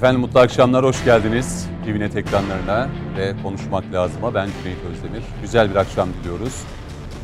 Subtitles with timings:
[0.00, 1.66] Efendim mutlu akşamlar, hoş geldiniz.
[1.84, 5.22] TVNet ekranlarına ve konuşmak lazıma ben Cüneyt Özdemir.
[5.42, 6.62] Güzel bir akşam diliyoruz.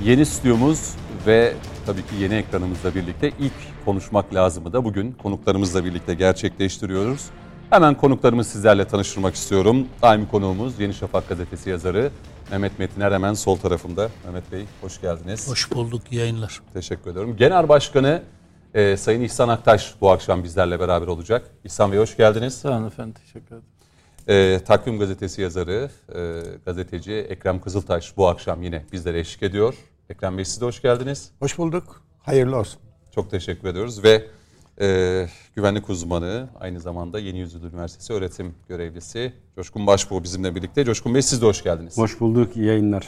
[0.04, 0.94] Yeni stüdyomuz
[1.26, 1.52] ve
[1.86, 3.52] tabii ki yeni ekranımızla birlikte ilk
[3.84, 7.24] konuşmak lazımı da bugün konuklarımızla birlikte gerçekleştiriyoruz.
[7.70, 9.86] Hemen konuklarımı sizlerle tanıştırmak istiyorum.
[10.02, 12.10] Daimi konuğumuz Yeni Şafak gazetesi yazarı
[12.50, 14.08] Mehmet Metiner hemen sol tarafımda.
[14.24, 15.50] Mehmet Bey hoş geldiniz.
[15.50, 16.60] Hoş bulduk yayınlar.
[16.72, 17.36] Teşekkür ediyorum.
[17.36, 18.22] Genel Başkanı
[18.74, 21.50] e, Sayın İhsan Aktaş bu akşam bizlerle beraber olacak.
[21.64, 22.54] İhsan Bey hoş geldiniz.
[22.54, 23.64] Sağ olun efendim teşekkür ederim.
[24.28, 29.74] E, Takvim Gazetesi yazarı, e, gazeteci Ekrem Kızıltaş bu akşam yine bizlere eşlik ediyor.
[30.10, 31.30] Ekrem Bey siz de hoş geldiniz.
[31.38, 32.02] Hoş bulduk.
[32.22, 32.80] Hayırlı olsun.
[33.14, 34.24] Çok teşekkür ediyoruz ve
[34.80, 40.84] e, güvenlik uzmanı aynı zamanda Yeni Yüzyıl Üniversitesi öğretim görevlisi Coşkun Başbuğ bizimle birlikte.
[40.84, 41.98] Coşkun Bey siz de hoş geldiniz.
[41.98, 43.06] Hoş bulduk, iyi yayınlar.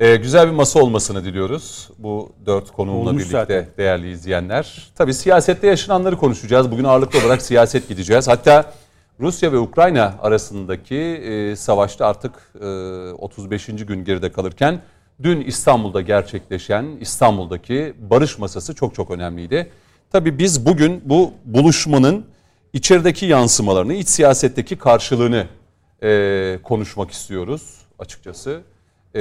[0.00, 3.66] E, güzel bir masa olmasını diliyoruz bu dört konuğumla Olmuş birlikte zaten.
[3.78, 4.92] değerli izleyenler.
[4.94, 6.70] Tabii siyasette yaşananları konuşacağız.
[6.70, 8.28] Bugün ağırlıklı olarak siyaset gideceğiz.
[8.28, 8.72] Hatta
[9.20, 12.66] Rusya ve Ukrayna arasındaki e, savaşta artık e,
[13.12, 13.66] 35.
[13.66, 14.82] gün geride kalırken
[15.22, 19.70] dün İstanbul'da gerçekleşen İstanbul'daki barış masası çok çok önemliydi.
[20.12, 22.24] Tabii biz bugün bu buluşmanın
[22.72, 25.46] içerideki yansımalarını, iç siyasetteki karşılığını
[26.02, 27.62] e, konuşmak istiyoruz
[27.98, 28.60] açıkçası.
[29.14, 29.20] E,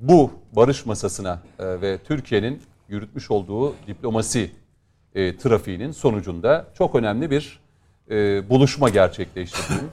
[0.00, 4.50] bu barış masasına e, ve Türkiye'nin yürütmüş olduğu diplomasi
[5.14, 7.60] e, trafiğinin sonucunda çok önemli bir
[8.10, 9.88] e, buluşma gerçekleşti dün.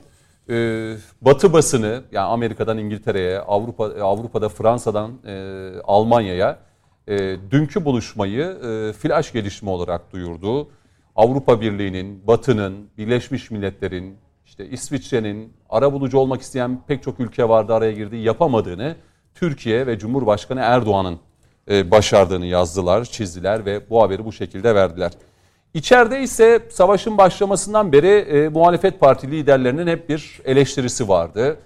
[0.55, 6.59] E, Batı basını yani Amerika'dan İngiltere'ye, Avrupa Avrupa'da Fransa'dan e, Almanya'ya
[7.07, 10.69] e, dünkü buluşmayı e, flash gelişme olarak duyurdu.
[11.15, 17.91] Avrupa Birliği'nin, Batı'nın, Birleşmiş Milletler'in, işte İsviçre'nin, arabulucu olmak isteyen pek çok ülke vardı araya
[17.91, 18.95] girdiği yapamadığını
[19.35, 21.19] Türkiye ve Cumhurbaşkanı Erdoğan'ın
[21.69, 25.11] e, başardığını yazdılar, çizdiler ve bu haberi bu şekilde verdiler.
[25.73, 31.57] İçeride ise savaşın başlamasından beri e, muhalefet parti liderlerinin hep bir eleştirisi vardı.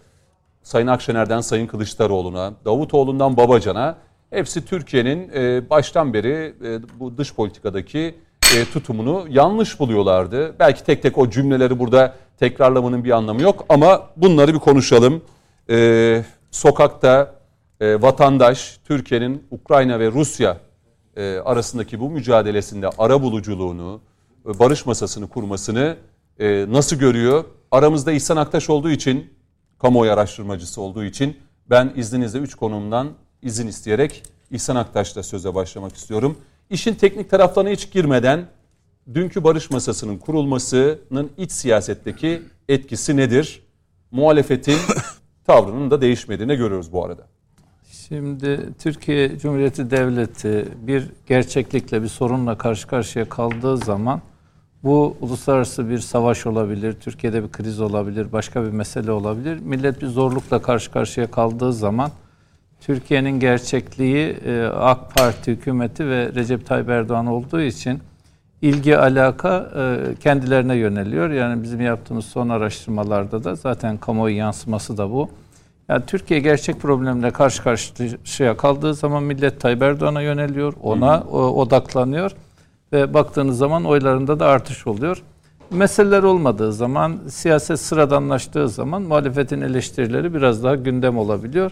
[0.63, 3.97] Sayın Akşener'den Sayın Kılıçdaroğlu'na, Davutoğlu'ndan Babacan'a
[4.29, 8.15] hepsi Türkiye'nin e, baştan beri e, bu dış politikadaki
[8.55, 10.59] e, tutumunu yanlış buluyorlardı.
[10.59, 15.21] Belki tek tek o cümleleri burada tekrarlamanın bir anlamı yok ama bunları bir konuşalım.
[15.69, 17.35] E, sokakta
[17.83, 20.57] e, vatandaş Türkiye'nin Ukrayna ve Rusya
[21.15, 24.01] e, arasındaki bu mücadelesinde ara buluculuğunu,
[24.45, 25.97] e, barış masasını kurmasını
[26.39, 27.43] e, nasıl görüyor?
[27.71, 29.33] Aramızda İhsan Aktaş olduğu için,
[29.79, 31.37] kamuoyu araştırmacısı olduğu için
[31.69, 33.07] ben izninizle üç konumdan
[33.41, 36.37] izin isteyerek İhsan Aktaş'la söze başlamak istiyorum.
[36.69, 38.45] İşin teknik taraflarına hiç girmeden
[39.13, 43.63] dünkü barış masasının kurulmasının iç siyasetteki etkisi nedir?
[44.11, 44.77] Muhalefetin
[45.47, 47.32] tavrının da değişmediğini görüyoruz bu arada.
[48.07, 54.21] Şimdi Türkiye Cumhuriyeti Devleti bir gerçeklikle bir sorunla karşı karşıya kaldığı zaman
[54.83, 59.59] bu uluslararası bir savaş olabilir, Türkiye'de bir kriz olabilir, başka bir mesele olabilir.
[59.59, 62.11] Millet bir zorlukla karşı karşıya kaldığı zaman
[62.81, 67.99] Türkiye'nin gerçekliği e, AK Parti hükümeti ve Recep Tayyip Erdoğan olduğu için
[68.61, 71.29] ilgi alaka e, kendilerine yöneliyor.
[71.29, 75.29] Yani bizim yaptığımız son araştırmalarda da zaten kamuoyu yansıması da bu.
[75.89, 81.37] Yani Türkiye gerçek problemle karşı karşıya kaldığı zaman millet Tayyip Erdoğan'a yöneliyor, ona hı hı.
[81.37, 82.31] odaklanıyor
[82.93, 85.23] ve baktığınız zaman oylarında da artış oluyor.
[85.71, 91.71] Meseleler olmadığı zaman, siyaset sıradanlaştığı zaman muhalefetin eleştirileri biraz daha gündem olabiliyor.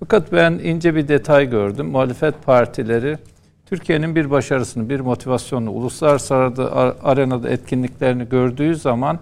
[0.00, 1.86] Fakat ben ince bir detay gördüm.
[1.86, 3.18] Muhalefet partileri
[3.66, 6.34] Türkiye'nin bir başarısını, bir motivasyonunu, uluslararası
[7.02, 9.18] arenada etkinliklerini gördüğü zaman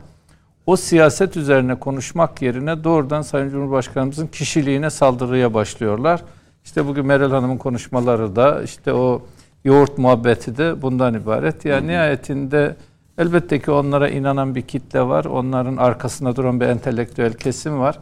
[0.69, 6.23] o siyaset üzerine konuşmak yerine doğrudan Sayın Cumhurbaşkanımızın kişiliğine saldırıya başlıyorlar.
[6.65, 9.23] İşte bugün Meral Hanım'ın konuşmaları da işte o
[9.65, 11.65] yoğurt muhabbeti de bundan ibaret.
[11.65, 11.89] Yani hı hı.
[11.89, 12.77] nihayetinde
[13.19, 15.25] elbette ki onlara inanan bir kitle var.
[15.25, 17.99] Onların arkasında duran bir entelektüel kesim var.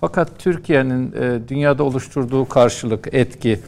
[0.00, 3.60] Fakat Türkiye'nin e, dünyada oluşturduğu karşılık, etki,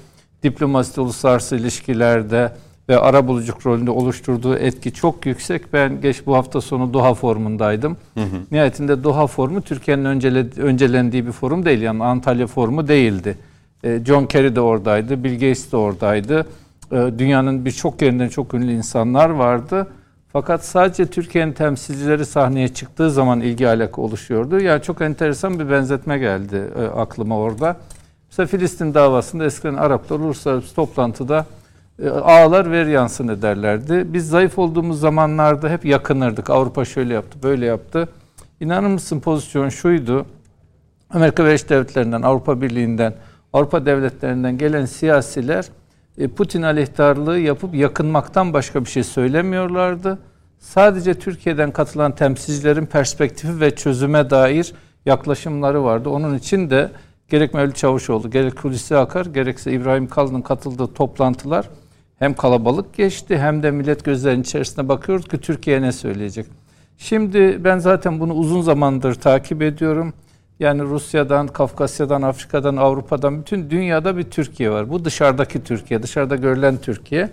[0.42, 2.52] diplomasi, uluslararası ilişkilerde
[2.92, 5.72] ve ara buluculuk rolünde oluşturduğu etki çok yüksek.
[5.72, 7.96] Ben geç bu hafta sonu Doha formundaydım.
[8.14, 8.36] Hı hı.
[8.50, 11.80] Nihayetinde Doha formu Türkiye'nin öncele, öncelendiği bir forum değil.
[11.80, 13.38] Yani Antalya forumu değildi.
[13.84, 16.46] E, John Kerry de oradaydı, Bill Gates de oradaydı.
[16.92, 19.86] E, dünyanın birçok yerinden çok ünlü insanlar vardı.
[20.32, 24.60] Fakat sadece Türkiye'nin temsilcileri sahneye çıktığı zaman ilgi alaka oluşuyordu.
[24.60, 27.76] Yani çok enteresan bir benzetme geldi e, aklıma orada.
[28.30, 31.46] Mesela Filistin davasında eskiden Araplar uluslararası toplantıda
[32.08, 34.04] ağlar ver yansın ederlerdi.
[34.06, 36.50] Biz zayıf olduğumuz zamanlarda hep yakınırdık.
[36.50, 38.08] Avrupa şöyle yaptı, böyle yaptı.
[38.60, 40.26] İnanır mısın pozisyon şuydu.
[41.10, 43.14] Amerika Birleşik Devletleri'nden, Avrupa Birliği'nden,
[43.52, 45.66] Avrupa devletlerinden gelen siyasiler
[46.18, 50.18] e, Putin aleyhtarlığı yapıp yakınmaktan başka bir şey söylemiyorlardı.
[50.58, 54.74] Sadece Türkiye'den katılan temsilcilerin perspektifi ve çözüme dair
[55.06, 56.08] yaklaşımları vardı.
[56.08, 56.90] Onun için de
[57.28, 61.68] gerek Mevlüt Çavuşoğlu, gerek Hulusi Akar, gerekse İbrahim Kalın'ın katıldığı toplantılar
[62.18, 66.46] hem kalabalık geçti hem de millet gözlerinin içerisine bakıyoruz ki Türkiye ne söyleyecek.
[66.98, 70.12] Şimdi ben zaten bunu uzun zamandır takip ediyorum.
[70.60, 74.90] Yani Rusya'dan, Kafkasya'dan, Afrika'dan, Avrupa'dan bütün dünyada bir Türkiye var.
[74.90, 77.30] Bu dışarıdaki Türkiye, dışarıda görülen Türkiye.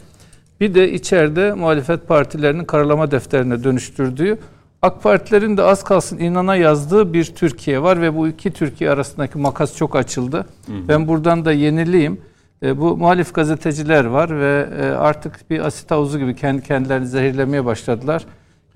[0.59, 4.37] Bir de içeride muhalefet partilerinin karalama defterine dönüştürdüğü
[4.81, 9.37] AK Partilerin de az kalsın inana yazdığı bir Türkiye var ve bu iki Türkiye arasındaki
[9.37, 10.37] makas çok açıldı.
[10.37, 10.87] Hı hı.
[10.87, 12.21] Ben buradan da yenileyim.
[12.63, 17.65] E, bu muhalif gazeteciler var ve e, artık bir asit havuzu gibi kendi kendilerini zehirlemeye
[17.65, 18.25] başladılar.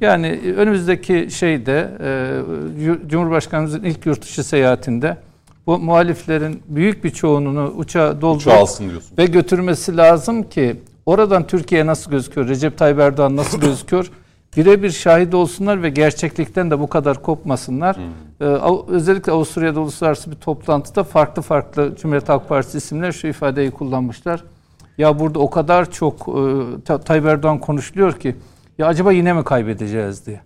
[0.01, 5.17] Yani e, önümüzdeki şeyde e, Cumhurbaşkanımızın ilk yurt dışı seyahatinde
[5.67, 8.45] bu muhaliflerin büyük bir çoğunluğunu uçağa doldurup
[9.17, 10.75] ve götürmesi lazım ki
[11.05, 14.11] oradan Türkiye nasıl gözüküyor, Recep Tayyip Erdoğan nasıl gözüküyor
[14.57, 17.97] birebir şahit olsunlar ve gerçeklikten de bu kadar kopmasınlar.
[17.97, 18.47] Hmm.
[18.47, 18.57] Ee,
[18.87, 24.43] özellikle Avusturya'da uluslararası bir toplantıda farklı farklı Cumhuriyet Halk Partisi isimler şu ifadeyi kullanmışlar.
[24.97, 26.27] Ya burada o kadar çok
[26.89, 28.35] e, Tayyip Erdoğan konuşuluyor ki
[28.77, 30.41] ya acaba yine mi kaybedeceğiz diye.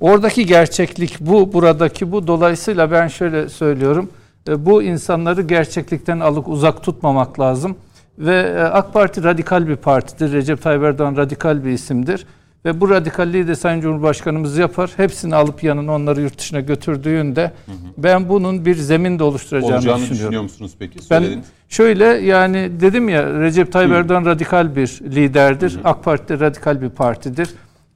[0.00, 2.26] Oradaki gerçeklik bu, buradaki bu.
[2.26, 4.10] Dolayısıyla ben şöyle söylüyorum.
[4.48, 7.76] E, bu insanları gerçeklikten alıp uzak tutmamak lazım.
[8.18, 10.32] Ve e, AK Parti radikal bir partidir.
[10.32, 12.26] Recep Tayyip Erdoğan radikal bir isimdir.
[12.64, 14.90] Ve bu radikalliği de Sayın Cumhurbaşkanımız yapar.
[14.96, 17.76] Hepsini alıp yanına onları yurt dışına götürdüğünde hı hı.
[17.98, 20.18] ben bunun bir zemin de oluşturacağını Olacağını düşünüyorum.
[20.18, 21.02] düşünüyor musunuz peki?
[21.02, 21.36] Söylediniz.
[21.36, 25.74] Ben şöyle yani dedim ya Recep Tayyip Erdoğan radikal bir liderdir.
[25.74, 25.80] Hı hı.
[25.84, 27.48] AK Parti de radikal bir partidir.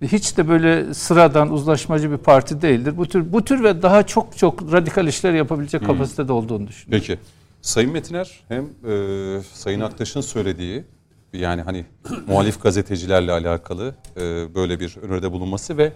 [0.03, 2.97] Hiç de böyle sıradan uzlaşmacı bir parti değildir.
[2.97, 5.87] Bu tür bu tür ve daha çok çok radikal işler yapabilecek hı.
[5.87, 7.07] kapasitede olduğunu düşünüyorum.
[7.07, 7.21] Peki.
[7.63, 10.85] Sayın Metiner hem e, Sayın Aktaş'ın söylediği
[11.35, 11.85] yani hani
[12.27, 14.21] muhalif gazetecilerle alakalı e,
[14.55, 15.93] böyle bir öneride bulunması ve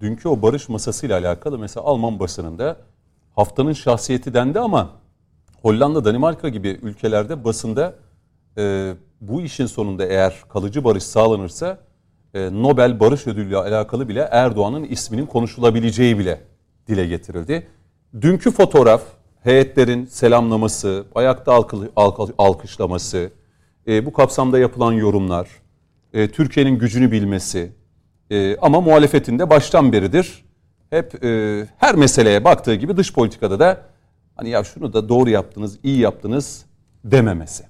[0.00, 2.76] dünkü o barış masasıyla alakalı mesela Alman basınında
[3.36, 4.90] haftanın şahsiyeti dendi ama
[5.62, 7.94] Hollanda, Danimarka gibi ülkelerde basında
[8.58, 11.78] e, bu işin sonunda eğer kalıcı barış sağlanırsa
[12.34, 16.40] e, Nobel Barış Ödülü ile alakalı bile Erdoğan'ın isminin konuşulabileceği bile
[16.88, 17.66] dile getirildi.
[18.20, 19.02] Dünkü fotoğraf,
[19.42, 21.64] heyetlerin selamlaması, ayakta
[22.38, 23.30] alkışlaması,
[23.86, 25.48] e, bu kapsamda yapılan yorumlar,
[26.12, 27.72] e, Türkiye'nin gücünü bilmesi
[28.30, 30.44] e, ama muhalefetinde baştan beridir
[30.90, 33.86] hep e, her meseleye baktığı gibi dış politikada da
[34.36, 36.64] hani ya şunu da doğru yaptınız, iyi yaptınız
[37.04, 37.64] dememesi.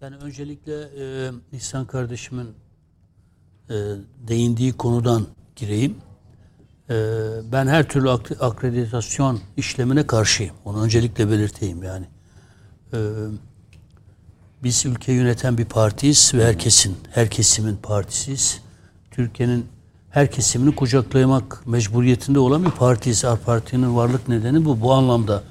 [0.00, 2.48] Yani öncelikle e, İhsan kardeşimin
[3.70, 3.74] e,
[4.28, 5.26] değindiği konudan
[5.56, 5.96] gireyim.
[6.90, 6.94] E,
[7.52, 8.10] ben her türlü
[8.40, 10.54] akreditasyon işlemine karşıyım.
[10.64, 12.06] Onu öncelikle belirteyim yani.
[12.92, 12.98] E,
[14.62, 18.60] biz ülke yöneten bir partiyiz ve herkesin, her kesimin partisiyiz.
[19.10, 19.66] Türkiye'nin
[20.10, 23.24] her kesimini kucaklamak mecburiyetinde olan bir partiyiz.
[23.24, 24.80] AK Parti'nin varlık nedeni bu.
[24.80, 25.42] Bu anlamda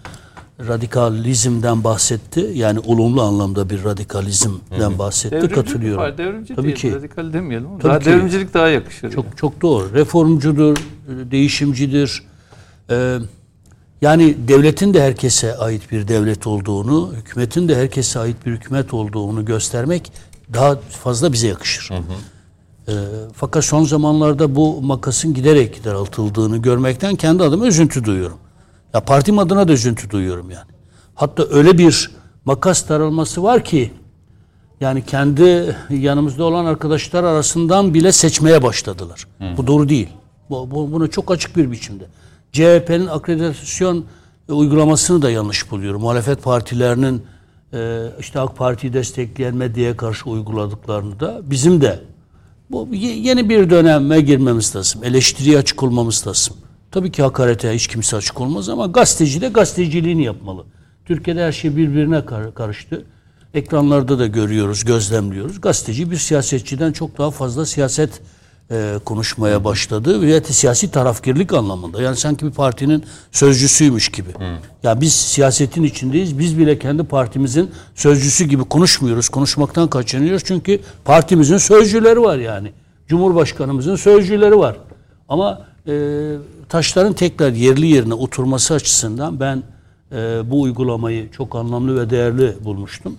[0.68, 2.51] radikalizmden bahsetti.
[2.54, 5.35] Yani olumlu anlamda bir radikalizmden bahsetti.
[5.35, 6.02] Devrimci Katılıyorum.
[6.04, 6.95] Var, devrimci Tabii değil, ki.
[6.95, 8.06] radikal demeyelim ama Tabii daha ki.
[8.06, 9.11] devrimcilik daha yakışır.
[9.11, 9.35] Çok yani.
[9.35, 9.94] çok doğru.
[9.94, 12.23] Reformcudur, değişimcidir.
[12.90, 13.18] Ee,
[14.01, 19.45] yani devletin de herkese ait bir devlet olduğunu, hükümetin de herkese ait bir hükümet olduğunu
[19.45, 20.11] göstermek
[20.54, 21.89] daha fazla bize yakışır.
[21.89, 22.01] Hı hı.
[22.92, 22.94] E,
[23.33, 28.37] fakat son zamanlarda bu makasın giderek daraltıldığını görmekten kendi adıma üzüntü duyuyorum.
[28.94, 30.71] Ya partim adına da üzüntü duyuyorum yani.
[31.16, 32.11] Hatta öyle bir
[32.45, 33.92] makas daralması var ki
[34.81, 39.27] yani kendi yanımızda olan arkadaşlar arasından bile seçmeye başladılar.
[39.37, 39.57] Hı.
[39.57, 40.09] Bu doğru değil.
[40.49, 42.04] Bu, bu, bunu çok açık bir biçimde.
[42.51, 44.06] CHP'nin akreditasyon
[44.49, 46.01] uygulamasını da yanlış buluyorum.
[46.01, 47.23] Muhalefet partilerinin
[47.73, 51.99] e, işte AK Parti'yi destekleyen medyaya karşı uyguladıklarını da bizim de
[52.69, 55.04] bu yeni bir döneme girmemiz lazım.
[55.04, 56.57] Eleştiriye açık olmamız lazım.
[56.92, 60.66] Tabii ki hakarete hiç kimse açık olmaz ama gazeteci de gazeteciliğini yapmalı.
[61.06, 62.25] Türkiye'de her şey birbirine
[62.56, 63.06] karıştı.
[63.54, 65.61] Ekranlarda da görüyoruz, gözlemliyoruz.
[65.61, 68.21] Gazeteci bir siyasetçiden çok daha fazla siyaset
[68.71, 72.02] e, konuşmaya başladı ve siyasi tarafkirlik anlamında.
[72.02, 74.30] Yani sanki bir partinin sözcüsüymüş gibi.
[74.30, 74.57] Hı.
[74.83, 76.40] Ya biz siyasetin içindeyiz.
[76.40, 79.30] Biz bile kendi partimizin sözcüsü gibi konuşmuyoruz.
[79.30, 80.44] Konuşmaktan kaçınıyoruz.
[80.45, 82.71] Çünkü partimizin sözcüleri var yani.
[83.07, 84.78] Cumhurbaşkanımızın sözcüleri var.
[85.30, 85.94] Ama e,
[86.69, 89.64] taşların tekrar yerli yerine oturması açısından ben
[90.12, 93.18] e, bu uygulamayı çok anlamlı ve değerli bulmuştum.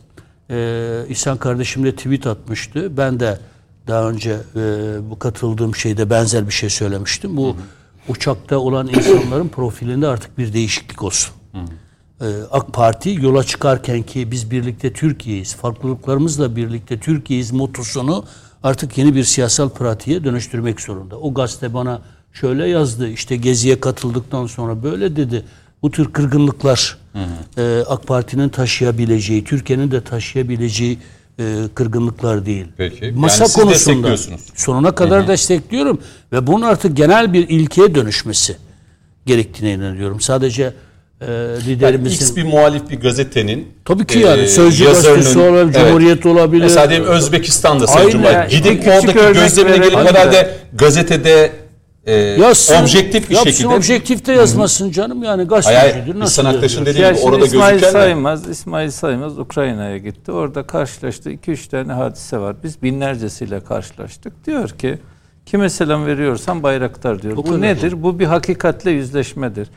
[0.50, 2.96] E, İhsan kardeşim de tweet atmıştı.
[2.96, 3.38] Ben de
[3.88, 4.60] daha önce e,
[5.10, 7.36] bu katıldığım şeyde benzer bir şey söylemiştim.
[7.36, 7.54] Bu hı hı.
[8.08, 11.34] uçakta olan insanların profilinde artık bir değişiklik olsun.
[11.52, 11.64] Hı hı.
[12.20, 18.24] E, AK Parti yola çıkarken ki biz birlikte Türkiye'yiz, farklılıklarımızla birlikte Türkiye'yiz motosunu
[18.62, 21.18] artık yeni bir siyasal pratiğe dönüştürmek zorunda.
[21.18, 22.02] O gazete bana
[22.32, 23.08] şöyle yazdı.
[23.08, 25.44] işte Gezi'ye katıldıktan sonra böyle dedi.
[25.82, 26.98] Bu tür kırgınlıklar
[27.56, 30.98] e, AK Parti'nin taşıyabileceği, Türkiye'nin de taşıyabileceği
[31.38, 32.64] e, kırgınlıklar değil.
[32.76, 33.04] Peki.
[33.04, 34.16] Yani Masa siz konusunda
[34.54, 36.00] sonuna kadar destekliyorum
[36.32, 38.56] ve bunun artık genel bir ilkeye dönüşmesi
[39.26, 40.20] gerektiğine inanıyorum.
[40.20, 40.62] Sadece
[41.20, 45.38] e, Yani liderimizin X bir muhalif bir gazetenin Tabii ki e, yani Sözcü yazarının- gazetesi
[45.38, 45.86] olabilir, Evet.
[45.88, 46.62] Cumhuriyet olabilir.
[46.62, 48.08] Mesela diyelim Özbekistan'da Sayın.
[48.08, 50.08] İşte Gidip oradaki gözlemine gelip verelim de.
[50.18, 51.50] herhalde gazetede
[52.08, 56.02] e, Yazsın, objektif bir yapsın, şekilde objektif de yazmasın canım yani gazetecidir.
[56.02, 56.18] hayır.
[56.20, 56.86] Nasıl İhsan Aktaş'ın yazıyor?
[56.86, 60.32] dediği Ya gibi orada İsmail gözüken de- Saymaz, İsmail Saymaz Ukrayna'ya gitti.
[60.32, 61.30] Orada karşılaştı.
[61.30, 62.56] 2-3 tane hadise var.
[62.62, 64.46] Biz binlercesiyle karşılaştık.
[64.46, 64.98] Diyor ki
[65.46, 67.36] kime selam veriyorsan Bayraktar diyor.
[67.36, 67.60] Bu kadar.
[67.60, 68.02] nedir?
[68.02, 69.68] Bu bir hakikatle yüzleşmedir.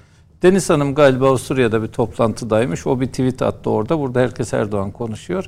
[0.43, 2.87] Deniz Hanım galiba Avusturya'da bir toplantıdaymış.
[2.87, 3.99] O bir tweet attı orada.
[3.99, 5.45] Burada herkes Erdoğan konuşuyor.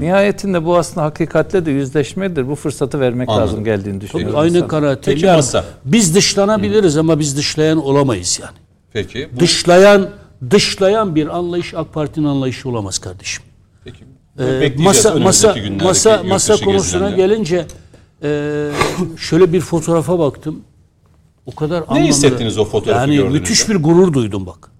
[0.00, 2.48] Nihayetinde bu aslında hakikatle de yüzleşmedir.
[2.48, 3.46] Bu fırsatı vermek Anladım.
[3.48, 4.38] lazım geldiğini Tabii düşünüyorum.
[4.38, 4.68] aynı sana.
[4.68, 5.20] kanaatteyim.
[5.20, 5.64] Peki Yani.
[5.84, 8.56] Biz dışlanabiliriz ama biz dışlayan olamayız yani.
[8.92, 9.28] Peki.
[9.36, 10.10] Bu, Dışlayan
[10.50, 13.44] dışlayan bir anlayış AK Parti'nin anlayışı olamaz kardeşim.
[13.84, 14.04] peki.
[14.38, 17.16] Ee, masa masa masa masa konusuna gezilerinde.
[17.34, 17.66] gelince
[18.22, 18.70] e,
[19.18, 20.60] şöyle bir fotoğrafa baktım.
[21.46, 22.08] O kadar anlamlı.
[22.08, 23.38] hissettiniz o fotoğrafı Yani gördüğünüzde?
[23.38, 24.70] müthiş bir gurur duydum bak.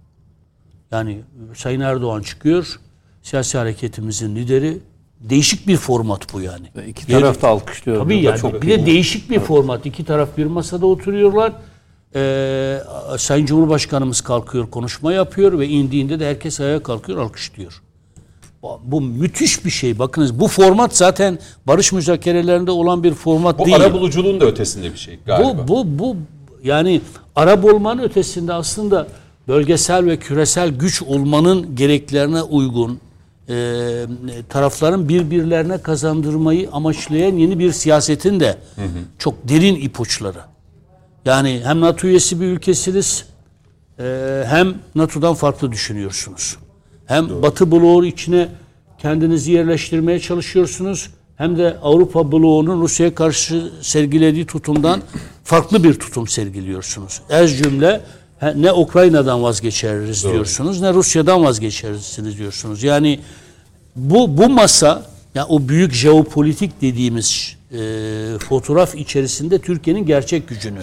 [0.91, 1.21] Yani
[1.55, 2.81] Sayın Erdoğan çıkıyor.
[3.23, 4.79] Siyasi hareketimizin lideri.
[5.23, 6.67] Değişik bir format bu yani.
[6.87, 7.99] İki taraf da alkışlıyor.
[8.03, 9.87] Tabii yani Çok bir de değişik bir format.
[9.87, 11.53] İki taraf bir masada oturuyorlar.
[12.15, 12.79] Ee,
[13.19, 17.83] Sayın Cumhurbaşkanımız kalkıyor, konuşma yapıyor ve indiğinde de herkes ayağa kalkıyor, alkışlıyor.
[18.63, 19.99] Bu, bu müthiş bir şey.
[19.99, 23.77] Bakınız bu format zaten barış müzakerelerinde olan bir format bu değil.
[23.77, 25.69] arabuluculuğun da ötesinde bir şey galiba.
[25.69, 26.17] Bu, bu, bu
[26.65, 27.01] yani
[27.37, 29.07] Arap olmanın ötesinde aslında
[29.49, 33.01] bölgesel ve küresel güç olmanın gereklerine uygun
[33.53, 38.59] e, tarafların birbirlerine kazandırmayı amaçlayan yeni bir siyasetin de
[39.19, 40.41] çok derin ipuçları.
[41.25, 43.25] Yani hem NATO üyesi bir ülkesiniz
[43.99, 46.57] e, hem NATO'dan farklı düşünüyorsunuz.
[47.07, 48.49] Hem Batı bloğu içine
[48.99, 51.11] kendinizi yerleştirmeye çalışıyorsunuz.
[51.37, 55.03] Hem de Avrupa bloğunun Rusya'ya karşı sergilediği tutumdan
[55.45, 57.21] farklı bir tutum sergiliyorsunuz.
[57.31, 58.01] Ez cümle
[58.55, 62.83] ne Ukrayna'dan vazgeçeriz diyorsunuz ne Rusya'dan vazgeçeriz diyorsunuz.
[62.83, 63.21] Yani
[63.97, 65.03] bu bu masa
[65.35, 67.79] ya o büyük jeopolitik dediğimiz e,
[68.39, 70.79] fotoğraf içerisinde Türkiye'nin gerçek gücünü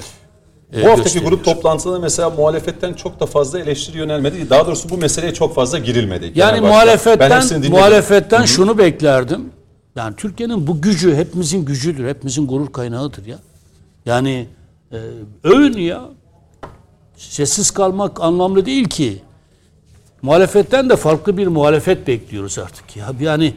[0.73, 1.31] e, Bu haftaki gösteriyor.
[1.31, 4.49] grup toplantısında mesela muhalefetten çok da fazla eleştiri yönelmedi.
[4.49, 6.31] Daha doğrusu bu meseleye çok fazla girilmedi.
[6.35, 9.49] Yani muhalefetten muhalefetten şunu beklerdim.
[9.95, 12.07] Yani Türkiye'nin bu gücü hepimizin gücüdür.
[12.07, 13.37] Hepimizin gurur kaynağıdır ya.
[14.05, 14.47] Yani
[14.91, 14.97] e,
[15.43, 16.01] övün ya.
[17.17, 19.21] Sessiz kalmak anlamlı değil ki.
[20.21, 23.11] Muhalefetten de farklı bir muhalefet bekliyoruz artık ya.
[23.21, 23.53] Yani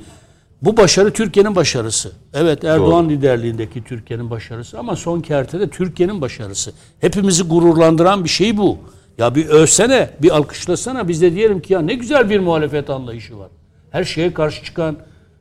[0.62, 2.12] bu başarı Türkiye'nin başarısı.
[2.35, 6.73] Evet Erdoğan liderliğindeki Türkiye'nin başarısı ama son kertede Türkiye'nin başarısı.
[7.00, 8.78] Hepimizi gururlandıran bir şey bu.
[9.19, 11.09] Ya bir övsene, bir alkışlasana.
[11.09, 13.49] Biz de diyelim ki ya ne güzel bir muhalefet anlayışı var.
[13.90, 14.97] Her şeye karşı çıkan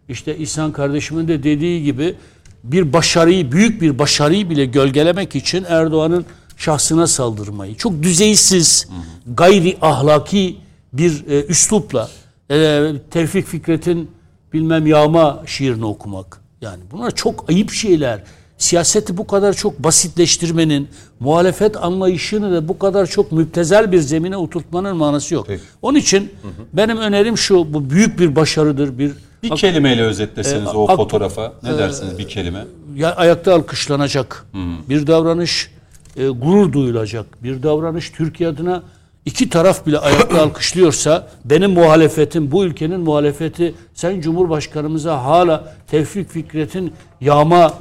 [0.10, 2.16] işte İhsan kardeşimin de dediği gibi
[2.64, 6.26] bir başarıyı, büyük bir başarıyı bile gölgelemek için Erdoğan'ın
[6.58, 8.88] şahsına saldırmayı, çok düzeysiz,
[9.28, 10.58] gayri ahlaki
[10.94, 12.10] bir e, üslupla
[12.52, 12.82] e,
[13.12, 14.12] Tevfik Fikret'in
[14.54, 16.42] bilmem yağma şiirini okumak.
[16.62, 18.24] Yani bunlar çok ayıp şeyler.
[18.58, 20.88] Siyaseti bu kadar çok basitleştirmenin,
[21.20, 25.46] muhalefet anlayışını da bu kadar çok müptezel bir zemine oturtmanın manası yok.
[25.48, 25.64] Peki.
[25.82, 26.32] Onun için
[26.74, 29.12] benim önerim şu, bu büyük bir başarıdır, bir
[29.44, 32.66] Bir kelimeyle özetleseniz E, o ak- fotoğrafa ne dersiniz bir kelime?
[32.96, 34.46] ya ayakta alkışlanacak
[34.90, 35.72] bir davranış,
[36.18, 38.84] e, gurur duyulacak bir davranış Türkiye adına
[39.26, 46.94] iki taraf bile ayakta alkışlıyorsa benim muhalefetim, bu ülkenin muhalefeti Sayın Cumhurbaşkanımıza hala Tevfik Fikret'in
[47.22, 47.74] yağma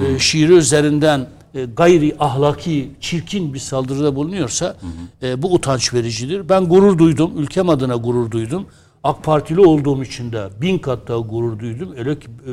[0.00, 4.76] e, şiiri üzerinden e, gayri ahlaki, çirkin bir saldırıda bulunuyorsa
[5.22, 6.48] e, bu utanç vericidir.
[6.48, 8.66] Ben gurur duydum, ülkem adına gurur duydum.
[9.04, 11.94] AK Partili olduğum için de bin kat daha gurur duydum.
[11.96, 12.50] Öyle ki e,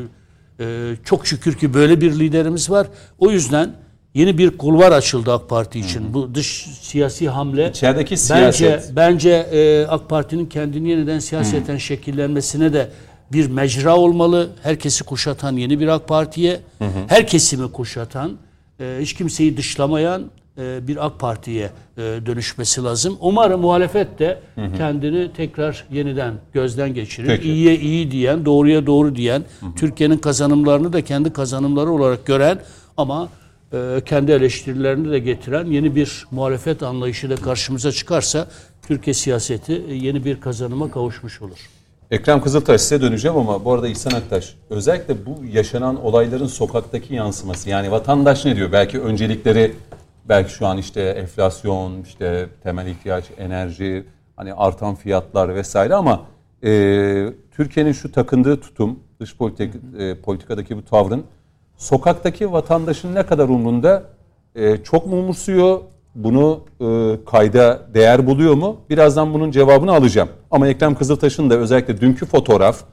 [0.59, 2.87] ee, çok şükür ki böyle bir liderimiz var.
[3.19, 3.75] O yüzden
[4.13, 6.13] yeni bir kulvar açıldı AK Parti için.
[6.13, 8.95] Bu dış siyasi hamle İçerideki bence siyaset.
[8.95, 12.89] bence e, AK Parti'nin kendini yeniden siyaseten şekillenmesine de
[13.31, 14.49] bir mecra olmalı.
[14.63, 16.59] Herkesi kuşatan yeni bir AK Parti'ye,
[17.07, 18.37] her kesimi kuşatan,
[18.79, 20.23] e, hiç kimseyi dışlamayan
[20.57, 23.17] e, bir AK Parti'ye e, dönüşmesi lazım.
[23.21, 24.39] Umarım muhalefet de
[24.77, 27.27] kendini tekrar yeniden gözden geçirir.
[27.27, 27.49] Peki.
[27.49, 29.43] İyiye iyi diyen, doğruya doğru diyen,
[29.75, 32.59] Türkiye'nin kazanımlarını da kendi kazanımları olarak gören
[32.97, 33.29] ama
[34.05, 38.47] kendi eleştirilerini de getiren yeni bir muhalefet anlayışı da karşımıza çıkarsa
[38.87, 41.69] Türkiye siyaseti e, yeni bir kazanıma kavuşmuş olur.
[42.11, 47.69] Ekrem Kızıltaş size döneceğim ama bu arada İhsan Aktaş özellikle bu yaşanan olayların sokaktaki yansıması
[47.69, 48.71] yani vatandaş ne diyor?
[48.71, 49.73] Belki öncelikleri
[50.29, 56.25] belki şu an işte enflasyon, işte temel ihtiyaç, enerji, hani artan fiyatlar vesaire ama
[56.63, 61.23] e, Türkiye'nin şu takındığı tutum, dış politik, e, politikadaki bu tavrın
[61.83, 64.03] sokaktaki vatandaşın ne kadar umrunda
[64.55, 65.79] e, çok mu umursuyor,
[66.15, 68.77] bunu e, kayda değer buluyor mu?
[68.89, 70.29] Birazdan bunun cevabını alacağım.
[70.51, 72.83] Ama Ekrem Kızıltaş'ın da özellikle dünkü fotoğraf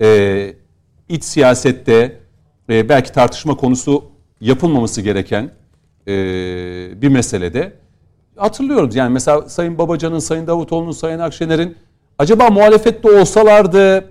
[0.00, 0.54] e,
[1.08, 2.20] iç siyasette
[2.70, 4.04] e, belki tartışma konusu
[4.40, 5.50] yapılmaması gereken
[6.08, 6.12] e,
[7.02, 7.72] bir meselede
[8.36, 8.94] hatırlıyoruz.
[8.94, 11.76] Yani mesela Sayın Babacan'ın, Sayın Davutoğlu'nun, Sayın Akşener'in
[12.18, 14.10] acaba muhalefette olsalardı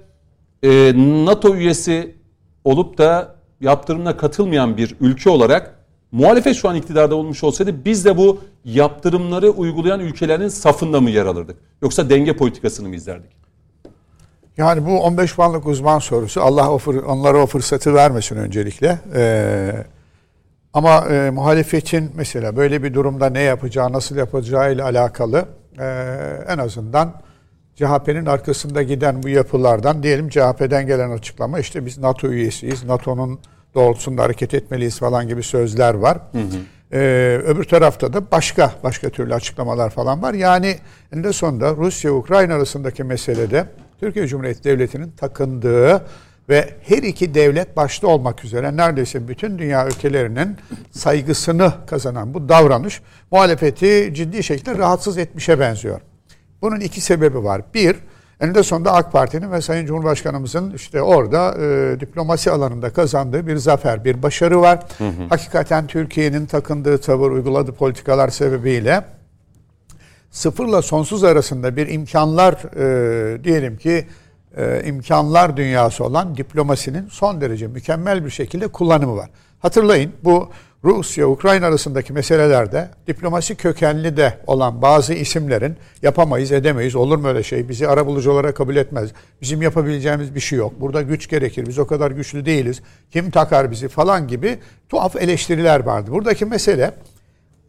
[0.64, 0.94] e,
[1.26, 2.16] NATO üyesi
[2.64, 5.76] olup da yaptırımına katılmayan bir ülke olarak
[6.12, 11.26] muhalefet şu an iktidarda olmuş olsaydı biz de bu yaptırımları uygulayan ülkelerin safında mı yer
[11.26, 11.58] alırdık?
[11.82, 13.32] Yoksa denge politikasını mı izlerdik?
[14.58, 16.42] Yani bu 15 puanlık uzman sorusu.
[16.42, 19.00] Allah o onlara o fırsatı vermesin öncelikle.
[19.16, 19.86] Ee,
[20.74, 25.46] ama e, muhalefetin mesela böyle bir durumda ne yapacağı, nasıl yapacağı ile alakalı
[25.80, 25.86] e,
[26.48, 27.14] en azından
[27.76, 33.40] CHP'nin arkasında giden bu yapılardan diyelim CHP'den gelen açıklama işte biz NATO üyesiyiz, NATO'nun
[33.76, 36.18] doğrultusunda hareket etmeliyiz falan gibi sözler var.
[36.32, 36.58] Hı hı.
[36.94, 40.34] Ee, öbür tarafta da başka başka türlü açıklamalar falan var.
[40.34, 40.76] Yani
[41.14, 43.66] en sonunda Rusya Ukrayna arasındaki meselede
[44.00, 46.06] Türkiye Cumhuriyeti Devleti'nin takındığı
[46.50, 50.58] ve her iki devlet başta olmak üzere neredeyse bütün dünya ülkelerinin
[50.92, 53.02] saygısını kazanan bu davranış
[53.32, 56.02] muhalefeti ciddi şekilde rahatsız etmişe benziyor.
[56.66, 57.62] Bunun iki sebebi var.
[57.74, 57.96] Bir,
[58.40, 64.06] Eninde sonunda AK Parti'nin ve Sayın Cumhurbaşkanımızın işte orada e, diplomasi alanında kazandığı bir zafer,
[64.06, 64.80] bir başarı var.
[64.98, 65.24] Hı hı.
[65.30, 69.06] Hakikaten Türkiye'nin takındığı tavır, uyguladığı politikalar sebebiyle
[70.32, 74.08] sıfırla sonsuz arasında bir imkanlar e, diyelim ki
[74.58, 79.30] e, imkanlar dünyası olan diplomasinin son derece mükemmel bir şekilde kullanımı var.
[79.60, 80.50] Hatırlayın bu
[80.86, 87.70] Rusya-Ukrayna arasındaki meselelerde diplomasi kökenli de olan bazı isimlerin yapamayız, edemeyiz, olur mu öyle şey,
[87.70, 89.10] bizi arabulucu olarak kabul etmez,
[89.42, 93.72] bizim yapabileceğimiz bir şey yok, burada güç gerekir, biz o kadar güçlü değiliz, kim takar
[93.72, 94.58] bizi falan gibi
[94.90, 96.12] tuhaf eleştiriler vardı.
[96.12, 96.94] Buradaki mesele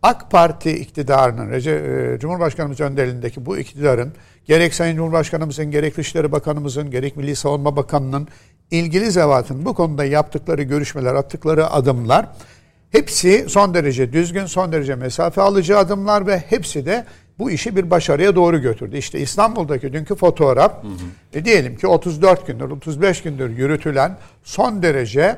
[0.03, 4.13] AK Parti iktidarının, e, Cumhurbaşkanımız önderliğindeki bu iktidarın
[4.45, 8.29] gerek Sayın Cumhurbaşkanımızın, gerek Dışişleri Bakanımızın, gerek Milli Savunma Bakanı'nın
[8.71, 12.27] ilgili zevatın bu konuda yaptıkları görüşmeler, attıkları adımlar
[12.97, 17.05] hepsi son derece düzgün, son derece mesafe alıcı adımlar ve hepsi de
[17.39, 18.97] bu işi bir başarıya doğru götürdü.
[18.97, 21.39] İşte İstanbul'daki dünkü fotoğraf hı hı.
[21.39, 25.37] E, diyelim ki 34 gündür, 35 gündür yürütülen son derece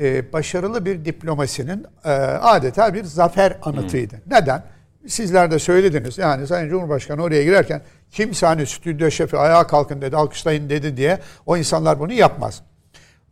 [0.00, 4.14] e, başarılı bir diplomasinin e, adeta bir zafer anıtıydı.
[4.14, 4.20] Hı.
[4.30, 4.62] Neden?
[5.06, 6.18] Sizler de söylediniz.
[6.18, 11.18] Yani Sayın Cumhurbaşkanı oraya girerken kimse hani stüdyo şefi ayağa kalkın dedi, alkışlayın dedi diye
[11.46, 12.62] o insanlar bunu yapmaz.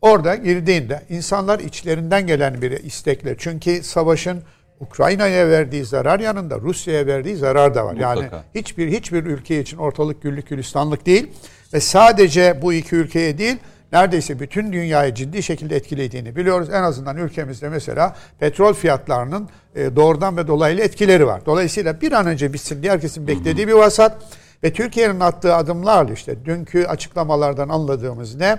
[0.01, 4.43] Orada girdiğinde insanlar içlerinden gelen bir istekle çünkü savaşın
[4.81, 7.93] Ukrayna'ya verdiği zarar yanında Rusya'ya verdiği zarar da var.
[7.93, 8.21] Mutlaka.
[8.21, 11.27] Yani hiçbir hiçbir ülke için ortalık güllük gülistanlık değil
[11.75, 13.57] ve sadece bu iki ülkeye değil
[13.93, 16.69] neredeyse bütün dünyayı ciddi şekilde etkilediğini biliyoruz.
[16.73, 21.47] En azından ülkemizde mesela petrol fiyatlarının e, doğrudan ve dolaylı etkileri var.
[21.47, 24.23] Dolayısıyla bir an önce bitsin diye herkesin beklediği bir vasat
[24.65, 28.59] ve Türkiye'nin attığı adımlarla işte dünkü açıklamalardan anladığımız ne?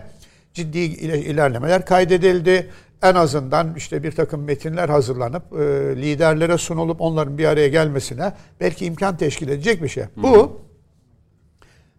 [0.53, 2.69] Ciddi ilerlemeler kaydedildi.
[3.03, 5.57] En azından işte bir takım metinler hazırlanıp e,
[6.01, 10.03] liderlere sunulup onların bir araya gelmesine belki imkan teşkil edecek bir şey.
[10.03, 10.07] Hı.
[10.23, 10.61] Bu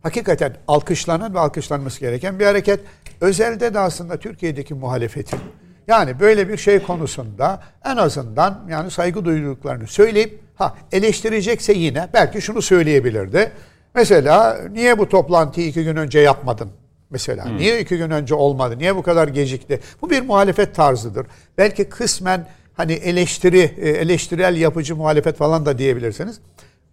[0.03, 2.81] hakikaten alkışlanan ve alkışlanması gereken bir hareket.
[3.21, 5.41] Özelde de aslında Türkiye'deki muhalefetin
[5.89, 12.43] yani böyle bir şey konusunda en azından yani saygı duyduklarını söyleyip ha eleştirecekse yine belki
[12.43, 13.53] şunu söyleyebilirdi.
[13.95, 16.71] Mesela niye bu toplantıyı iki gün önce yapmadın?
[17.11, 17.57] Mesela hmm.
[17.57, 18.79] niye iki gün önce olmadı?
[18.79, 19.81] Niye bu kadar gecikti?
[20.03, 21.27] Bu bir muhalefet tarzıdır.
[21.59, 26.41] Belki kısmen hani eleştiri, e, eleştirel yapıcı muhalefet falan da diyebilirsiniz.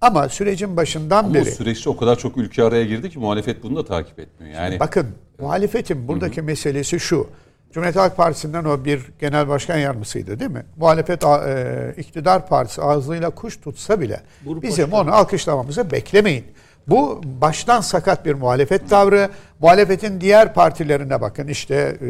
[0.01, 1.41] Ama sürecin başından Ama beri...
[1.41, 4.55] Ama süreçte o kadar çok ülke araya girdi ki muhalefet bunu da takip etmiyor.
[4.55, 5.07] Yani Bakın
[5.39, 6.45] muhalefetin buradaki Hı-hı.
[6.45, 7.27] meselesi şu.
[7.71, 10.65] Cumhuriyet Halk Partisi'nden o bir genel başkan yardımcısıydı değil mi?
[10.77, 15.01] Muhalefet e, iktidar partisi ağzıyla kuş tutsa bile Grup bizim başkanı.
[15.01, 16.45] onu alkışlamamızı beklemeyin.
[16.87, 19.29] Bu baştan sakat bir muhalefet tavrı.
[19.59, 22.07] Muhalefetin diğer partilerine bakın işte e,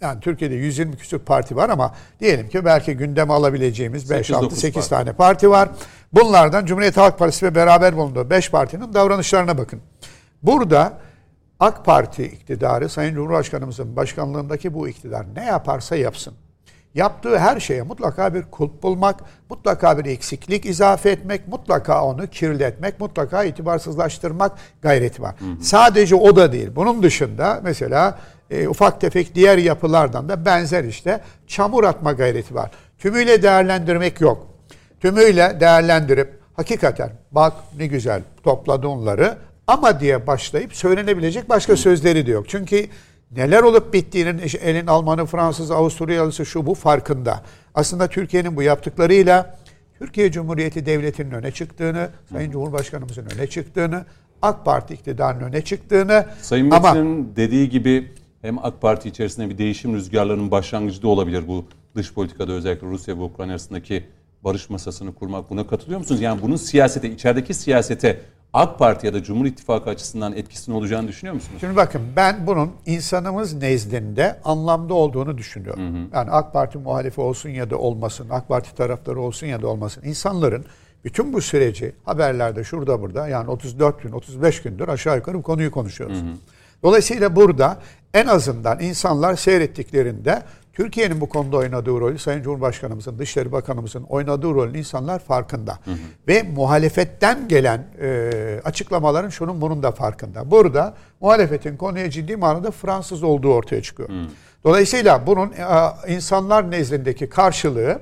[0.00, 4.88] yani Türkiye'de 120 küsur parti var ama diyelim ki belki gündeme alabileceğimiz 5 6 8
[4.88, 5.68] tane parti var.
[6.12, 9.80] Bunlardan Cumhuriyet Halk Partisi ve beraber bulunduğu 5 partinin davranışlarına bakın.
[10.42, 10.98] Burada
[11.60, 16.34] AK Parti iktidarı Sayın Cumhurbaşkanımızın başkanlığındaki bu iktidar ne yaparsa yapsın
[16.98, 23.00] yaptığı her şeye mutlaka bir kulp bulmak, mutlaka bir eksiklik izafe etmek, mutlaka onu kirletmek,
[23.00, 25.34] mutlaka itibarsızlaştırmak gayreti var.
[25.38, 25.64] Hı hı.
[25.64, 26.70] Sadece o da değil.
[26.76, 28.18] Bunun dışında mesela
[28.50, 32.70] e, ufak tefek diğer yapılardan da benzer işte çamur atma gayreti var.
[32.98, 34.46] Tümüyle değerlendirmek yok.
[35.00, 42.30] Tümüyle değerlendirip hakikaten bak ne güzel topladı onları ama diye başlayıp söylenebilecek başka sözleri de
[42.30, 42.48] yok.
[42.48, 42.86] Çünkü
[43.36, 47.42] neler olup bittiğinin elin Almanı, Fransız, Avusturyalısı şu bu farkında.
[47.74, 49.58] Aslında Türkiye'nin bu yaptıklarıyla
[49.98, 54.04] Türkiye Cumhuriyeti Devleti'nin öne çıktığını, Sayın Cumhurbaşkanımızın öne çıktığını,
[54.42, 58.12] AK Parti iktidarının öne çıktığını Sayın Metin'in dediği gibi
[58.42, 61.64] hem AK Parti içerisinde bir değişim rüzgarlarının başlangıcı da olabilir bu
[61.96, 64.04] dış politikada özellikle Rusya ve Ukrayna arasındaki
[64.44, 65.50] barış masasını kurmak.
[65.50, 66.20] Buna katılıyor musunuz?
[66.20, 68.20] Yani bunun siyasete, içerideki siyasete
[68.52, 71.56] AK Parti ya da Cumhur İttifakı açısından etkisinin olacağını düşünüyor musunuz?
[71.60, 75.82] Şimdi bakın ben bunun insanımız nezdinde anlamda olduğunu düşünüyorum.
[75.82, 76.06] Hı hı.
[76.14, 80.02] Yani AK Parti muhalifi olsun ya da olmasın, AK Parti taraftarı olsun ya da olmasın.
[80.04, 80.64] İnsanların
[81.04, 85.70] bütün bu süreci haberlerde şurada burada yani 34 gün 35 gündür aşağı yukarı bu konuyu
[85.70, 86.18] konuşuyoruz.
[86.18, 86.34] Hı hı.
[86.82, 87.78] Dolayısıyla burada
[88.14, 90.42] en azından insanlar seyrettiklerinde
[90.78, 95.78] Türkiye'nin bu konuda oynadığı rolü Sayın Cumhurbaşkanımızın, Dışişleri Bakanımızın oynadığı rolün insanlar farkında.
[95.84, 95.96] Hı hı.
[96.28, 100.50] Ve muhalefetten gelen e, açıklamaların şunun bunun da farkında.
[100.50, 104.08] Burada muhalefetin konuya ciddi manada Fransız olduğu ortaya çıkıyor.
[104.08, 104.12] Hı.
[104.64, 108.00] Dolayısıyla bunun e, insanlar nezdindeki karşılığı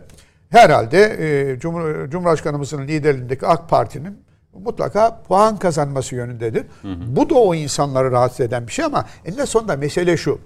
[0.50, 4.18] herhalde e, Cumhur, Cumhurbaşkanımızın liderliğindeki AK Parti'nin
[4.64, 6.64] mutlaka puan kazanması yönündedir.
[6.82, 7.16] Hı hı.
[7.16, 10.38] Bu da o insanları rahatsız eden bir şey ama eninde sonunda mesele şu.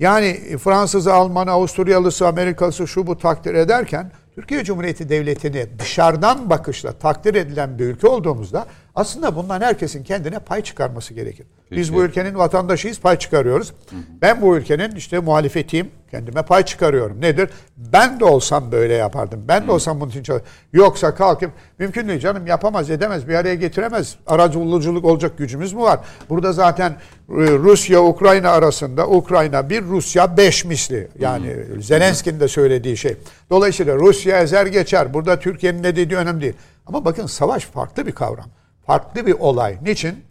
[0.00, 7.34] Yani Fransız, Alman, Avusturyalısı, Amerikalısı şu bu takdir ederken Türkiye Cumhuriyeti Devleti'ni dışarıdan bakışla takdir
[7.34, 11.46] edilen bir ülke olduğumuzda aslında bundan herkesin kendine pay çıkarması gerekir.
[11.68, 11.80] Peki.
[11.80, 13.68] Biz bu ülkenin vatandaşıyız, pay çıkarıyoruz.
[13.68, 14.00] Hı hı.
[14.22, 17.20] Ben bu ülkenin işte muhalefetiyim, kendime pay çıkarıyorum.
[17.20, 17.50] Nedir?
[17.76, 19.44] Ben de olsam böyle yapardım.
[19.48, 20.24] Ben de olsam bunun için.
[20.72, 24.16] Yoksa kalkıp mümkün değil canım yapamaz, edemez, bir araya getiremez.
[24.26, 26.00] Aracılıcılık olacak gücümüz mü var?
[26.30, 26.96] Burada zaten e,
[27.36, 31.08] Rusya, Ukrayna arasında Ukrayna bir, Rusya beş misli.
[31.18, 31.82] Yani hı hı.
[31.82, 33.16] Zelenski'nin de söylediği şey.
[33.50, 35.14] Dolayısıyla Rusya ezer geçer.
[35.14, 36.54] Burada Türkiye'nin ne dediği önemli değil.
[36.86, 38.46] Ama bakın savaş farklı bir kavram
[38.86, 39.78] farklı bir olay.
[39.82, 40.24] Niçin?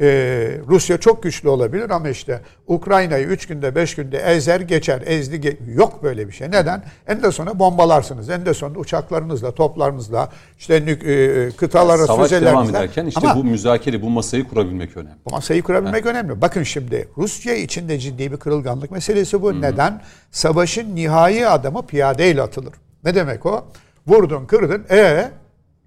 [0.00, 5.02] Ee, Rusya çok güçlü olabilir ama işte Ukrayna'yı 3 günde 5 günde ezer geçer.
[5.06, 6.50] Ezdi ge- yok böyle bir şey.
[6.50, 6.82] Neden?
[7.06, 8.30] En de sonra bombalarsınız.
[8.30, 10.28] En de sonunda uçaklarınızla, toplarınızla,
[10.58, 15.14] işte e, kıtalar arası Savaş devam ederken işte ama, bu müzakere, bu masayı kurabilmek önemli.
[15.26, 16.08] Bu masayı kurabilmek He.
[16.08, 16.40] önemli.
[16.40, 19.50] Bakın şimdi Rusya içinde ciddi bir kırılganlık meselesi bu.
[19.50, 19.62] Hı-hı.
[19.62, 20.02] Neden?
[20.30, 22.74] Savaşın nihai adamı piyadeyle atılır.
[23.04, 23.64] Ne demek o?
[24.06, 24.84] Vurdun, kırdın.
[24.90, 25.30] E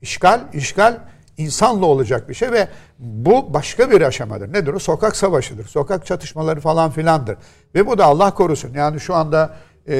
[0.02, 0.98] işgal, işgal
[1.38, 2.68] insanla olacak bir şey ve
[3.00, 4.54] bu başka bir aşamadır.
[4.54, 4.80] Nedir o?
[4.80, 5.68] Sokak savaşıdır.
[5.68, 7.38] Sokak çatışmaları falan filandır.
[7.76, 8.74] Ve bu da Allah korusun.
[8.74, 9.56] Yani şu anda
[9.88, 9.96] e,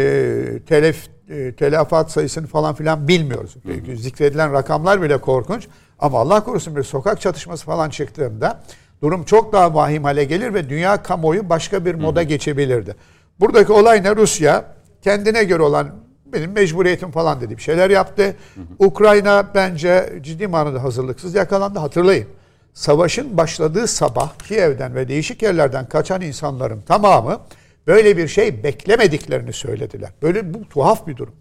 [0.68, 3.56] telef, e, telafat sayısını falan filan bilmiyoruz.
[3.66, 3.98] Hı hı.
[3.98, 5.68] Zikredilen rakamlar bile korkunç.
[6.00, 8.64] Ama Allah korusun bir sokak çatışması falan çıktığında
[9.02, 12.28] durum çok daha vahim hale gelir ve dünya kamuoyu başka bir moda hı hı.
[12.28, 12.96] geçebilirdi.
[13.40, 14.16] Buradaki olay ne?
[14.16, 14.66] Rusya
[15.02, 18.24] kendine göre olan benim mecburiyetim falan dedi bir şeyler yaptı.
[18.24, 18.86] Hı hı.
[18.88, 21.80] Ukrayna bence ciddi manada hazırlıksız yakalandı.
[21.80, 22.28] Hatırlayın.
[22.74, 27.40] Savaşın başladığı sabah Kiev'den ve değişik yerlerden kaçan insanların tamamı
[27.88, 30.10] böyle bir şey beklemediklerini söylediler.
[30.22, 31.36] Böyle bu tuhaf bir durum.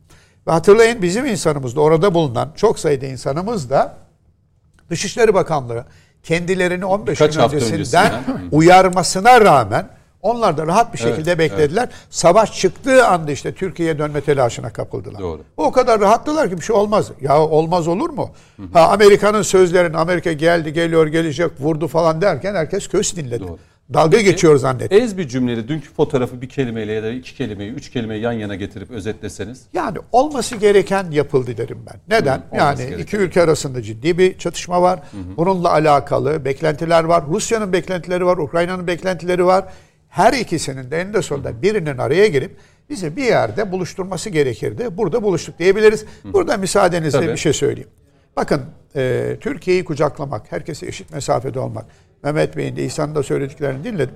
[0.47, 3.97] Ve hatırlayın bizim insanımız da orada bulunan çok sayıda insanımız da
[4.91, 5.85] Dışişleri Bakanlığı
[6.23, 8.13] kendilerini 15 Birkaç gün öncesinden
[8.53, 9.89] uyarmasına rağmen
[10.27, 11.83] onlar da rahat bir şekilde evet, beklediler.
[11.83, 11.95] Evet.
[12.11, 15.21] Savaş çıktığı anda işte Türkiye'ye dönme telaşına kapıldılar.
[15.21, 15.43] Doğru.
[15.57, 17.11] O kadar rahattılar ki bir şey olmaz.
[17.21, 18.31] Ya olmaz olur mu?
[18.57, 18.67] Hı hı.
[18.73, 23.41] Ha Amerika'nın sözlerini Amerika geldi, geliyor, gelecek, vurdu falan derken herkes köz dinledi.
[23.41, 23.59] Doğru.
[23.95, 24.95] Dalga Peki, geçiyor zannetti.
[24.95, 28.55] Ez bir cümlede dünkü fotoğrafı bir kelimeyle ya da iki kelimeyi, üç kelimeyi yan yana
[28.55, 29.63] getirip özetleseniz.
[29.73, 32.19] Yani olması gereken yapıldı derim ben.
[32.19, 32.37] Neden?
[32.37, 32.99] Hı, yani gereken.
[32.99, 34.99] iki ülke arasında ciddi bir çatışma var.
[34.99, 35.37] Hı hı.
[35.37, 37.25] Bununla alakalı beklentiler var.
[37.29, 39.65] Rusya'nın beklentileri var, Ukrayna'nın beklentileri var
[40.17, 42.57] her ikisinin de eninde sonunda birinin araya girip
[42.91, 44.97] bizi bir yerde buluşturması gerekirdi.
[44.97, 46.05] Burada buluştuk diyebiliriz.
[46.25, 47.33] Burada müsaadenizle Tabii.
[47.33, 47.91] bir şey söyleyeyim.
[48.37, 48.63] Bakın
[48.97, 51.85] e, Türkiye'yi kucaklamak, herkese eşit mesafede olmak.
[52.23, 54.15] Mehmet Bey'in de İhsan'ın da söylediklerini dinledim.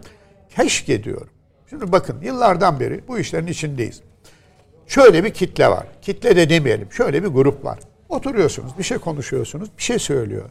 [0.56, 1.28] Keşke diyorum.
[1.70, 4.00] Şimdi bakın yıllardan beri bu işlerin içindeyiz.
[4.86, 5.86] Şöyle bir kitle var.
[6.02, 6.92] Kitle de demeyelim.
[6.92, 7.78] Şöyle bir grup var.
[8.08, 10.50] Oturuyorsunuz, bir şey konuşuyorsunuz, bir şey söylüyor.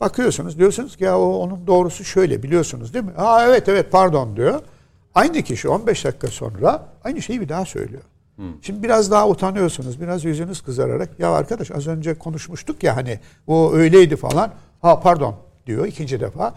[0.00, 3.12] Bakıyorsunuz diyorsunuz ki ya o onun doğrusu şöyle biliyorsunuz değil mi?
[3.16, 4.60] Aa evet evet pardon diyor.
[5.14, 8.02] Aynı kişi 15 dakika sonra aynı şeyi bir daha söylüyor.
[8.36, 8.62] Hmm.
[8.62, 10.00] Şimdi biraz daha utanıyorsunuz.
[10.00, 14.52] Biraz yüzünüz kızararak ya arkadaş az önce konuşmuştuk ya hani o öyleydi falan.
[14.82, 16.54] Ha pardon diyor ikinci defa.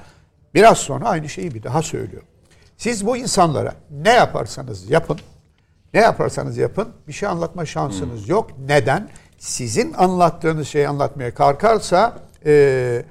[0.54, 2.24] Biraz sonra aynı şeyi bir daha söylüyor.
[2.78, 5.18] Siz bu insanlara ne yaparsanız yapın
[5.94, 8.52] Ne yaparsanız yapın bir şey anlatma şansınız yok.
[8.68, 9.10] Neden?
[9.38, 13.06] Sizin anlattığınız şeyi anlatmaya kalkarsa e,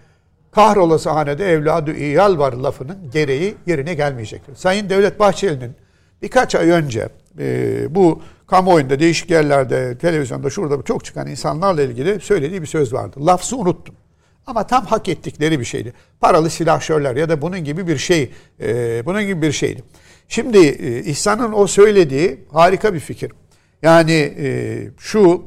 [0.52, 4.56] kahrolası hanede evladı iyal var lafının gereği yerine gelmeyecektir.
[4.56, 5.72] Sayın Devlet Bahçeli'nin
[6.22, 12.62] birkaç ay önce e, bu kamuoyunda değişik yerlerde televizyonda şurada çok çıkan insanlarla ilgili söylediği
[12.62, 13.26] bir söz vardı.
[13.26, 13.94] Lafzı unuttum.
[14.46, 15.92] Ama tam hak ettikleri bir şeydi.
[16.20, 19.82] Paralı silahşörler ya da bunun gibi bir şey, e, bunun gibi bir şeydi.
[20.28, 23.32] Şimdi e, İhsan'ın o söylediği harika bir fikir.
[23.82, 25.42] Yani e, şu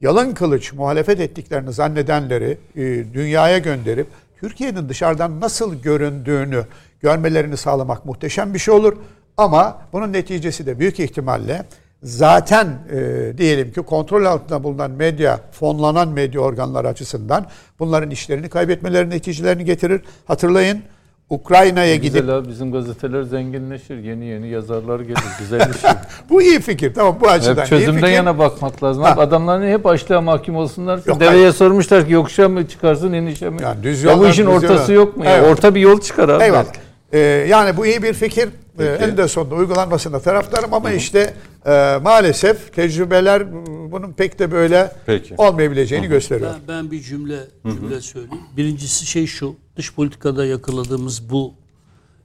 [0.00, 2.82] yalın kılıç muhalefet ettiklerini zannedenleri e,
[3.14, 4.06] dünyaya gönderip
[4.40, 6.64] Türkiye'nin dışarıdan nasıl göründüğünü
[7.00, 8.96] görmelerini sağlamak muhteşem bir şey olur.
[9.36, 11.64] Ama bunun neticesi de büyük ihtimalle
[12.02, 17.46] zaten e, diyelim ki kontrol altında bulunan medya, fonlanan medya organları açısından
[17.78, 20.00] bunların işlerini kaybetmeleri neticelerini getirir.
[20.26, 20.82] Hatırlayın
[21.30, 23.98] Ukrayna'ya gidip Güzel abi bizim gazeteler zenginleşir.
[23.98, 25.18] Yeni yeni yazarlar gelir.
[25.38, 25.90] Güzel bir şey.
[26.30, 28.12] bu iyi fikir tamam bu açıdan hep iyi çözümden fikir.
[28.12, 29.02] yana bakmak lazım.
[29.02, 29.14] Ha.
[29.18, 31.00] Adamların hep açlığa mahkum olsunlar.
[31.06, 31.52] Yok, Deveye hayır.
[31.52, 33.62] sormuşlar ki yokuşa mı çıkarsın inişe mi?
[33.62, 35.06] Yani düz ya bu yoldan, işin düz ortası yoldan.
[35.06, 35.24] yok mu?
[35.24, 35.44] ya?
[35.44, 36.44] Orta bir yol çıkar abi.
[36.44, 36.64] Eyvallah.
[36.64, 36.78] belki.
[37.12, 38.44] Ee, yani bu iyi bir fikir.
[38.44, 38.48] Ee,
[38.98, 39.04] Peki.
[39.04, 41.34] en de sonunda uygulanmasında taraftarım ama işte
[41.66, 43.42] e, maalesef tecrübeler
[43.92, 45.34] bunun pek de böyle Peki.
[45.38, 46.50] olmayabileceğini gösteriyor.
[46.68, 48.42] Ben, ben bir cümle cümle söyleyeyim.
[48.56, 51.52] Birincisi şey şu, dış politikada yakaladığımız bu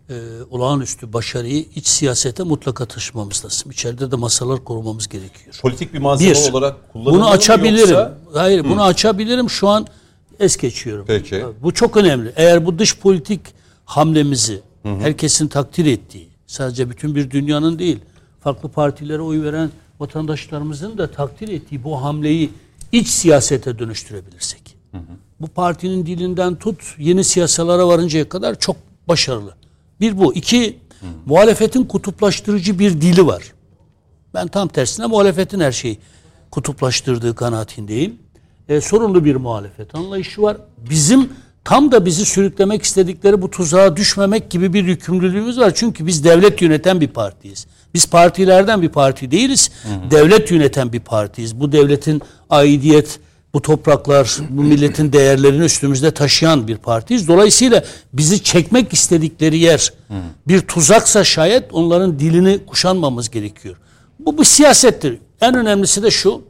[0.09, 0.13] e,
[0.51, 3.71] olağanüstü başarıyı iç siyasete mutlaka taşımamız lazım.
[3.71, 5.59] İçeride de masalar korumamız gerekiyor.
[5.61, 7.77] Politik bir malzeme Bir, olarak kullanılmalı bunu açabilirim.
[7.89, 9.49] yoksa- Hayır, bunu açabilirim.
[9.49, 9.87] Şu an
[10.39, 11.05] es geçiyorum.
[11.07, 11.45] Peki.
[11.61, 12.33] Bu çok önemli.
[12.35, 13.41] Eğer bu dış politik
[13.85, 17.99] hamlemizi herkesin takdir ettiği, sadece bütün bir dünyanın değil,
[18.43, 22.49] farklı partilere oy veren vatandaşlarımızın da takdir ettiği bu hamleyi
[22.91, 24.75] iç siyasete dönüştürebilirsek.
[25.43, 28.75] Bu partinin dilinden tut, yeni siyasalara varıncaya kadar çok
[29.07, 29.55] başarılı.
[30.01, 30.33] Bir bu.
[30.33, 30.77] İki,
[31.25, 33.43] muhalefetin kutuplaştırıcı bir dili var.
[34.33, 35.97] Ben tam tersine muhalefetin her şeyi
[36.51, 38.15] kutuplaştırdığı kanaatindeyim.
[38.69, 40.57] E, sorunlu bir muhalefet anlayışı var.
[40.89, 41.29] Bizim
[41.63, 45.71] tam da bizi sürüklemek istedikleri bu tuzağa düşmemek gibi bir yükümlülüğümüz var.
[45.75, 47.67] Çünkü biz devlet yöneten bir partiyiz.
[47.93, 49.71] Biz partilerden bir parti değiliz.
[50.11, 51.59] Devlet yöneten bir partiyiz.
[51.59, 53.19] Bu devletin aidiyet,
[53.53, 57.27] bu topraklar, bu milletin değerlerini üstümüzde taşıyan bir partiyiz.
[57.27, 59.93] Dolayısıyla bizi çekmek istedikleri yer
[60.47, 63.77] bir tuzaksa şayet onların dilini kuşanmamız gerekiyor.
[64.19, 65.19] Bu bir siyasettir.
[65.41, 66.41] En önemlisi de şu.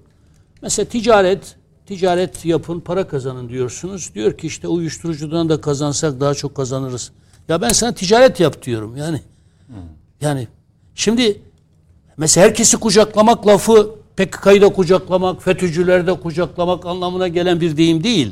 [0.61, 4.11] Mesela ticaret, ticaret yapın, para kazanın diyorsunuz.
[4.15, 7.11] Diyor ki işte uyuşturucudan da kazansak daha çok kazanırız.
[7.49, 9.21] Ya ben sana ticaret yap diyorum yani.
[10.21, 10.47] Yani
[10.95, 11.41] şimdi
[12.17, 18.31] mesela herkesi kucaklamak lafı PKK'yı da kucaklamak, FETÖ'cüleri de kucaklamak anlamına gelen bir deyim değil.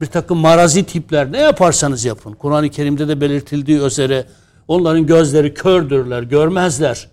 [0.00, 2.32] Bir takım marazi tipler ne yaparsanız yapın.
[2.32, 4.26] Kur'an-ı Kerim'de de belirtildiği üzere
[4.68, 7.08] onların gözleri kördürler, görmezler.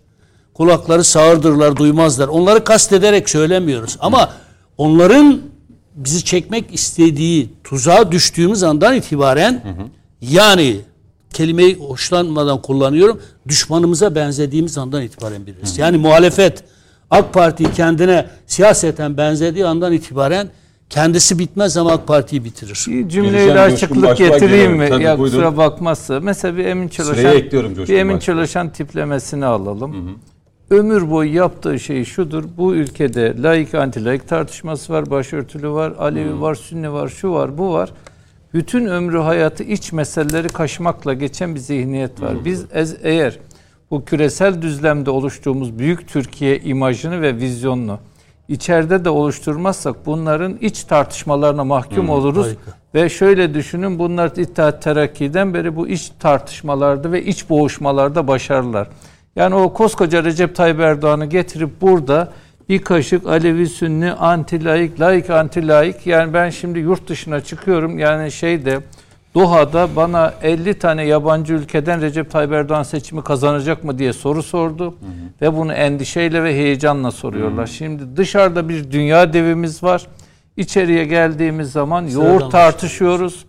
[0.54, 2.28] Kulakları sağırdırlar, duymazlar.
[2.28, 3.98] Onları kastederek söylemiyoruz.
[4.00, 4.34] Ama
[4.78, 5.42] onların
[5.96, 9.64] bizi çekmek istediği tuzağa düştüğümüz andan itibaren
[10.22, 10.82] yani
[11.34, 13.22] kelimeyi hoşlanmadan kullanıyorum.
[13.48, 15.78] Düşmanımıza benzediğimiz andan itibaren biliriz.
[15.78, 16.64] Yani muhalefet
[17.12, 20.48] AK Parti'yi kendine siyaseten benzediği andan itibaren
[20.90, 22.86] kendisi bitmez ama AK Parti'yi bitirir.
[22.88, 24.90] Bir Geleceğim, cümleyle Coşkun açıklık getireyim mi?
[24.90, 25.32] Tabii, ya buyurun.
[25.38, 26.20] kusura bakmazsa.
[26.20, 27.34] Mesela bir Emin Çalışan,
[27.88, 28.20] bir Emin.
[28.20, 30.20] Çalışan tiplemesini alalım.
[30.70, 32.44] Ömür boyu yaptığı şey şudur.
[32.58, 37.58] Bu ülkede laik anti laik tartışması var, başörtülü var, Alevi var, Sünni var, şu var,
[37.58, 37.94] bu var.
[38.54, 42.46] Bütün ömrü hayatı iç meseleleri kaşımakla geçen bir zihniyet var.
[42.46, 43.40] Biz ez- eğer
[43.92, 48.00] bu küresel düzlemde oluştuğumuz büyük Türkiye imajını ve vizyonunu
[48.48, 52.46] içeride de oluşturmazsak bunların iç tartışmalarına mahkum oluruz.
[52.46, 52.80] harika.
[52.96, 58.88] Ve şöyle düşünün bunlar İttihat Terakki'den beri bu iç tartışmalarda ve iç boğuşmalarda başarılar.
[59.36, 62.32] Yani o koskoca Recep Tayyip Erdoğan'ı getirip burada
[62.70, 68.00] bir kaşık Alevi Sünni anti laik, laik anti laik yani ben şimdi yurt dışına çıkıyorum
[68.00, 68.80] yani şeyde
[69.36, 74.96] Doha'da bana 50 tane yabancı ülkeden Recep Tayyip Erdoğan seçimi kazanacak mı diye soru sordu.
[75.42, 77.68] Ve bunu endişeyle ve heyecanla soruyorlar.
[77.68, 80.08] Şimdi dışarıda bir dünya devimiz var.
[80.58, 82.52] İçeriye geldiğimiz zaman yoğurt başlıyoruz.
[82.52, 83.46] tartışıyoruz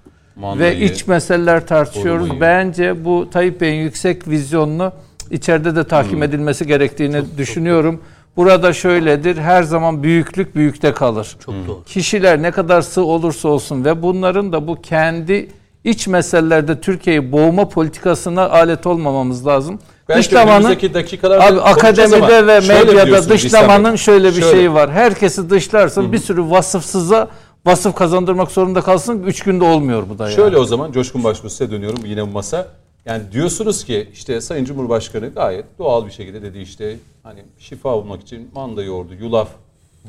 [0.59, 2.29] ve iç meseleler tartışıyoruz.
[2.29, 2.41] korumayı.
[2.41, 4.93] Bence bu Tayyip Bey'in yüksek vizyonunu
[5.31, 8.01] içeride de tahkim edilmesi gerektiğini düşünüyorum.
[8.37, 9.37] Burada şöyledir.
[9.37, 11.37] Her zaman büyüklük büyükte kalır.
[11.45, 11.85] Çok doğru.
[11.87, 15.49] Kişiler ne kadar sığ olursa olsun ve bunların da bu kendi
[15.85, 19.79] iç meselelerde Türkiye'yi boğma politikasına alet olmamamız lazım.
[20.09, 20.77] Belki Dışlamanın
[21.23, 24.57] Abi akademide ve medyada dışlamanın şöyle bir Şöyle.
[24.57, 24.91] şeyi var.
[24.91, 27.29] Herkesi dışlarsın bir sürü vasıfsıza
[27.67, 29.23] vasıf kazandırmak zorunda kalsın.
[29.23, 30.37] Üç günde olmuyor bu da yani.
[30.37, 32.67] Şöyle o zaman Coşkun Başbuğ size dönüyorum yine bu masa.
[33.07, 38.23] Yani diyorsunuz ki işte Sayın Cumhurbaşkanı gayet doğal bir şekilde dedi işte hani şifa bulmak
[38.23, 39.49] için manda yoğurdu, yulaf,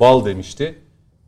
[0.00, 0.74] bal demişti.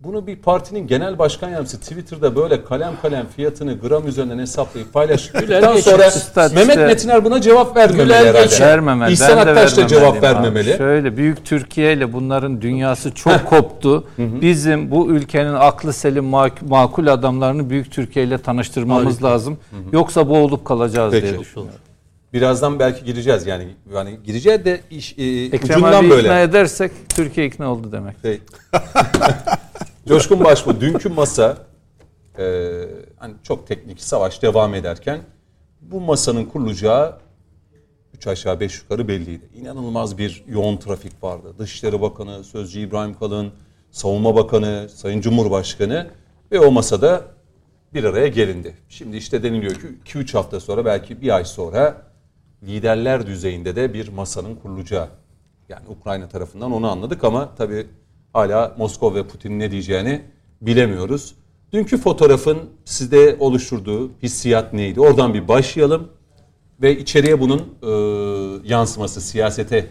[0.05, 5.77] Bunu bir partinin genel başkan yardımcısı Twitter'da böyle kalem kalem fiyatını gram üzerinden hesaplayıp paylaştıktan
[5.77, 8.43] sonra Üstad Mehmet işte- Metiner buna cevap vermemeli Güler herhalde.
[8.47, 8.64] geçin.
[8.64, 9.12] Vermemeli.
[9.12, 10.45] İhsan Aktaş da cevap vermemeliyim abi.
[10.45, 10.77] vermemeli.
[10.79, 14.05] Şöyle büyük Türkiye ile bunların dünyası çok koptu.
[14.19, 19.59] Bizim bu ülkenin aklı selim mak- makul adamlarını büyük Türkiye ile tanıştırmamız lazım.
[19.93, 21.27] Yoksa boğulup kalacağız Peki.
[21.29, 21.75] diye düşünüyorum.
[22.33, 26.23] Birazdan belki gireceğiz yani yani gireceğiz de iş e, Ekrem ucundan abi böyle.
[26.23, 28.17] ikna edersek Türkiye ikna oldu demek.
[28.23, 28.40] Şey.
[30.09, 31.59] Coşkun Başbuğ dünkü masa
[32.38, 32.71] e,
[33.17, 35.21] hani çok teknik savaş devam ederken
[35.81, 37.19] bu masanın kurulacağı
[38.14, 39.49] 3 aşağı 5 yukarı belliydi.
[39.55, 41.55] İnanılmaz bir yoğun trafik vardı.
[41.59, 43.53] Dışişleri Bakanı, Sözcü İbrahim Kalın,
[43.90, 46.11] Savunma Bakanı, Sayın Cumhurbaşkanı
[46.53, 47.25] ve o masada
[47.95, 48.75] bir araya gelindi.
[48.88, 52.03] Şimdi işte deniliyor ki 2-3 hafta sonra belki bir ay sonra
[52.62, 55.09] liderler düzeyinde de bir masanın kurulacağı.
[55.69, 57.87] Yani Ukrayna tarafından onu anladık ama tabii
[58.35, 60.23] hala Moskova ve Putin'in ne diyeceğini
[60.61, 61.35] bilemiyoruz.
[61.73, 65.01] Dünkü fotoğrafın sizde oluşturduğu hissiyat neydi?
[65.01, 66.09] Oradan bir başlayalım
[66.83, 67.88] ve içeriye bunun e,
[68.68, 69.87] yansıması, siyasete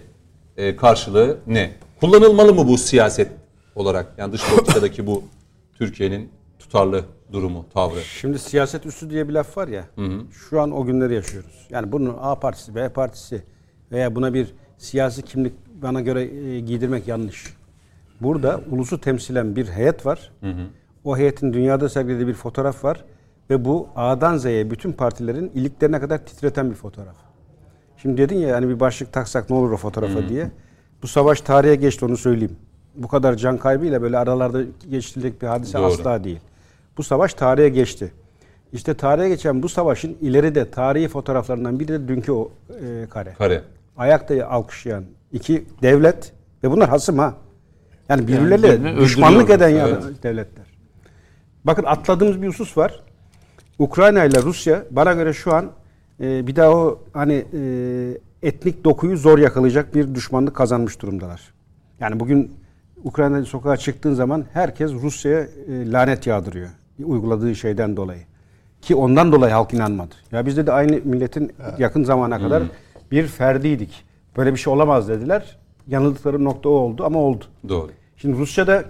[0.58, 1.72] e, karşılığı ne?
[2.00, 3.32] Kullanılmalı mı bu siyaset
[3.76, 4.14] olarak?
[4.18, 5.24] Yani dış politikadaki bu
[5.78, 6.30] Türkiye'nin
[6.60, 8.02] tutarlı durumu, tavrı.
[8.02, 9.86] Şimdi siyaset üstü diye bir laf var ya.
[10.32, 11.68] Şu an o günleri yaşıyoruz.
[11.70, 13.44] Yani bunun A partisi, B partisi
[13.92, 17.54] veya buna bir siyasi kimlik bana göre e, giydirmek yanlış.
[18.24, 20.32] Burada ulusu temsilen bir heyet var.
[21.04, 23.04] O heyetin dünyada sergilediği bir fotoğraf var
[23.50, 27.16] ve bu A'dan Z'ye bütün partilerin iliklerine kadar titreten bir fotoğraf.
[27.98, 30.52] Şimdi dedin ya hani bir başlık taksak ne olur o fotoğrafa diye.
[31.02, 32.56] Bu savaş tarihe geçti onu söyleyeyim.
[32.96, 35.86] Bu kadar can kaybıyla böyle aralarda geçirilecek bir hadise Doğru.
[35.86, 36.40] asla değil.
[36.98, 38.12] Bu savaş tarihe geçti.
[38.74, 43.34] İşte tarihe geçen bu savaşın ileride tarihi fotoğraflarından biri de dünkü o e, kare.
[43.34, 43.62] Kare.
[43.98, 46.34] Ayakta alkışlayan iki devlet
[46.64, 47.34] ve bunlar hasım ha.
[48.10, 50.24] Yani birbirleriyle düşmanlık öldürüyorlar, eden evet.
[50.24, 50.66] devletler.
[51.64, 53.04] Bakın atladığımız bir husus var.
[53.80, 55.72] Ukrayna ile Rusya bana göre şu an
[56.22, 61.54] e, bir daha o hani e, etnik dokuyu zor yakalayacak bir düşmanlık kazanmış durumdalar.
[62.00, 62.52] Yani bugün
[63.04, 66.70] Ukrayna'da sokağa çıktığın zaman herkes Rusya'ya e, lanet yağdırıyor.
[67.04, 68.22] Uyguladığı şeyden dolayı.
[68.82, 70.16] Ki ondan dolayı halk inanmadı.
[70.32, 72.64] Ya biz de aynı milletin yakın zamana kadar
[73.12, 74.06] bir ferdiydik.
[74.38, 75.58] Böyle bir şey olamaz dediler.
[75.88, 77.46] Yanıldıkları nokta o oldu ama oldu.
[77.70, 77.92] Doğru.
[78.18, 78.84] Şimdi Rusya'da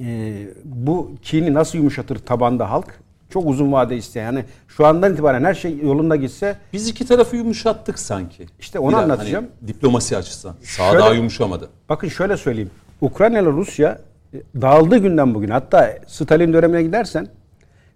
[0.00, 3.00] e, bu kini nasıl yumuşatır tabanda halk?
[3.30, 4.24] Çok uzun vade isteyen.
[4.24, 8.46] Yani şu andan itibaren her şey yolunda gitse Biz iki tarafı yumuşattık sanki.
[8.60, 9.46] İşte onu Biraz anlatacağım.
[9.60, 10.56] Hani diplomasi açısından.
[10.62, 11.68] Sağ Şöyle- daha yumuşamadı.
[11.88, 12.70] bakın şöyle söyleyeyim.
[13.00, 13.98] Ukrayna ile Rusya
[14.34, 17.26] e, dağıldığı günden bugün hatta Stalin dönemine gidersen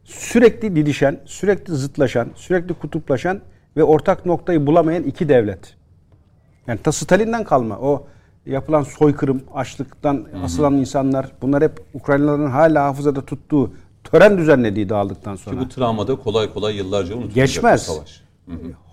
[0.05, 3.41] sürekli didişen, sürekli zıtlaşan, sürekli kutuplaşan
[3.77, 5.75] ve ortak noktayı bulamayan iki devlet.
[6.67, 8.07] Yani ta Stalin'den kalma o
[8.47, 13.71] yapılan soykırım, açlıktan asılan insanlar bunlar hep Ukraynalıların hala hafızada tuttuğu
[14.05, 15.57] tören düzenlediği dağıldıktan sonra.
[15.57, 17.83] Ki bu travmada kolay kolay yıllarca unutulacak Geçmez.
[17.83, 18.23] savaş.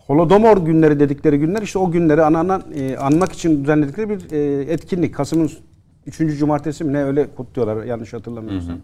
[0.08, 5.16] Holodomor günleri dedikleri günler işte o günleri ananan, e, anmak için düzenledikleri bir e, etkinlik.
[5.16, 5.52] Kasım'ın
[6.06, 6.18] 3.
[6.40, 8.78] cumartesi mi ne öyle kutluyorlar yanlış hatırlamıyorsam.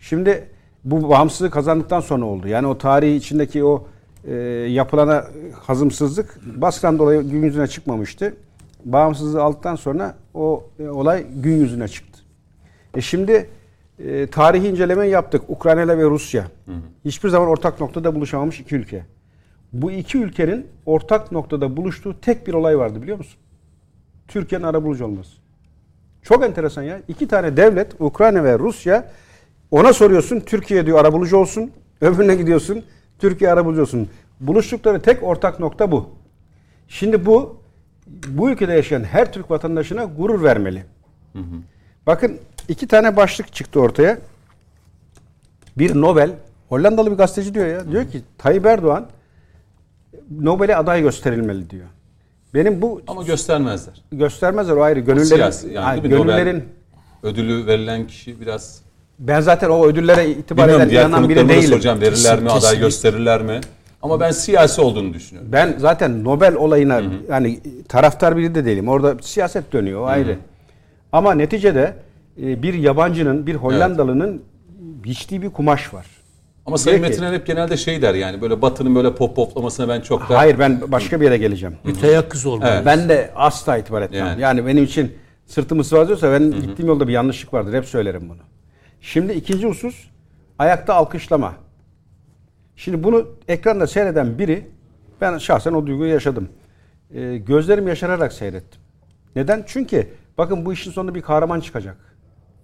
[0.00, 0.48] Şimdi
[0.84, 2.48] bu bağımsızlığı kazandıktan sonra oldu.
[2.48, 3.86] Yani o tarihi içindeki o
[4.30, 4.34] e,
[4.70, 5.24] yapılana
[5.66, 8.34] hazımsızlık baskıdan dolayı gün yüzüne çıkmamıştı.
[8.84, 12.20] Bağımsızlığı aldıktan sonra o e, olay gün yüzüne çıktı.
[12.94, 13.48] E şimdi
[13.98, 15.42] e, tarihi inceleme yaptık.
[15.48, 16.44] Ukrayna ile ve Rusya.
[17.04, 19.04] Hiçbir zaman ortak noktada buluşamamış iki ülke.
[19.72, 23.40] Bu iki ülkenin ortak noktada buluştuğu tek bir olay vardı biliyor musun?
[24.28, 25.32] Türkiye'nin arabulucu olması.
[26.22, 27.00] Çok enteresan ya.
[27.08, 29.10] İki tane devlet Ukrayna ve Rusya
[29.70, 31.70] ona soruyorsun Türkiye diyor arabulucu olsun.
[32.00, 32.84] Öbürüne gidiyorsun
[33.18, 34.08] Türkiye arabulucu olsun.
[34.40, 36.08] Buluştukları tek ortak nokta bu.
[36.88, 37.60] Şimdi bu
[38.28, 40.84] bu ülkede yaşayan her Türk vatandaşına gurur vermeli.
[42.06, 44.18] Bakın iki tane başlık çıktı ortaya.
[45.78, 46.30] Bir Nobel,
[46.68, 47.92] Hollandalı bir gazeteci diyor ya.
[47.92, 49.06] Diyor ki Tayyip Erdoğan
[50.40, 51.86] Nobel'e aday gösterilmeli diyor.
[52.54, 54.02] Benim bu Ama göstermezler.
[54.12, 55.00] göstermezler o ayrı.
[55.00, 56.20] Gönüllerin, Siyasi yani değil mi?
[56.20, 56.64] Nobel gönüllerin
[57.22, 58.82] ödülü verilen kişi biraz
[59.18, 61.68] ben zaten o ödüllere itibar bilmiyorum eden biri değilim.
[61.68, 62.86] soracağım verirler mi, aday Kesinlikle.
[62.86, 63.60] gösterirler mi?
[64.02, 65.52] Ama ben siyasi olduğunu düşünüyorum.
[65.52, 68.88] Ben zaten Nobel olayına yani taraftar biri de değilim.
[68.88, 70.36] Orada siyaset dönüyor o ayrı.
[71.12, 71.94] Ama neticede
[72.42, 74.42] e, bir yabancının, bir Hollandalı'nın
[74.80, 76.06] biçtiği bir kumaş var.
[76.66, 80.28] Ama Sayın Metiner hep genelde şey der yani böyle Batı'nın böyle pop poplamasına ben çok
[80.28, 81.76] da Hayır ben başka bir yere geleceğim.
[81.84, 82.70] Müteyakkız olmalı.
[82.72, 82.86] Evet.
[82.86, 84.26] Ben de asla itibar etmem.
[84.26, 84.42] Yani.
[84.42, 85.12] Yani, benim için
[85.46, 87.72] sırtımı sıvazlıyorsa ben gittiğim yolda bir yanlışlık vardır.
[87.72, 88.38] Hep söylerim bunu.
[89.00, 90.08] Şimdi ikinci husus
[90.58, 91.54] ayakta alkışlama.
[92.76, 94.66] Şimdi bunu ekranda seyreden biri
[95.20, 96.48] Ben şahsen o duyguyu yaşadım.
[97.14, 98.80] Ee, gözlerim yaşararak seyrettim.
[99.36, 99.64] Neden?
[99.66, 101.96] Çünkü bakın bu işin sonunda bir kahraman çıkacak.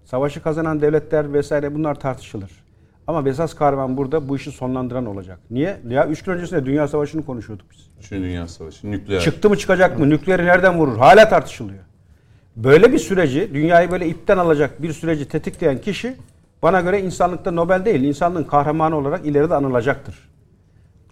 [0.04, 2.50] Savaşı kazanan devletler vesaire bunlar tartışılır.
[3.06, 5.38] Ama esas kahraman burada bu işi sonlandıran olacak.
[5.50, 5.80] Niye?
[5.88, 7.90] Ya üç gün öncesinde Dünya Savaşı'nı konuşuyorduk biz.
[8.00, 9.20] Üçüncü Dünya Savaşı, nükleer.
[9.20, 10.10] Çıktı mı çıkacak mı?
[10.10, 10.96] Nükleeri nereden vurur?
[10.98, 11.84] Hala tartışılıyor.
[12.56, 16.16] Böyle bir süreci, dünyayı böyle ipten alacak bir süreci tetikleyen kişi
[16.62, 20.28] bana göre insanlıkta Nobel değil, insanlığın kahramanı olarak ileride anılacaktır.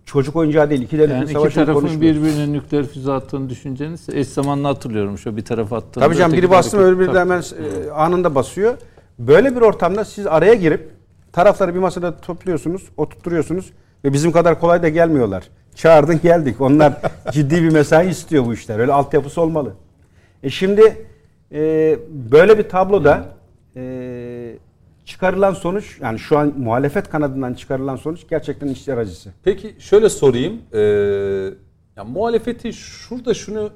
[0.06, 2.14] Çocuk oyuncağı değil, iki devletin Yani iki savaşını tarafın konuşmuyor.
[2.14, 6.04] birbirine nükleer füze attığını düşünceniz eş zamanlı hatırlıyorum şu bir tarafa attığında.
[6.04, 7.18] Tabii canım biri bastı öbürü de Tabii.
[7.18, 8.74] hemen e, anında basıyor.
[9.18, 10.90] Böyle bir ortamda siz araya girip
[11.32, 13.72] tarafları bir masada topluyorsunuz, oturtturuyorsunuz
[14.04, 15.44] ve bizim kadar kolay da gelmiyorlar.
[15.74, 16.60] Çağırdın geldik.
[16.60, 16.92] Onlar
[17.32, 18.78] ciddi bir mesai istiyor bu işler.
[18.78, 19.72] Öyle altyapısı olmalı.
[20.42, 21.06] E şimdi
[21.52, 21.98] e,
[22.32, 23.24] böyle bir tabloda
[23.76, 24.56] e,
[25.04, 29.30] çıkarılan sonuç yani şu an muhalefet kanadından çıkarılan sonuç gerçekten işler acısı.
[29.44, 30.60] Peki şöyle sorayım.
[30.72, 30.80] Ee,
[31.96, 33.70] ya muhalefeti şurada şunu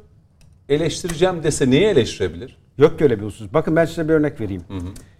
[0.68, 2.56] eleştireceğim dese neyi eleştirebilir?
[2.78, 3.52] Yok ki öyle bir husus.
[3.54, 4.62] Bakın ben size bir örnek vereyim.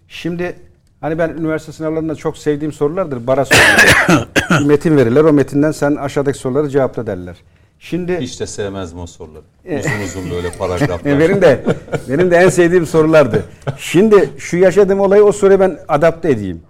[0.07, 0.55] Şimdi
[1.01, 3.27] hani ben üniversite sınavlarında çok sevdiğim sorulardır.
[3.27, 4.65] Bara soruları.
[4.67, 5.23] Metin verirler.
[5.23, 7.37] O metinden sen aşağıdaki soruları cevapla derler.
[7.79, 9.43] Şimdi Hiç de sevmezdim o soruları.
[9.65, 11.11] Uzun uzun böyle paragraflar.
[11.11, 11.63] E, benim de
[12.09, 13.43] benim de en sevdiğim sorulardı.
[13.77, 16.61] Şimdi şu yaşadığım olayı o soruya ben adapte edeyim.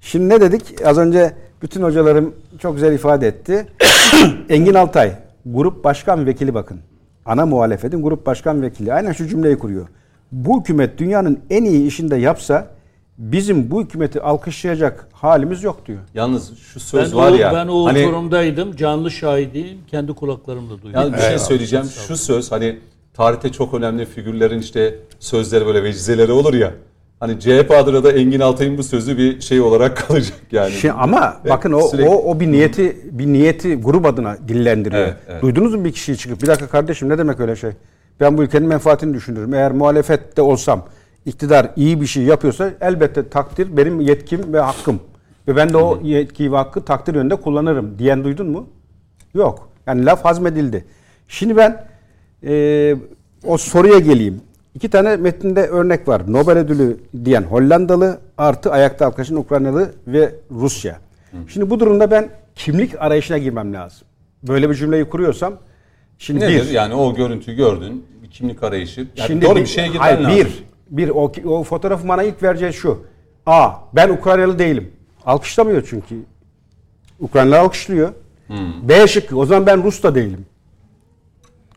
[0.00, 0.86] Şimdi ne dedik?
[0.86, 1.32] Az önce
[1.62, 3.66] bütün hocalarım çok güzel ifade etti.
[4.48, 5.12] Engin Altay,
[5.46, 6.80] grup başkan vekili bakın.
[7.26, 8.92] Ana muhalefetin grup başkan vekili.
[8.92, 9.86] Aynen şu cümleyi kuruyor.
[10.32, 12.66] Bu hükümet dünyanın en iyi işinde yapsa
[13.18, 15.98] bizim bu hükümeti alkışlayacak halimiz yok diyor.
[16.14, 17.52] Yalnız şu Ben, söz o, var ya.
[17.54, 18.76] ben o hani, forumdaydım.
[18.76, 19.78] Canlı şahidiyim.
[19.90, 20.90] Kendi kulaklarımla duydum.
[20.94, 21.86] yalnız bir şey söyleyeceğim.
[22.08, 22.78] Şu söz hani
[23.14, 26.72] tarihte çok önemli figürlerin işte sözleri böyle vecizeleri olur ya.
[27.20, 30.72] Hani CHP adına da Engin Altay'ın bu sözü bir şey olarak kalacak yani.
[30.72, 35.02] Şey, ama Evet, bakın o, sürekli- o o bir niyeti bir niyeti grup adına dillendiriyor.
[35.02, 35.42] Evet, evet.
[35.42, 37.70] Duydunuz mu bir kişiyi çıkıp bir dakika kardeşim ne demek öyle şey?
[38.20, 39.54] Ben bu ülkenin menfaatini düşünürüm.
[39.54, 40.84] Eğer muhalefette olsam
[41.28, 45.00] iktidar iyi bir şey yapıyorsa elbette takdir benim yetkim ve hakkım.
[45.48, 48.68] Ve ben de o yetkiyi ve hakkı takdir yönünde kullanırım diyen duydun mu?
[49.34, 49.68] Yok.
[49.86, 50.84] Yani laf hazmedildi.
[51.28, 51.86] Şimdi ben
[52.46, 52.96] e,
[53.44, 54.40] o soruya geleyim.
[54.74, 56.22] İki tane metinde örnek var.
[56.32, 60.98] Nobel ödülü diyen Hollandalı artı ayakta alkışın Ukraynalı ve Rusya.
[61.48, 64.08] Şimdi bu durumda ben kimlik arayışına girmem lazım.
[64.42, 65.54] Böyle bir cümleyi kuruyorsam
[66.18, 66.62] şimdi Nedir?
[66.62, 68.06] bir, Yani o görüntüyü gördün.
[68.30, 69.00] Kimlik arayışı.
[69.16, 70.36] Yani şimdi doğru bir, şeye girmen hayır, lazım.
[70.36, 73.04] Bir, bir o, o fotoğrafı bana ilk vereceği şu.
[73.46, 74.92] A, ben Ukraynalı değilim.
[75.26, 76.16] Alkışlamıyor çünkü.
[77.20, 78.12] Ukraynalı alkışlıyor.
[78.46, 78.88] Hmm.
[78.88, 79.38] B şıkkı.
[79.38, 80.46] O zaman ben Rus da değilim.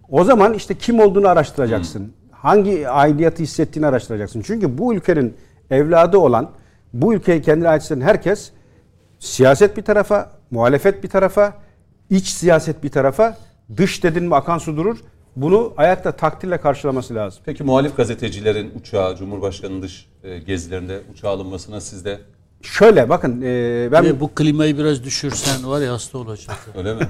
[0.09, 2.13] O zaman işte kim olduğunu araştıracaksın.
[2.31, 4.41] Hangi aidiyatı hissettiğini araştıracaksın.
[4.41, 5.33] Çünkü bu ülkenin
[5.69, 6.51] evladı olan,
[6.93, 8.51] bu ülkeye kendine ait hisseden herkes
[9.19, 11.53] siyaset bir tarafa, muhalefet bir tarafa,
[12.09, 13.37] iç siyaset bir tarafa,
[13.77, 14.97] dış dedin mi akan su durur.
[15.35, 17.41] Bunu ayakta takdirle karşılaması lazım.
[17.45, 22.19] Peki muhalif gazetecilerin uçağı, Cumhurbaşkanı'nın dış e, gezilerinde uçağa alınmasına siz de
[22.61, 26.55] Şöyle bakın e, ben Ve bu klimayı biraz düşürsen var ya hasta olacak.
[26.77, 27.07] öyle mi?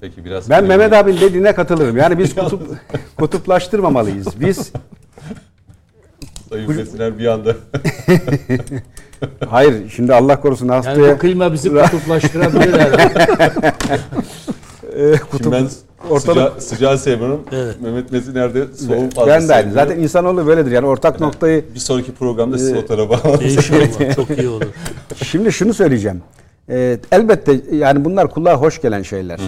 [0.00, 1.96] Peki biraz ben Mehmet abinin dediğine katılırım.
[1.96, 2.62] Yani biz kutup,
[3.18, 4.40] kutuplaştırmamalıyız.
[4.40, 4.72] Biz
[6.48, 7.54] Sayın Metinler bir anda
[9.48, 13.02] hayır şimdi Allah korusun Yani hastaya bu klima bizi kutuplaştırabilir herhalde.
[14.96, 15.68] e, Şimdi ben
[16.10, 17.42] ortalık- sıcağı, sıcağı sevmiyorum.
[17.52, 17.80] Evet.
[17.82, 19.72] Mehmet Metinler de soğuk fazla ben de aynı.
[19.72, 20.70] Zaten insanoğlu böyledir.
[20.70, 24.66] Yani ortak noktayı bir sonraki programda siz Ee, o tarafa İnşallah çok iyi olur.
[25.24, 26.22] Şimdi şunu söyleyeceğim.
[26.68, 29.40] Ee, elbette yani bunlar kulağa hoş gelen şeyler.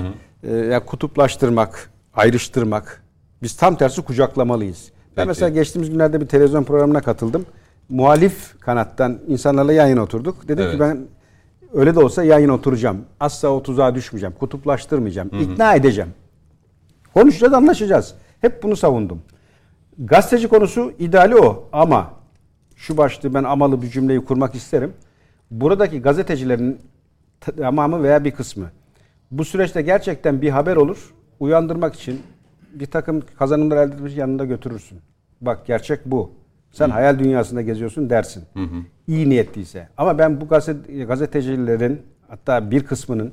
[0.42, 3.02] Ee, ya kutuplaştırmak, ayrıştırmak.
[3.42, 4.78] Biz tam tersi kucaklamalıyız.
[4.86, 5.28] Ben Peki.
[5.28, 7.46] mesela geçtiğimiz günlerde bir televizyon programına katıldım.
[7.88, 10.48] Muhalif kanattan insanlarla yan yana oturduk.
[10.48, 10.72] Dedim Evet.
[10.74, 10.98] ki ben
[11.74, 12.98] öyle de olsa yan yana oturacağım.
[13.20, 14.34] Asla o tuzağa düşmeyeceğim.
[14.40, 15.30] Kutuplaştırmayacağım.
[15.40, 16.10] ikna edeceğim.
[17.18, 18.14] Konuşacağız, anlaşacağız.
[18.40, 19.22] Hep bunu savundum.
[19.98, 22.10] Gazeteci konusu ideali o ama
[22.76, 24.92] şu başlığı ben amalı bir cümleyi kurmak isterim.
[25.50, 26.80] Buradaki gazetecilerin
[27.40, 28.70] tamamı veya bir kısmı
[29.30, 31.14] bu süreçte gerçekten bir haber olur.
[31.40, 32.20] Uyandırmak için
[32.74, 35.00] bir takım kazanımlar elde etmiş yanında götürürsün.
[35.40, 36.32] Bak gerçek bu.
[36.72, 38.44] Sen hayal dünyasında geziyorsun dersin.
[39.06, 39.88] İyi niyetliyse.
[39.96, 43.32] Ama ben bu gazete, gazetecilerin hatta bir kısmının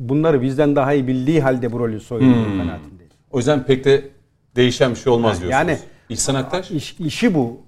[0.00, 3.12] bunları bizden daha iyi bildiği halde bu rolü soyunduğu kanaatindeyim.
[3.30, 4.08] O yüzden pek de
[4.56, 5.52] değişen bir şey olmaz diyorsunuz.
[5.52, 5.78] Yani-
[6.08, 7.60] İhsan Aktaş İş, işi bu.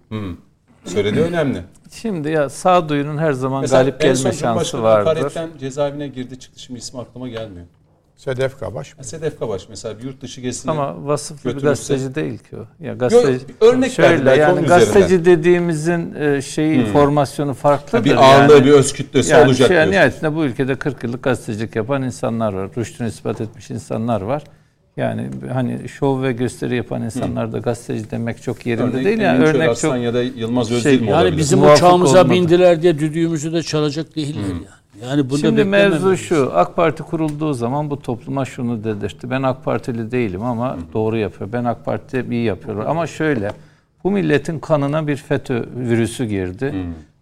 [0.85, 1.62] söylediği önemli.
[1.93, 5.07] Şimdi ya sağduyunun her zaman Mesela galip en son gelme şansı vardır.
[5.09, 7.66] hakaretten cezaevine girdi çıktı şimdi ismi aklıma gelmiyor.
[8.25, 8.95] Sedef Kabaş.
[9.01, 12.85] Sedef Kabaş mesela bir yurt dışı gezisinde Ama vasıflı bir gazeteci değil ki o.
[12.85, 15.25] Ya gazeteci örnek verdi şöyle yani gazeteci üzerinden.
[15.25, 18.05] dediğimizin e, şeyi formasyonu farklıdır.
[18.05, 18.64] bir ağırlığı yani.
[18.64, 19.93] bir öz kütlesi yani olacak şey, diyorsun.
[19.93, 22.70] nihayetinde bu ülkede 40 yıllık gazetecilik yapan insanlar var.
[22.77, 24.43] Rüştünü ispat etmiş insanlar var.
[24.97, 29.18] Yani hani şov ve gösteri yapan insanlar da gazeteci demek çok yerinde Örnek değil.
[29.20, 31.39] Yani örnek çok ya da Yılmaz Özdil Şey, mi yani olabilir?
[31.39, 32.35] bizim Muvafık uçağımıza olmadı.
[32.35, 34.82] bindiler diye düdüğümüzü de çalacak değiller yani.
[35.03, 36.51] Yani bunda Şimdi mevzu şu.
[36.55, 39.31] AK Parti kurulduğu zaman bu topluma şunu dedirtti.
[39.31, 41.53] Ben AK Partili değilim ama doğru yapıyor.
[41.53, 42.85] Ben AK Parti iyi yapıyorum.
[42.87, 43.53] Ama şöyle.
[44.05, 46.75] Bu milletin kanına bir FETÖ virüsü girdi.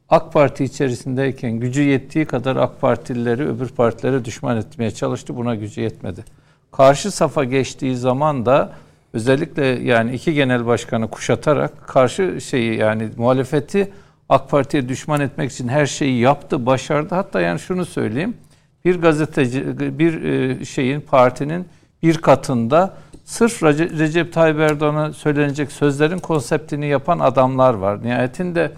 [0.08, 5.36] AK Parti içerisindeyken gücü yettiği kadar AK Partilileri öbür partilere düşman etmeye çalıştı.
[5.36, 6.24] Buna gücü yetmedi.
[6.72, 8.72] Karşı safa geçtiği zaman da
[9.12, 13.90] özellikle yani iki genel başkanı kuşatarak karşı şeyi yani muhalefeti
[14.30, 17.14] AK Parti'ye düşman etmek için her şeyi yaptı, başardı.
[17.14, 18.36] Hatta yani şunu söyleyeyim.
[18.84, 19.64] Bir gazeteci,
[19.98, 21.66] bir e, şeyin, partinin
[22.02, 28.04] bir katında sırf Rece- Recep Tayyip Erdoğan'a söylenecek sözlerin konseptini yapan adamlar var.
[28.04, 28.70] Nihayetinde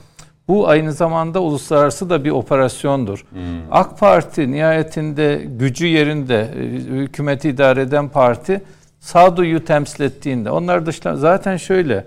[0.49, 3.25] bu aynı zamanda uluslararası da bir operasyondur.
[3.71, 6.65] AK Parti nihayetinde gücü yerinde e,
[7.03, 8.63] hükümeti idare eden parti
[9.01, 12.05] sağduyu temsil ettiğinde onlar dışta zaten şöyle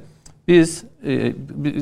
[0.48, 1.34] biz e,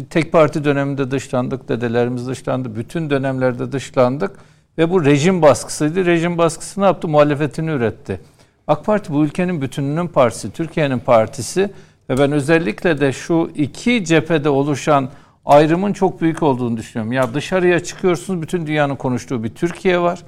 [0.09, 4.31] tek parti döneminde dışlandık, dedelerimiz dışlandı, bütün dönemlerde dışlandık
[4.77, 6.05] ve bu rejim baskısıydı.
[6.05, 7.07] Rejim baskısı ne yaptı?
[7.07, 8.19] Muhalefetini üretti.
[8.67, 11.69] AK Parti bu ülkenin bütününün partisi, Türkiye'nin partisi
[12.09, 15.09] ve ben özellikle de şu iki cephede oluşan
[15.45, 17.11] ayrımın çok büyük olduğunu düşünüyorum.
[17.11, 20.23] Ya dışarıya çıkıyorsunuz bütün dünyanın konuştuğu bir Türkiye var.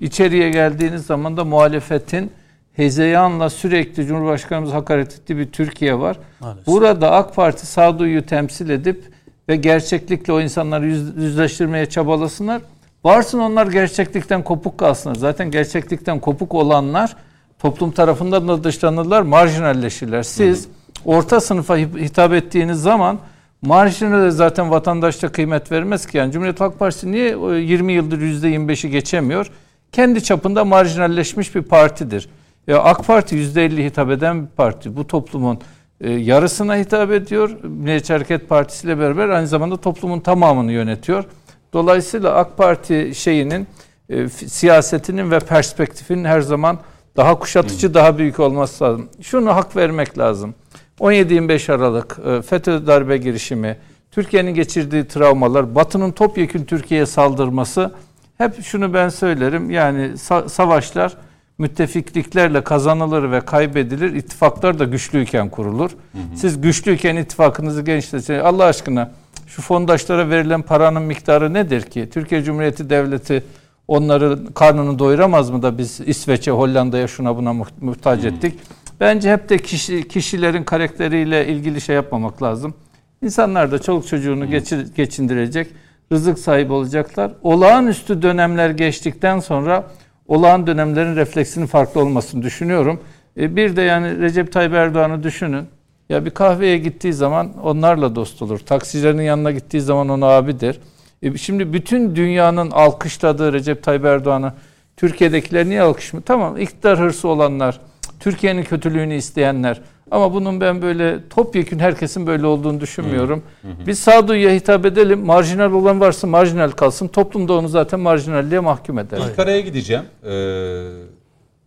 [0.00, 2.30] İçeriye geldiğiniz zaman da muhalefetin
[2.78, 6.16] hezeyanla sürekli Cumhurbaşkanımız hakaret ettiği bir Türkiye var.
[6.40, 6.66] Maalesef.
[6.66, 9.04] Burada AK Parti sağduyuyu temsil edip
[9.48, 12.62] ve gerçeklikle o insanları yüz- yüzleştirmeye çabalasınlar.
[13.04, 15.14] Varsın onlar gerçeklikten kopuk kalsınlar.
[15.14, 17.16] Zaten gerçeklikten kopuk olanlar
[17.58, 20.22] toplum tarafından da dışlanırlar, marjinalleşirler.
[20.22, 20.68] Siz
[21.04, 23.18] orta sınıfa hitap ettiğiniz zaman
[23.62, 26.18] marjinale zaten vatandaş da kıymet vermez ki.
[26.18, 29.50] Yani Cumhuriyet Halk Partisi niye e, 20 yıldır %25'i geçemiyor?
[29.92, 32.28] Kendi çapında marjinalleşmiş bir partidir.
[32.68, 34.96] Ya AK Parti %50 hitap eden bir parti.
[34.96, 35.58] Bu toplumun
[36.00, 37.50] e, yarısına hitap ediyor.
[37.62, 41.24] Milliyetçi Hareket Partisi ile beraber aynı zamanda toplumun tamamını yönetiyor.
[41.72, 43.66] Dolayısıyla AK Parti şeyinin
[44.08, 46.78] e, siyasetinin ve perspektifinin her zaman
[47.16, 49.08] daha kuşatıcı, daha büyük olması lazım.
[49.20, 50.54] Şunu hak vermek lazım.
[51.00, 53.76] 17-25 Aralık e, FETÖ darbe girişimi,
[54.10, 57.92] Türkiye'nin geçirdiği travmalar, Batı'nın topyekün Türkiye'ye saldırması
[58.38, 59.70] hep şunu ben söylerim.
[59.70, 61.16] Yani sa- savaşlar
[61.58, 64.14] müttefikliklerle kazanılır ve kaybedilir.
[64.14, 65.90] İttifaklar da güçlüyken kurulur.
[66.34, 68.38] Siz güçlüyken ittifakınızı genişletin.
[68.38, 69.10] Allah aşkına
[69.46, 72.08] şu fondaşlara verilen paranın miktarı nedir ki?
[72.12, 73.44] Türkiye Cumhuriyeti Devleti
[73.88, 78.58] onları karnını doyuramaz mı da biz İsveç'e, Hollanda'ya şuna buna muht- muhtaç ettik.
[79.00, 82.74] Bence hep de kişi, kişilerin karakteriyle ilgili şey yapmamak lazım.
[83.22, 85.68] İnsanlar da çoluk çocuğunu geçir, geçindirecek,
[86.12, 87.32] rızık sahibi olacaklar.
[87.42, 89.86] Olağanüstü dönemler geçtikten sonra
[90.28, 93.00] olağan dönemlerin refleksinin farklı olmasını düşünüyorum.
[93.36, 95.66] E, bir de yani Recep Tayyip Erdoğan'ı düşünün.
[96.08, 98.58] Ya bir kahveye gittiği zaman onlarla dost olur.
[98.58, 100.80] Taksicilerin yanına gittiği zaman ona abidir.
[101.22, 104.52] E, şimdi bütün dünyanın alkışladığı Recep Tayyip Erdoğan'ı
[104.96, 106.24] Türkiye'dekiler niye alkışmıyor?
[106.24, 107.80] Tamam iktidar hırsı olanlar,
[108.20, 109.80] Türkiye'nin kötülüğünü isteyenler.
[110.10, 113.42] Ama bunun ben böyle topyekün herkesin böyle olduğunu düşünmüyorum.
[113.86, 115.20] Biz sağduyuya hitap edelim.
[115.20, 117.08] Marjinal olan varsa marjinal kalsın.
[117.08, 119.18] Toplumda onu zaten marjinalliğe mahkum eder.
[119.30, 120.04] İlk araya gideceğim.
[120.24, 120.88] Ee,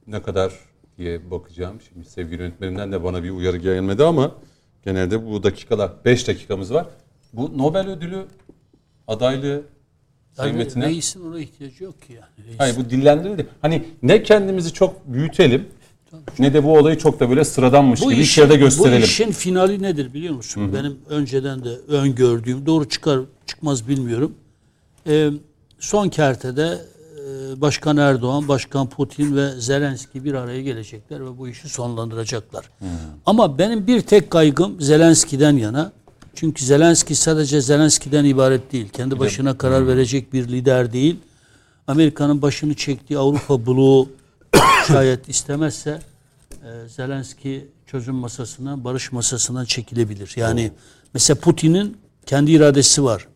[0.08, 0.54] ne kadar
[0.98, 1.78] diye bakacağım.
[1.90, 4.32] Şimdi sevgili yönetmenimden de bana bir uyarı gelmedi ama
[4.86, 6.86] genelde bu dakikalar 5 dakikamız var.
[7.34, 8.26] Bu Nobel ödülü
[9.08, 9.62] adaylığı
[10.34, 10.86] Sayın Yani Metin'e.
[10.88, 12.48] reisin ona ihtiyacı yok ki yani.
[12.48, 12.60] Reis.
[12.60, 13.48] Hayır bu dillendirildi.
[13.62, 15.68] Hani ne kendimizi çok büyütelim
[16.40, 19.02] ne de bu olayı çok da böyle sıradanmış gibi içeride gösterelim.
[19.02, 20.74] Bu işin finali nedir biliyor musun?
[20.74, 24.36] Benim önceden de öngördüğüm, doğru çıkar çıkmaz bilmiyorum.
[25.08, 25.30] Ee,
[25.80, 26.82] son kertede
[27.18, 32.70] e, Başkan Erdoğan, Başkan Putin ve Zelenski bir araya gelecekler ve bu işi sonlandıracaklar.
[33.26, 35.92] Ama benim bir tek kaygım Zelenski'den yana.
[36.36, 38.90] Çünkü Zelenski sadece Zelenski'den ibaret değil.
[38.90, 41.16] Kendi başına karar verecek bir lider değil.
[41.88, 44.10] Amerika'nın başını çektiği Avrupa bloğu
[44.88, 46.00] şayet istemezse
[46.52, 50.34] e, Zelenski çözüm masasına, barış masasından çekilebilir.
[50.36, 50.72] Yani
[51.14, 53.28] mesela Putin'in kendi iradesi var.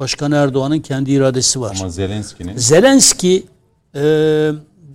[0.00, 1.76] Başkan Erdoğan'ın kendi iradesi var.
[1.80, 3.46] Ama Zelenski'nin Zelenski
[3.94, 4.50] e,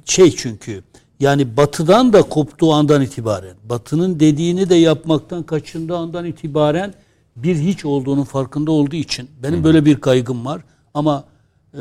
[0.06, 0.84] şey çünkü
[1.20, 6.94] yani batıdan da koptuğu andan itibaren, batının dediğini de yapmaktan kaçındığı andan itibaren
[7.36, 10.62] bir hiç olduğunun farkında olduğu için benim böyle bir kaygım var.
[10.94, 11.24] Ama
[11.74, 11.80] e,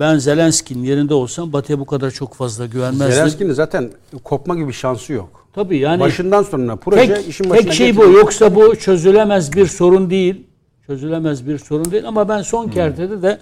[0.00, 3.14] ben Zelenski'nin yerinde olsam Batı'ya bu kadar çok fazla güvenmezdim.
[3.14, 3.90] Zelenski'nin zaten
[4.24, 5.46] kopma gibi şansı yok.
[5.54, 8.00] Tabii yani Başından sonuna proje tek, işin başına tek şey bu.
[8.00, 8.20] getiriyor.
[8.20, 10.46] Yoksa bu çözülemez bir sorun değil.
[10.86, 13.38] Çözülemez bir sorun değil ama ben son kertede de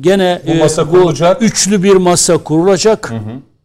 [0.00, 1.42] gene Bu masa e, kurulacak.
[1.42, 3.12] üçlü bir masa kurulacak.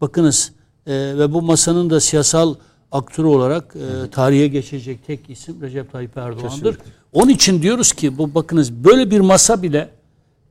[0.01, 0.51] Bakınız
[0.87, 2.55] e, ve bu masanın da siyasal
[2.91, 6.77] aktörü olarak e, tarihe geçecek tek isim Recep Tayyip Erdoğan'dır.
[7.13, 9.89] Onun için diyoruz ki bu bakınız böyle bir masa bile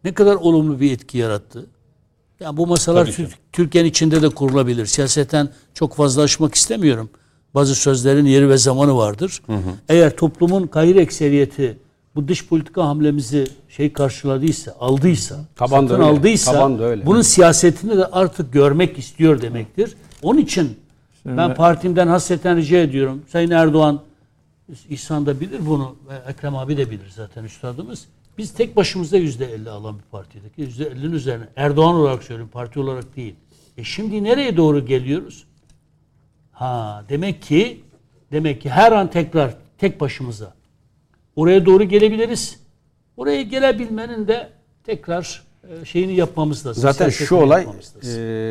[0.05, 1.66] ne kadar olumlu bir etki yarattı.
[2.40, 3.16] Yani bu masalar
[3.52, 4.86] Türkiye'nin içinde de kurulabilir.
[4.86, 7.11] Siyaseten çok fazla aşmak istemiyorum.
[7.55, 9.42] Bazı sözlerin yeri ve zamanı vardır.
[9.88, 11.78] Eğer toplumun gayri ekseriyeti
[12.14, 16.05] bu dış politika hamlemizi şey karşıladıysa, aldıysa, Taban satın öyle.
[16.05, 17.07] aldıysa Taban öyle.
[17.07, 19.96] bunun siyasetini de artık görmek istiyor demektir.
[20.22, 20.76] Onun için
[21.24, 23.22] ben partimden hasreten rica ediyorum.
[23.28, 24.00] Sayın Erdoğan
[24.90, 28.05] İhsan da bilir bunu ve Ekrem abi de bilir zaten üstadımız.
[28.39, 30.59] Biz tek başımıza yüzde elli alan bir partiydik.
[30.59, 31.45] Yüzde ellinin üzerine.
[31.57, 33.35] Erdoğan olarak söylüyorum, parti olarak değil.
[33.76, 35.45] E şimdi nereye doğru geliyoruz?
[36.53, 37.85] Ha demek ki
[38.32, 40.55] demek ki her an tekrar tek başımıza
[41.37, 42.61] oraya doğru gelebiliriz.
[43.16, 44.53] Oraya gelebilmenin de
[44.85, 45.43] tekrar
[45.84, 46.82] şeyini yapmamız lazım.
[46.82, 47.66] Zaten şu olay e.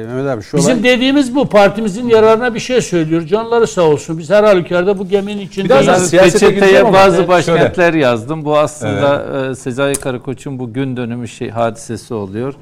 [0.08, 1.50] Mehmet abi şu Bizim olay dediğimiz bu.
[1.50, 3.22] Partimizin yararına bir şey söylüyor.
[3.22, 4.18] Canları sağ olsun.
[4.18, 5.84] Biz her halükarda bu geminin içinde.
[5.84, 8.46] Siyasete gireceğim peçeteye bazı başkentler yazdım.
[8.46, 12.54] Bu aslında e, Sezai Karakoç'un bu gün dönümü şey hadisesi oluyor.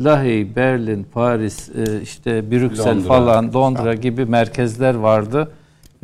[0.00, 3.08] Lahey, Berlin, Paris, e, işte Brüksel Londra.
[3.08, 5.50] falan, Londra gibi merkezler vardı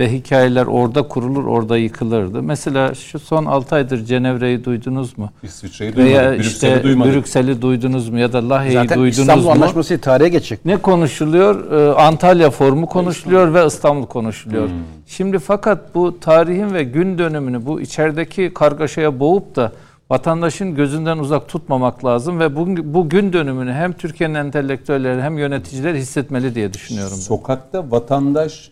[0.03, 2.43] ve hikayeler orada kurulur, orada yıkılırdı.
[2.43, 5.31] Mesela şu son 6 aydır Cenevre'yi duydunuz mu?
[5.43, 6.17] İsviçre'yi duymadık.
[6.17, 7.15] Veya Brüksel'i işte duymadık.
[7.15, 9.51] Brüksel'i duydunuz mu ya da Lahey'i zaten duydunuz İstanbul mu?
[9.51, 10.65] Anlaşması tarihe geçecek.
[10.65, 11.73] Ne konuşuluyor?
[11.73, 14.69] Ee, Antalya formu konuşuluyor ve İstanbul konuşuluyor.
[14.69, 14.75] Hmm.
[15.07, 19.73] Şimdi fakat bu tarihin ve gün dönümünü bu içerideki kargaşaya boğup da
[20.11, 25.95] vatandaşın gözünden uzak tutmamak lazım ve bu, bu gün dönümünü hem Türkiye'nin entelektüelleri hem yöneticiler
[25.95, 27.17] hissetmeli diye düşünüyorum.
[27.17, 28.72] Sokakta vatandaş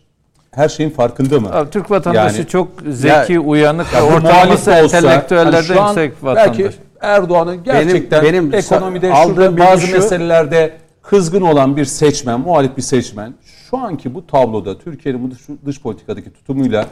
[0.51, 1.49] her şeyin farkında mı?
[1.53, 5.65] Abi, Türk vatandaşı Yani- çok zeki, Ya- uyanık Ya ortalaması muhalif de olsa, entelektüellerden hani
[5.67, 6.59] şu an yüksek vatandaş.
[6.59, 6.71] Belki
[7.01, 10.73] Erdoğan'ın gerçekten benim ekonomide sa- aldığım bazı şu- meselelerde
[11.03, 13.35] kızgın olan bir seçmen, muhalif bir seçmen
[13.71, 16.87] şu anki bu tabloda Türkiye'nin bu dış, dış politikadaki tutumuyla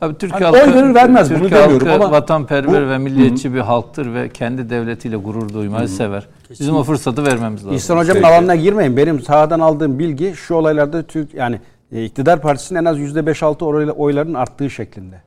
[0.00, 3.54] Abi Türkiye Hani halkı, oy verir vermez, bunu Türkiye demiyorum ama vatanperver bu- ve milliyetçi
[3.54, 6.26] bir halktır ve kendi devletiyle gurur duymayı sever.
[6.60, 7.76] Bizim o fırsatı vermemiz lazım.
[7.76, 8.96] İhsan Hocam'ın alanına girmeyin.
[8.96, 11.60] Benim sahadan aldığım bilgi şu olaylarda Türk yani
[11.94, 15.20] e, iktidar partisinin en az %5-6 oy- oyların arttığı şeklinde.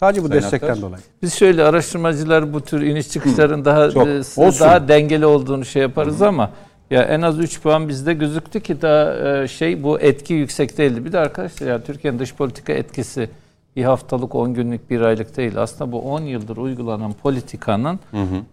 [0.00, 0.82] Sadece bu Sayın destekten Aktaş.
[0.82, 1.02] dolayı.
[1.22, 4.06] Biz şöyle araştırmacılar bu tür iniş çıkışların daha Çok.
[4.08, 4.20] e,
[4.60, 6.50] daha dengeli olduğunu şey yaparız ama
[6.90, 11.04] ya en az 3 puan bizde gözüktü ki daha e, şey bu etki yüksek değildi.
[11.04, 13.28] Bir de arkadaşlar ya Türkiye'nin dış politika etkisi
[13.76, 15.52] bir haftalık 10 günlük bir aylık değil.
[15.62, 18.00] Aslında bu 10 yıldır uygulanan politikanın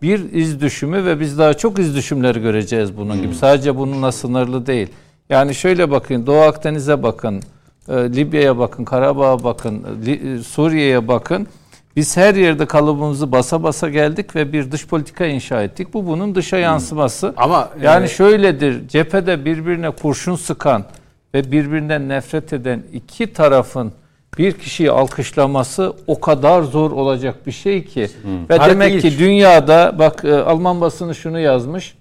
[0.01, 3.35] bir iz düşümü ve biz daha çok iz düşümleri göreceğiz bunun gibi.
[3.35, 4.87] Sadece bununla sınırlı değil.
[5.29, 7.41] Yani şöyle bakın Doğu Akdeniz'e bakın,
[7.89, 11.47] e, Libya'ya bakın, Karabağ'a bakın, Li- e, Suriye'ye bakın.
[11.95, 15.93] Biz her yerde kalıbımızı basa basa geldik ve bir dış politika inşa ettik.
[15.93, 17.33] Bu bunun dışa yansıması.
[17.37, 18.87] Ama, yani e, şöyledir.
[18.87, 20.85] Cephede birbirine kurşun sıkan
[21.33, 23.91] ve birbirinden nefret eden iki tarafın
[24.37, 28.09] bir kişiyi alkışlaması o kadar zor olacak bir şey ki.
[28.49, 31.95] Ve Tarih demek ki dünyada bak e, Alman basını şunu yazmış.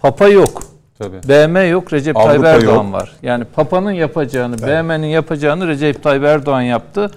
[0.00, 0.62] Papa yok.
[1.00, 1.16] Tabii.
[1.28, 2.92] BM yok, Recep Avrupa Tayyip Erdoğan yok.
[2.92, 3.12] var.
[3.22, 7.10] Yani Papa'nın yapacağını, BM'nin yapacağını Recep Tayyip Erdoğan yaptı.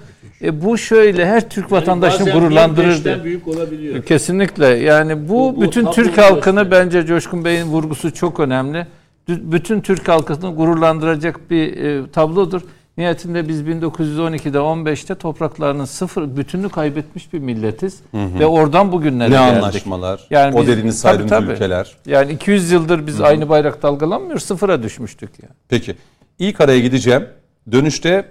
[0.44, 3.24] E bu şöyle her Türk vatandaşını gururlandırırdı.
[3.24, 4.04] büyük olabiliyor.
[4.04, 4.68] Kesinlikle.
[4.68, 6.86] Yani bu, Bu- bu bütün Türk halkını gösteriyor.
[6.86, 8.88] bence Coşkun Bey'in vurgusu çok önemli.
[9.28, 12.62] Bütün Türk halkını gururlandıracak bir e, tablodur.
[12.98, 19.58] Nihayetinde biz 1912'de 15'te topraklarının sıfır bütününü kaybetmiş bir milletiz ve oradan bugünlere Ne geldik.
[19.64, 20.66] anlaşmalar, Yani o
[21.02, 21.52] tabii, tabii.
[21.52, 21.98] ülkeler.
[22.06, 25.54] Yani 200 yıldır biz aynı bayrak dalgalanmıyor, sıfıra düşmüştük yani.
[25.70, 25.96] Peki.
[26.40, 27.26] İlk araya gideceğim.
[27.72, 28.26] Dönüşte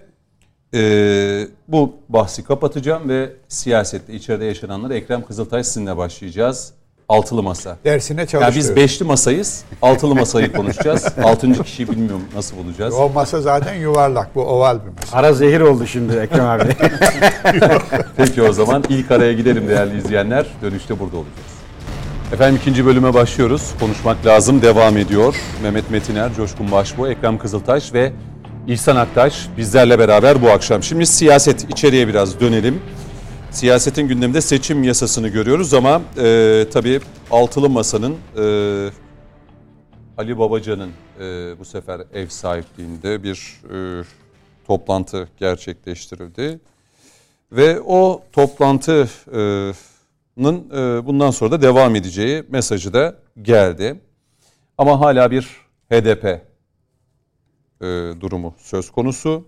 [0.72, 6.72] eee, bu bahsi kapatacağım ve siyasette içeride yaşananları Ekrem Kızıltaş sizinle başlayacağız.
[7.12, 7.76] Altılı masa.
[7.84, 8.54] Dersine Ya çalışıyor.
[8.56, 9.64] biz beşli masayız.
[9.82, 11.06] Altılı masayı konuşacağız.
[11.24, 12.94] Altıncı kişiyi bilmiyorum nasıl bulacağız.
[12.94, 14.34] O masa zaten yuvarlak.
[14.34, 15.16] Bu oval bir masa.
[15.18, 16.64] Ara zehir oldu şimdi Ekrem abi.
[18.16, 20.46] Peki o zaman ilk araya gidelim değerli izleyenler.
[20.62, 21.52] Dönüşte burada olacağız.
[22.32, 23.70] Efendim ikinci bölüme başlıyoruz.
[23.80, 25.34] Konuşmak lazım devam ediyor.
[25.62, 28.12] Mehmet Metiner, Coşkun Başbuğ, Ekrem Kızıltaş ve
[28.68, 30.82] İhsan Aktaş bizlerle beraber bu akşam.
[30.82, 32.82] Şimdi siyaset içeriye biraz dönelim.
[33.52, 37.00] Siyasetin gündeminde seçim yasasını görüyoruz ama e, tabii
[37.30, 38.44] altılı masanın e,
[40.18, 40.90] Ali Babacan'ın
[41.20, 44.04] e, bu sefer ev sahipliğinde bir e,
[44.66, 46.60] toplantı gerçekleştirildi.
[47.52, 49.40] Ve o toplantı e,
[50.38, 54.00] e, bundan sonra da devam edeceği mesajı da geldi.
[54.78, 55.42] Ama hala bir
[55.90, 56.40] HDP e,
[58.20, 59.44] durumu söz konusu.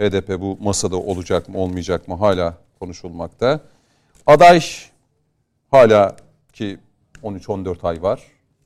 [0.00, 3.60] HDP bu masada olacak mı olmayacak mı hala konuşulmakta.
[4.26, 4.60] Aday
[5.70, 6.16] hala
[6.52, 6.78] ki
[7.22, 8.22] 13-14 ay var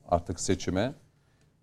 [0.09, 0.93] artık seçime.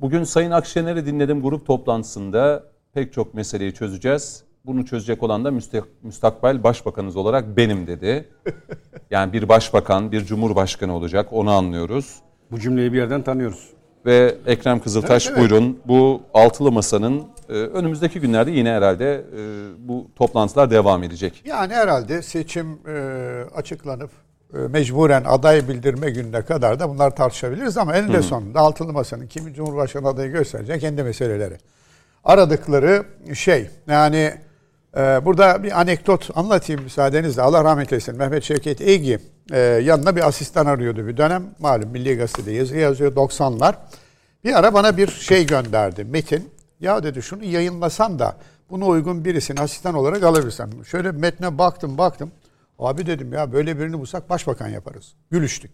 [0.00, 4.44] Bugün Sayın Akşener'i dinledim grup toplantısında pek çok meseleyi çözeceğiz.
[4.66, 5.50] Bunu çözecek olan da
[6.02, 8.28] müstakbel başbakanınız olarak benim dedi.
[9.10, 12.16] Yani bir başbakan, bir cumhurbaşkanı olacak onu anlıyoruz.
[12.50, 13.70] Bu cümleyi bir yerden tanıyoruz.
[14.06, 15.50] Ve Ekrem Kızıltaş evet, evet.
[15.50, 19.40] buyurun bu altılı masanın önümüzdeki günlerde yine herhalde e,
[19.88, 21.42] bu toplantılar devam edecek.
[21.44, 22.94] Yani herhalde seçim e,
[23.54, 24.10] açıklanıp
[24.54, 29.54] e, mecburen aday bildirme gününe kadar da bunlar tartışabiliriz ama eninde sonunda altılı masanın kimi
[29.54, 31.56] cumhurbaşkanı adayı gösterecek kendi meseleleri.
[32.24, 34.32] Aradıkları şey yani
[34.96, 37.42] ee, burada bir anekdot anlatayım müsaadenizle.
[37.42, 38.16] Allah rahmet eylesin.
[38.16, 39.18] Mehmet Şevket Egi
[39.52, 41.44] e, yanına bir asistan arıyordu bir dönem.
[41.58, 43.74] Malum Milli Gazete'de yazı yazıyor 90'lar.
[44.44, 46.04] Bir ara bana bir şey gönderdi.
[46.04, 46.55] Metin.
[46.80, 48.36] Ya dedi şunu yayınlasan da
[48.70, 50.70] buna uygun birisini asistan olarak alabilirsem.
[50.84, 52.30] Şöyle metne baktım baktım.
[52.78, 55.14] Abi dedim ya böyle birini bulsak başbakan yaparız.
[55.30, 55.70] Gülüştük.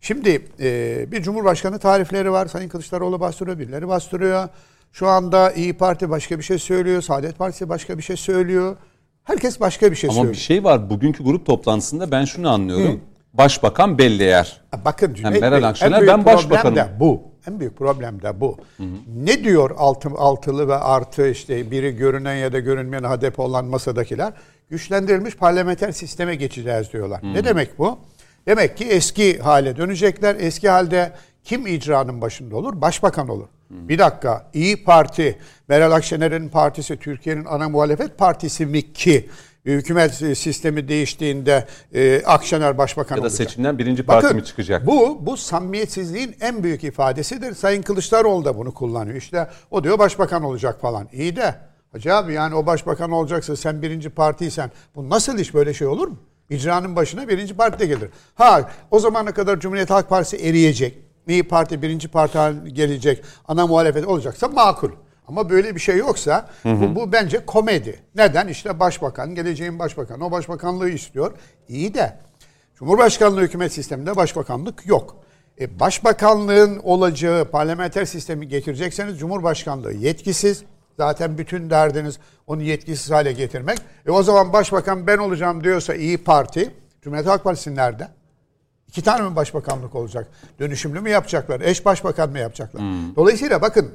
[0.00, 2.46] Şimdi e, bir cumhurbaşkanı tarifleri var.
[2.46, 4.48] Sayın Kılıçdaroğlu bastırıyor, birileri bastırıyor.
[4.92, 8.76] Şu anda İyi Parti başka bir şey söylüyor, Saadet Partisi başka bir şey söylüyor.
[9.24, 10.34] Herkes başka bir şey Ama söylüyor.
[10.34, 10.90] Ama bir şey var.
[10.90, 12.94] Bugünkü grup toplantısında ben şunu anlıyorum.
[12.94, 12.98] Hı.
[13.34, 14.60] Başbakan belli yer.
[14.84, 16.88] Bakın Cüneyt yani Meral Akşener ben başbakanım.
[17.00, 17.31] Bu.
[17.46, 18.56] En büyük problem de bu.
[18.76, 18.86] Hı hı.
[19.16, 24.32] Ne diyor altı, altılı ve artı işte biri görünen ya da görünmeyen HDP olan masadakiler?
[24.70, 27.22] Güçlendirilmiş parlamenter sisteme geçeceğiz diyorlar.
[27.22, 27.34] Hı.
[27.34, 27.98] Ne demek bu?
[28.46, 30.36] Demek ki eski hale dönecekler.
[30.40, 31.12] Eski halde
[31.44, 32.80] kim icranın başında olur?
[32.80, 33.48] Başbakan olur.
[33.70, 34.50] Bir dakika.
[34.54, 35.38] İyi Parti,
[35.68, 39.28] Meral Akşener'in partisi Türkiye'nin ana muhalefet partisi mi ki
[39.64, 43.36] hükümet sistemi değiştiğinde e, Akşener başbakan ya da olacak.
[43.48, 44.86] seçimden birinci parti Bakın, mi çıkacak?
[44.86, 47.54] Bu bu samimiyetsizliğin en büyük ifadesidir.
[47.54, 49.16] Sayın Kılıçdaroğlu da bunu kullanıyor.
[49.16, 51.08] İşte o diyor başbakan olacak falan.
[51.12, 51.54] İyi de
[51.92, 56.08] Hacı abi yani o başbakan olacaksa sen birinci partiysen bu nasıl iş böyle şey olur
[56.08, 56.16] mu?
[56.50, 58.10] İcranın başına birinci parti de gelir.
[58.34, 60.98] Ha o zamana kadar Cumhuriyet Halk Partisi eriyecek.
[61.28, 62.38] İyi Parti birinci parti
[62.72, 64.90] gelecek, ana muhalefet olacaksa makul.
[65.32, 66.80] Ama böyle bir şey yoksa hı hı.
[66.80, 68.00] Bu, bu bence komedi.
[68.14, 68.48] Neden?
[68.48, 71.32] İşte başbakan, geleceğin başbakanı o başbakanlığı istiyor.
[71.68, 72.18] İyi de
[72.74, 75.16] Cumhurbaşkanlığı hükümet sisteminde başbakanlık yok.
[75.60, 80.62] E, başbakanlığın olacağı parlamenter sistemi getirecekseniz Cumhurbaşkanlığı yetkisiz.
[80.96, 83.78] Zaten bütün derdiniz onu yetkisiz hale getirmek.
[84.06, 88.08] E o zaman başbakan ben olacağım diyorsa İyi Parti, Cumhuriyet Halk Partisi nerede?
[88.88, 90.28] İki tane mi başbakanlık olacak?
[90.58, 91.60] Dönüşümlü mü yapacaklar?
[91.60, 92.82] Eş başbakan mı yapacaklar?
[92.82, 93.16] Hmm.
[93.16, 93.92] Dolayısıyla bakın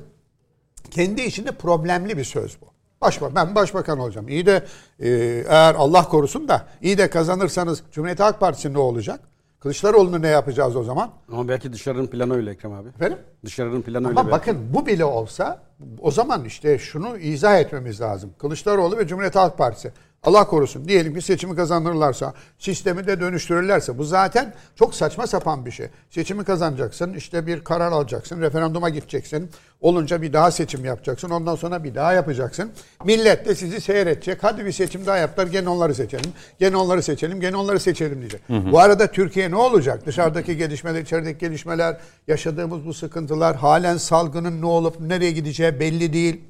[0.91, 2.65] kendi içinde problemli bir söz bu.
[3.01, 4.27] Başbakan, ben başbakan olacağım.
[4.27, 4.65] İyi de
[4.99, 5.09] e,
[5.47, 9.19] eğer Allah korusun da iyi de kazanırsanız Cumhuriyet Halk Partisi ne olacak?
[9.59, 11.09] Kılıçdaroğlu'nu ne yapacağız o zaman?
[11.31, 12.89] Ama belki dışarının planı öyle Ekrem abi.
[12.89, 13.17] Efendim?
[13.45, 14.19] Dışarının planı Ama öyle.
[14.19, 15.61] Ama bakın bu bile olsa
[16.01, 18.33] o zaman işte şunu izah etmemiz lazım.
[18.39, 19.91] Kılıçdaroğlu ve Cumhuriyet Halk Partisi
[20.27, 25.71] Allah korusun diyelim ki seçimi kazanırlarsa, sistemi de dönüştürürlerse bu zaten çok saçma sapan bir
[25.71, 25.87] şey.
[26.09, 29.49] Seçimi kazanacaksın, işte bir karar alacaksın, referanduma gideceksin.
[29.81, 32.71] Olunca bir daha seçim yapacaksın, ondan sonra bir daha yapacaksın.
[33.05, 34.43] Millet de sizi seyredecek.
[34.43, 36.31] Hadi bir seçim daha yaptılar, gene onları seçelim.
[36.59, 38.41] Gene onları seçelim, gene onları seçelim diyecek.
[38.47, 38.71] Hı hı.
[38.71, 40.05] Bu arada Türkiye ne olacak?
[40.05, 41.97] Dışarıdaki gelişmeler, içerideki gelişmeler,
[42.27, 46.41] yaşadığımız bu sıkıntılar, halen salgının ne olup nereye gideceği belli değil.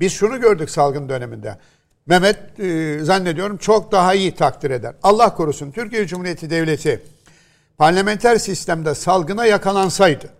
[0.00, 1.58] Biz şunu gördük salgın döneminde.
[2.08, 4.94] Mehmet e, zannediyorum çok daha iyi takdir eder.
[5.02, 7.02] Allah korusun Türkiye Cumhuriyeti Devleti
[7.78, 10.30] parlamenter sistemde salgına yakalansaydı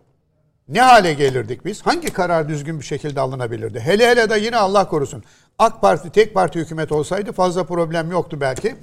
[0.68, 1.82] ne hale gelirdik biz?
[1.82, 3.80] Hangi karar düzgün bir şekilde alınabilirdi?
[3.80, 5.24] Hele hele de yine Allah korusun
[5.58, 8.76] AK Parti tek parti hükümet olsaydı fazla problem yoktu belki.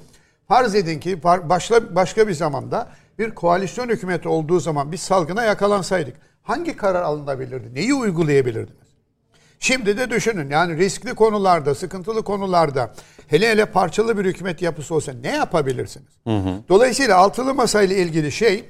[0.48, 6.16] Farz edin ki başka, başka bir zamanda bir koalisyon hükümeti olduğu zaman biz salgına yakalansaydık
[6.42, 7.74] hangi karar alınabilirdi?
[7.74, 8.85] Neyi uygulayabilirdiniz?
[9.60, 12.92] Şimdi de düşünün yani riskli konularda, sıkıntılı konularda
[13.28, 16.08] hele hele parçalı bir hükümet yapısı olsa ne yapabilirsiniz?
[16.26, 16.54] Hı hı.
[16.68, 18.64] Dolayısıyla altılı masayla ilgili şey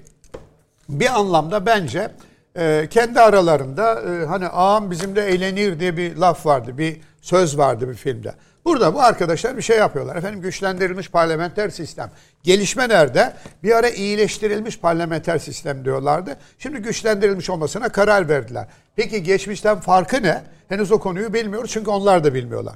[0.89, 2.11] bir anlamda bence
[2.57, 7.89] e, kendi aralarında e, hani ağam bizimle eğlenir diye bir laf vardı, bir söz vardı
[7.89, 8.35] bir filmde.
[8.65, 10.17] Burada bu arkadaşlar bir şey yapıyorlar.
[10.17, 12.11] Efendim güçlendirilmiş parlamenter sistem.
[12.43, 13.33] Gelişme nerede?
[13.63, 16.37] Bir ara iyileştirilmiş parlamenter sistem diyorlardı.
[16.59, 18.67] Şimdi güçlendirilmiş olmasına karar verdiler.
[18.97, 20.43] Peki geçmişten farkı ne?
[20.69, 22.75] Henüz o konuyu bilmiyoruz çünkü onlar da bilmiyorlar.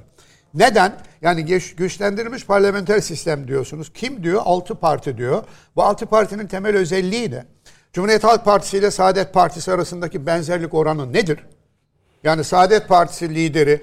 [0.53, 0.93] Neden?
[1.21, 1.45] Yani
[1.77, 3.91] güçlendirilmiş parlamenter sistem diyorsunuz.
[3.93, 4.41] Kim diyor?
[4.45, 5.43] Altı parti diyor.
[5.75, 7.45] Bu altı partinin temel özelliği ne?
[7.93, 11.39] Cumhuriyet Halk Partisi ile Saadet Partisi arasındaki benzerlik oranı nedir?
[12.23, 13.81] Yani Saadet Partisi lideri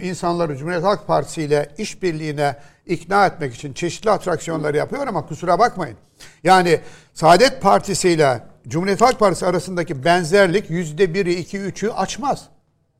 [0.00, 5.96] insanları Cumhuriyet Halk Partisi ile işbirliğine ikna etmek için çeşitli atraksiyonları yapıyor ama kusura bakmayın.
[6.44, 6.80] Yani
[7.14, 12.48] Saadet Partisi ile Cumhuriyet Halk Partisi arasındaki benzerlik yüzde biri, iki, üçü açmaz.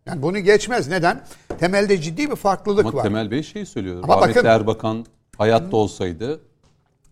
[0.07, 0.89] Yani bunu geçmez.
[0.89, 1.25] Neden?
[1.61, 3.03] Temelde ciddi bir farklılık Ama var.
[3.03, 4.01] Temel Bey şey söylüyor.
[4.03, 5.07] Ama Rahmetli bakın- Erbakan
[5.39, 6.41] hayatta olsaydı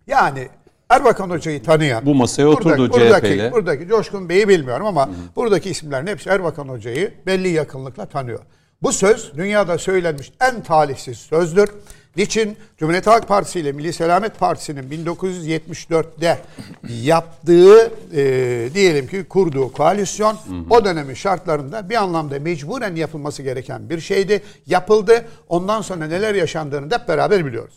[0.07, 0.49] Yani
[0.89, 3.53] Erbakan Hoca'yı tanıyan, Bu masaya oturdu buradaki, CHP'yle.
[3.53, 8.41] Buradaki Coşkun Bey'i bilmiyorum ama buradaki isimlerin hepsi Erbakan Hoca'yı belli yakınlıkla tanıyor.
[8.83, 11.69] Bu söz dünyada söylenmiş en talihsiz sözdür.
[12.19, 12.57] Niçin?
[12.79, 16.39] Cumhuriyet Halk Partisi ile Milli Selamet Partisi'nin 1974'te
[16.89, 20.39] yaptığı e, diyelim ki kurduğu koalisyon
[20.71, 24.43] o dönemin şartlarında bir anlamda mecburen yapılması gereken bir şeydi.
[24.67, 25.25] Yapıldı.
[25.49, 27.75] Ondan sonra neler yaşandığını da beraber biliyoruz.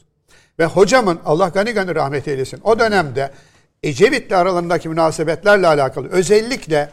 [0.60, 3.32] Ve hocamın Allah gani gani rahmet eylesin o dönemde
[3.84, 6.90] Ecevit'le aralarındaki münasebetlerle alakalı özellikle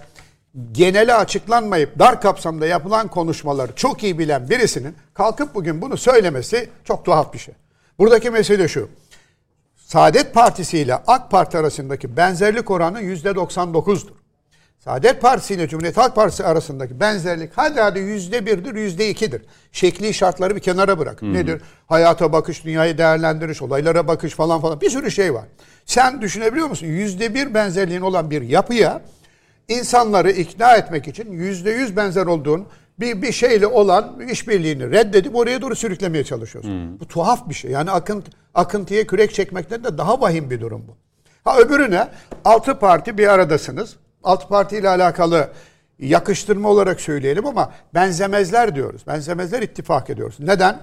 [0.73, 7.05] genele açıklanmayıp dar kapsamda yapılan konuşmaları çok iyi bilen birisinin kalkıp bugün bunu söylemesi çok
[7.05, 7.55] tuhaf bir şey.
[7.99, 8.89] Buradaki mesele şu.
[9.77, 14.13] Saadet Partisi ile AK Parti arasındaki benzerlik oranı %99'dur.
[14.79, 19.43] Saadet Partisi ile Cumhuriyet Halk Partisi arasındaki benzerlik hadi hadi yüzde birdir, yüzde ikidir.
[19.73, 21.23] Şekli şartları bir kenara bırak.
[21.23, 21.63] Nedir?
[21.87, 25.45] Hayata bakış, dünyayı değerlendiriş, olaylara bakış falan falan bir sürü şey var.
[25.87, 26.87] Sen düşünebiliyor musun?
[26.87, 29.03] Yüzde bir benzerliğin olan bir yapıya
[29.69, 32.67] insanları ikna etmek için yüzde yüz benzer olduğun
[33.01, 37.01] bir, bir şeyle olan işbirliğini reddedip oraya doğru sürüklemeye çalışıyorsun.
[37.01, 37.71] Bu tuhaf bir şey.
[37.71, 40.97] Yani akınt, akıntıya kürek çekmekten de daha vahim bir durum bu.
[41.45, 42.09] Ha öbürüne
[42.45, 43.97] altı parti bir aradasınız.
[44.25, 45.51] Altı parti ile alakalı
[45.99, 49.03] yakıştırma olarak söyleyelim ama benzemezler diyoruz.
[49.07, 50.37] Benzemezler ittifak ediyoruz.
[50.41, 50.81] Neden?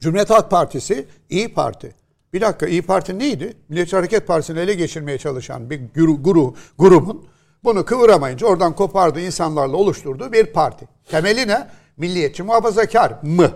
[0.00, 1.94] Cumhuriyet Halk Partisi İyi Parti.
[2.32, 3.56] Bir dakika İyi Parti neydi?
[3.68, 7.26] Milliyetçi Hareket Partisi'ni ele geçirmeye çalışan bir guru, guru, grubun
[7.64, 10.88] bunu kıvıramayınca oradan kopardığı insanlarla oluşturduğu bir parti.
[11.10, 11.68] Temeli ne?
[11.96, 13.50] Milliyetçi muhafazakar mı?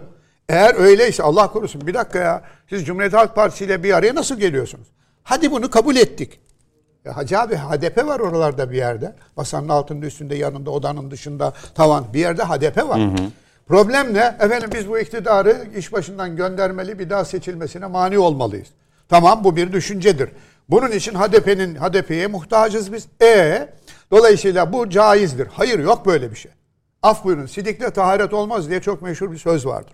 [0.48, 4.38] Eğer öyleyse Allah korusun bir dakika ya siz Cumhuriyet Halk Partisi ile bir araya nasıl
[4.38, 4.88] geliyorsunuz?
[5.22, 6.40] Hadi bunu kabul ettik.
[7.04, 9.14] Ya Hacı abi HDP var oralarda bir yerde.
[9.36, 13.00] Masanın altında üstünde yanında odanın dışında tavan bir yerde HDP var.
[13.68, 14.36] Problem ne?
[14.40, 18.68] Efendim biz bu iktidarı iş başından göndermeli bir daha seçilmesine mani olmalıyız.
[19.08, 20.30] Tamam bu bir düşüncedir.
[20.68, 23.06] Bunun için HDP'nin HDP'ye muhtacız biz.
[23.22, 23.68] E
[24.10, 25.48] dolayısıyla bu caizdir.
[25.52, 26.52] Hayır yok böyle bir şey.
[27.02, 29.92] Af buyurun sidikle taharet olmaz diye çok meşhur bir söz vardır.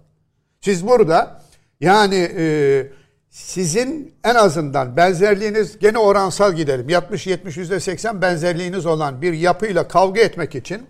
[0.60, 1.42] Siz burada
[1.80, 2.86] yani e,
[3.32, 6.88] sizin en azından benzerliğiniz gene oransal gidelim.
[6.88, 10.82] 60-70 yüzde 80 benzerliğiniz olan bir yapıyla kavga etmek için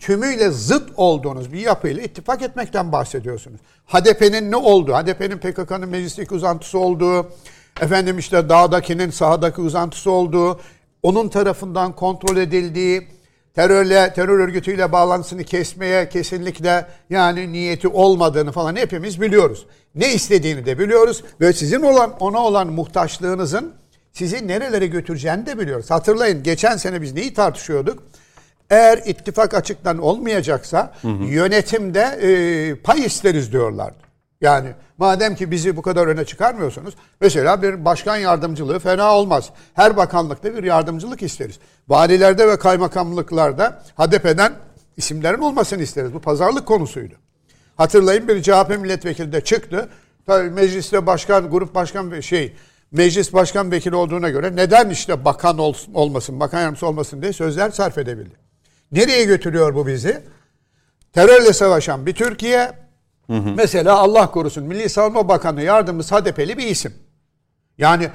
[0.00, 3.60] tümüyle zıt olduğunuz bir yapıyla ittifak etmekten bahsediyorsunuz.
[3.86, 7.30] HDP'nin ne olduğu, HDP'nin PKK'nın meclisteki uzantısı olduğu,
[7.80, 10.60] efendim işte dağdakinin sahadaki uzantısı olduğu,
[11.04, 13.08] onun tarafından kontrol edildiği,
[13.54, 19.66] terörle terör örgütüyle bağlantısını kesmeye kesinlikle yani niyeti olmadığını falan hepimiz biliyoruz.
[19.94, 23.74] Ne istediğini de biliyoruz ve sizin olan ona olan muhtaçlığınızın
[24.12, 25.90] sizi nerelere götüreceğini de biliyoruz.
[25.90, 28.02] Hatırlayın geçen sene biz neyi tartışıyorduk?
[28.70, 30.92] Eğer ittifak açıktan olmayacaksa
[31.28, 34.03] yönetimde e, pay isteriz diyorlardı.
[34.44, 34.68] Yani
[34.98, 39.50] madem ki bizi bu kadar öne çıkarmıyorsunuz mesela bir başkan yardımcılığı fena olmaz.
[39.74, 41.58] Her bakanlıkta bir yardımcılık isteriz.
[41.88, 44.52] Valilerde ve kaymakamlıklarda HDP'den
[44.96, 46.14] isimlerin olmasını isteriz.
[46.14, 47.14] Bu pazarlık konusuydu.
[47.76, 49.88] Hatırlayın bir CHP milletvekili de çıktı.
[50.26, 52.56] Tabii mecliste başkan, grup başkan ve şey
[52.92, 57.70] meclis başkan vekili olduğuna göre neden işte bakan olsun, olmasın, bakan yardımcısı olmasın diye sözler
[57.70, 58.34] sarf edebildi.
[58.92, 60.22] Nereye götürüyor bu bizi?
[61.12, 62.83] Terörle savaşan bir Türkiye,
[63.28, 66.94] mesela Allah korusun Milli Savunma Bakanı yardımcısı HDP'li bir isim.
[67.78, 68.08] Yani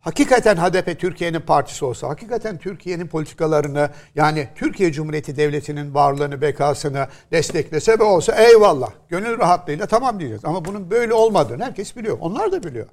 [0.00, 7.98] hakikaten HDP Türkiye'nin partisi olsa, hakikaten Türkiye'nin politikalarını yani Türkiye Cumhuriyeti Devleti'nin varlığını, bekasını desteklese
[7.98, 8.90] ve olsa eyvallah.
[9.08, 10.44] Gönül rahatlığıyla tamam diyeceğiz.
[10.44, 12.18] Ama bunun böyle olmadığını herkes biliyor.
[12.20, 12.86] Onlar da biliyor.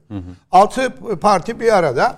[0.51, 2.17] Altı parti bir arada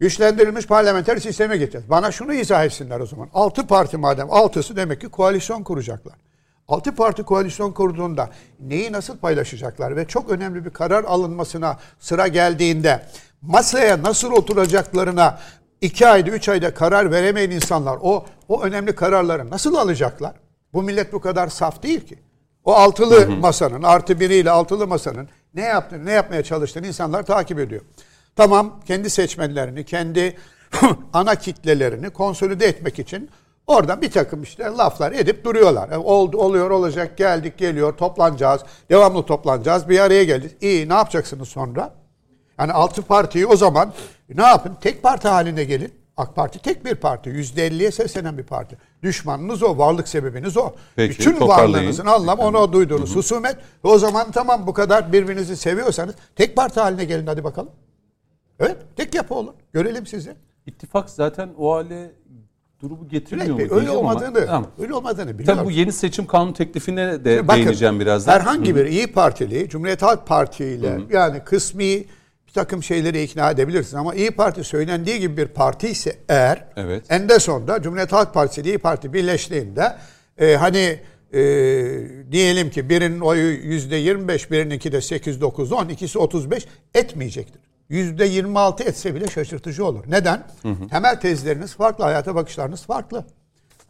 [0.00, 1.90] güçlendirilmiş parlamenter sisteme gideceğiz.
[1.90, 3.28] Bana şunu izah etsinler o zaman.
[3.34, 6.14] Altı parti madem altısı demek ki koalisyon kuracaklar.
[6.72, 13.06] Altı parti koalisyon kurduğunda neyi nasıl paylaşacaklar ve çok önemli bir karar alınmasına sıra geldiğinde
[13.42, 15.38] masaya nasıl oturacaklarına
[15.80, 20.34] iki ayda üç ayda karar veremeyen insanlar o o önemli kararları nasıl alacaklar?
[20.72, 22.18] Bu millet bu kadar saf değil ki.
[22.64, 27.82] O altılı masanın artı biriyle altılı masanın ne yaptığını ne yapmaya çalıştığını insanlar takip ediyor.
[28.36, 30.36] Tamam kendi seçmenlerini kendi
[31.12, 33.30] ana kitlelerini konsolide etmek için
[33.66, 35.88] Oradan bir takım işte laflar edip duruyorlar.
[35.88, 40.56] Yani oldu, oluyor, olacak, geldik, geliyor, toplanacağız, devamlı toplanacağız, bir araya geldik.
[40.60, 41.94] İyi, ne yapacaksınız sonra?
[42.58, 43.92] Yani altı partiyi o zaman
[44.34, 44.76] ne yapın?
[44.80, 46.02] Tek parti haline gelin.
[46.16, 47.30] AK Parti tek bir parti.
[47.30, 48.78] %50'ye seslenen bir parti.
[49.02, 50.72] Düşmanınız o, varlık sebebiniz o.
[50.96, 53.56] Peki, Bütün varlığınızın anlamı ona duyduğunuz husumet.
[53.82, 57.70] O zaman tamam bu kadar birbirinizi seviyorsanız tek parti haline gelin hadi bakalım.
[58.60, 59.54] Evet, tek yapı olun.
[59.72, 60.34] Görelim sizi.
[60.66, 62.12] İttifak zaten o hale
[62.82, 63.76] durumu getirmiyor Bülent mu?
[63.76, 64.70] Bey, öyle ama- olmadığını, Tamam.
[64.78, 65.58] öyle olmadığını biliyorum.
[65.58, 68.32] Tabii bu yeni seçim kanun teklifine de Bakın, değineceğim birazdan.
[68.32, 72.04] Herhangi bir İyi Partili, Cumhuriyet Halk Parti ile yani kısmi
[72.48, 77.04] bir takım şeyleri ikna edebilirsin ama İyi Parti söylendiği gibi bir parti ise eğer Evet.
[77.10, 79.96] en sonunda Cumhuriyet Halk Partisi ile İyi Parti birleştiğinde
[80.38, 80.98] e, hani
[81.32, 81.40] e,
[82.32, 87.60] diyelim ki birinin oyu yüzde 25, birininki de 8, 9, 10, ikisi 35 etmeyecektir.
[87.88, 90.04] Yüzde 26 etse bile şaşırtıcı olur.
[90.08, 90.46] Neden?
[90.90, 93.24] Temel tezleriniz farklı, hayata bakışlarınız farklı.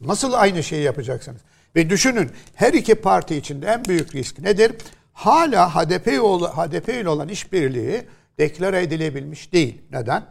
[0.01, 1.41] Nasıl aynı şeyi yapacaksınız?
[1.77, 4.73] Ve düşünün her iki parti içinde en büyük risk nedir?
[5.13, 8.03] Hala HDP ile olan işbirliği
[8.39, 9.83] deklare edilebilmiş değil.
[9.93, 10.25] Neden?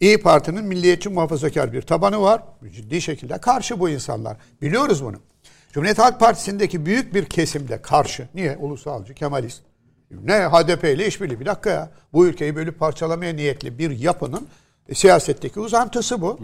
[0.00, 2.42] İyi Parti'nin milliyetçi muhafazakar bir tabanı var.
[2.74, 4.36] Ciddi şekilde karşı bu insanlar.
[4.62, 5.16] Biliyoruz bunu.
[5.72, 8.28] Cumhuriyet Halk Partisi'ndeki büyük bir kesimde karşı.
[8.34, 8.56] Niye?
[8.56, 9.62] Ulusalcı, Kemalist.
[10.10, 11.40] Ne HDP ile işbirliği.
[11.40, 11.90] Bir dakika ya.
[12.12, 14.48] Bu ülkeyi bölüp parçalamaya niyetli bir yapının
[14.88, 16.40] e, siyasetteki uzantısı bu.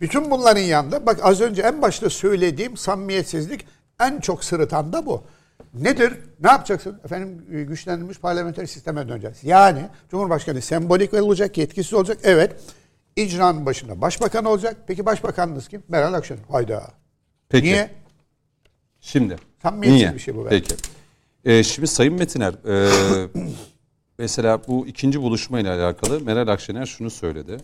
[0.00, 3.66] Bütün bunların yanında bak az önce en başta söylediğim samimiyetsizlik
[4.00, 5.22] en çok sırıtan da bu.
[5.74, 6.12] Nedir?
[6.40, 7.00] Ne yapacaksın?
[7.04, 9.44] Efendim e, güçlendirilmiş parlamenter sisteme döneceğiz.
[9.44, 12.18] Yani Cumhurbaşkanı sembolik olacak, yetkisiz olacak.
[12.22, 12.56] Evet.
[13.16, 14.76] İcranın başında başbakan olacak.
[14.86, 15.82] Peki başbakanınız kim?
[15.88, 16.40] Meral Akşener.
[16.50, 16.90] Hayda.
[17.48, 17.66] Peki.
[17.66, 17.90] Niye?
[19.00, 19.36] Şimdi.
[19.62, 20.14] Samimiyetsiz Niye?
[20.14, 20.48] bir şey bu be.
[20.48, 20.74] Peki.
[21.44, 23.28] Ee, şimdi Sayın Metiner, e,
[24.18, 27.56] mesela bu ikinci buluşma ile alakalı Meral Akşener şunu söyledi.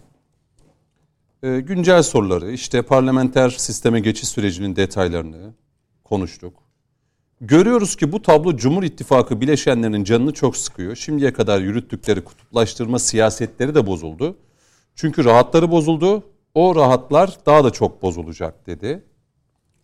[1.42, 5.54] E, güncel soruları, işte parlamenter sisteme geçiş sürecinin detaylarını
[6.04, 6.54] konuştuk.
[7.40, 10.96] Görüyoruz ki bu tablo Cumhur İttifakı bileşenlerinin canını çok sıkıyor.
[10.96, 14.36] Şimdiye kadar yürüttükleri kutuplaştırma siyasetleri de bozuldu.
[14.94, 16.24] Çünkü rahatları bozuldu.
[16.54, 19.04] O rahatlar daha da çok bozulacak dedi.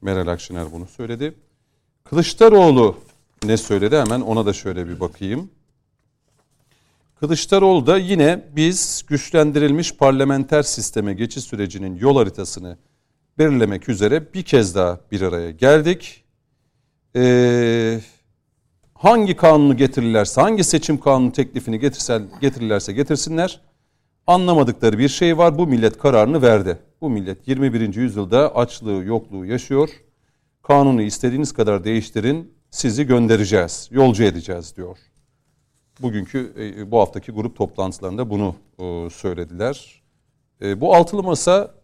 [0.01, 1.35] Meral Akşener bunu söyledi.
[2.05, 2.97] Kılıçdaroğlu
[3.45, 5.51] ne söyledi hemen ona da şöyle bir bakayım.
[7.21, 12.77] Kılıçdaroğlu da yine biz güçlendirilmiş parlamenter sisteme geçiş sürecinin yol haritasını
[13.39, 16.25] belirlemek üzere bir kez daha bir araya geldik.
[17.17, 18.01] Ee,
[18.95, 23.61] hangi kanunu getirirlerse, hangi seçim kanunu teklifini getirsen, getirirlerse getirsinler.
[24.27, 25.59] Anlamadıkları bir şey var.
[25.59, 26.79] Bu millet kararını verdi.
[27.01, 27.95] Bu millet 21.
[27.95, 29.89] yüzyılda açlığı, yokluğu yaşıyor.
[30.63, 34.99] Kanunu istediğiniz kadar değiştirin, sizi göndereceğiz, yolcu edeceğiz diyor.
[36.01, 40.03] Bugünkü, e, bu haftaki grup toplantılarında bunu e, söylediler.
[40.63, 41.75] E, Bu altılı masa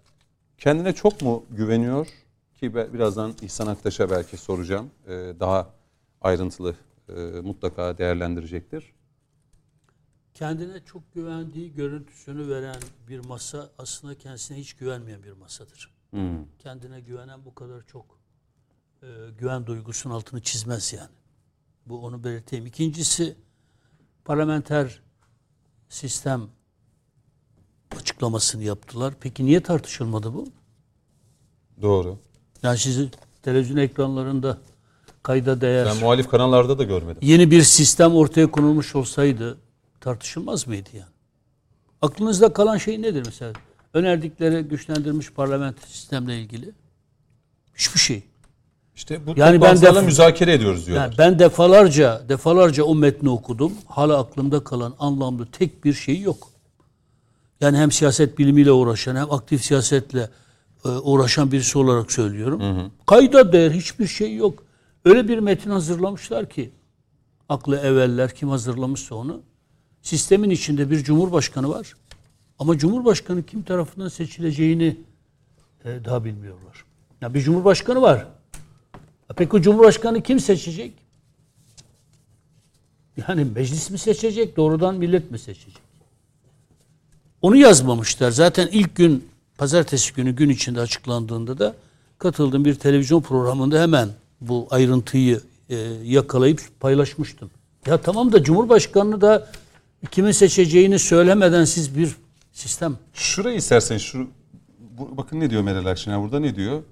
[0.58, 2.06] kendine çok mu güveniyor?
[2.54, 4.90] Ki birazdan İhsan Aktaş'a belki soracağım.
[5.40, 5.74] Daha
[6.20, 6.74] ayrıntılı
[7.42, 8.92] mutlaka değerlendirecektir.
[10.34, 15.94] Kendine çok güvendiği görüntüsünü veren bir masa aslında kendisine hiç güvenmeyen bir masadır.
[16.10, 16.44] Hmm.
[16.58, 18.17] Kendine güvenen bu kadar çok
[19.02, 19.06] e,
[19.38, 21.10] güven duygusunun altını çizmez yani.
[21.86, 22.66] Bu onu belirteyim.
[22.66, 23.36] İkincisi
[24.24, 25.00] parlamenter
[25.88, 26.48] sistem
[28.00, 29.14] açıklamasını yaptılar.
[29.20, 30.46] Peki niye tartışılmadı bu?
[31.82, 32.18] Doğru.
[32.62, 33.10] Yani sizi
[33.42, 34.58] televizyon ekranlarında
[35.22, 37.18] kayda değer Ben muhalif kanallarda da görmedim.
[37.22, 39.58] yeni bir sistem ortaya konulmuş olsaydı
[40.00, 41.12] tartışılmaz mıydı yani?
[42.02, 43.52] Aklınızda kalan şey nedir mesela?
[43.94, 46.70] Önerdikleri güçlendirilmiş parlamenter sistemle ilgili
[47.74, 48.22] hiçbir şey.
[48.98, 51.04] İşte bu Yani ben def- müzakere ediyoruz diyorlar.
[51.04, 53.72] Yani ben defalarca defalarca o metni okudum.
[53.86, 56.48] Hala aklımda kalan anlamlı tek bir şey yok.
[57.60, 60.30] Yani hem siyaset bilimiyle uğraşan hem aktif siyasetle
[60.84, 62.90] e, uğraşan birisi olarak söylüyorum.
[63.06, 64.62] Kayda değer hiçbir şey yok.
[65.04, 66.70] Öyle bir metin hazırlamışlar ki
[67.48, 69.40] aklı evveller kim hazırlamışsa onu.
[70.02, 71.92] Sistemin içinde bir cumhurbaşkanı var.
[72.58, 74.96] Ama cumhurbaşkanı kim tarafından seçileceğini
[75.84, 76.84] e, daha bilmiyorlar.
[77.20, 78.26] Ya bir cumhurbaşkanı var.
[79.36, 80.92] Peki cumhurbaşkanı kim seçecek?
[83.28, 85.82] Yani meclis mi seçecek, doğrudan millet mi seçecek?
[87.42, 88.30] Onu yazmamışlar.
[88.30, 91.74] Zaten ilk gün, pazartesi günü gün içinde açıklandığında da
[92.18, 94.08] katıldığım bir televizyon programında hemen
[94.40, 97.50] bu ayrıntıyı e, yakalayıp paylaşmıştım.
[97.86, 99.50] Ya tamam da Cumhurbaşkanını da
[100.10, 102.16] kimin seçeceğini söylemeden siz bir
[102.52, 104.28] sistem Şurayı isterseniz şu
[104.98, 106.82] bakın ne diyor Meral Akşener burada ne diyor?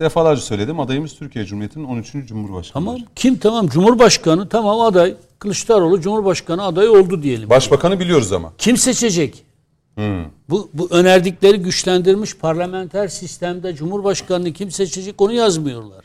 [0.00, 2.12] Defalarca söyledim adayımız Türkiye Cumhuriyeti'nin 13.
[2.26, 2.72] Cumhurbaşkanı.
[2.84, 2.98] Tamam.
[3.16, 5.16] Kim tamam Cumhurbaşkanı tamam aday.
[5.38, 7.50] Kılıçdaroğlu Cumhurbaşkanı adayı oldu diyelim.
[7.50, 8.52] Başbakanı biliyoruz ama.
[8.58, 9.44] Kim seçecek?
[10.48, 16.04] Bu, bu önerdikleri güçlendirilmiş parlamenter sistemde Cumhurbaşkanını kim seçecek onu yazmıyorlar.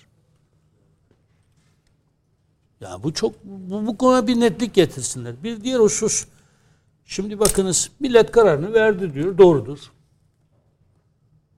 [2.81, 5.43] Ya bu çok bu, bu konuya bir netlik getirsinler.
[5.43, 6.25] Bir diğer husus
[7.05, 9.79] şimdi bakınız millet kararını verdi diyor doğrudur.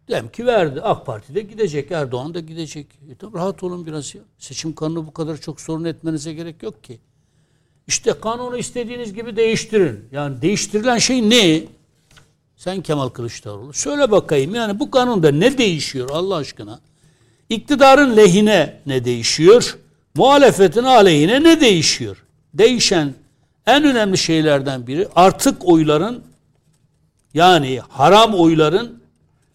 [0.07, 0.81] Diyelim ki verdi.
[0.81, 1.91] AK Parti de gidecek.
[1.91, 2.87] Erdoğan da gidecek.
[3.11, 4.21] E tabii rahat olun biraz ya.
[4.37, 6.99] Seçim kanunu bu kadar çok sorun etmenize gerek yok ki.
[7.87, 10.05] İşte kanunu istediğiniz gibi değiştirin.
[10.11, 11.63] Yani değiştirilen şey ne?
[12.57, 13.73] Sen Kemal Kılıçdaroğlu.
[13.73, 16.79] Söyle bakayım yani bu kanunda ne değişiyor Allah aşkına?
[17.49, 19.77] İktidarın lehine ne değişiyor?
[20.15, 22.23] Muhalefetin aleyhine ne değişiyor?
[22.53, 23.13] Değişen
[23.67, 26.23] en önemli şeylerden biri artık oyların
[27.33, 29.04] yani haram oyların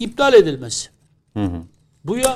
[0.01, 0.90] iptal edilmesi.
[1.34, 1.62] Hı hı.
[2.05, 2.34] Bu ya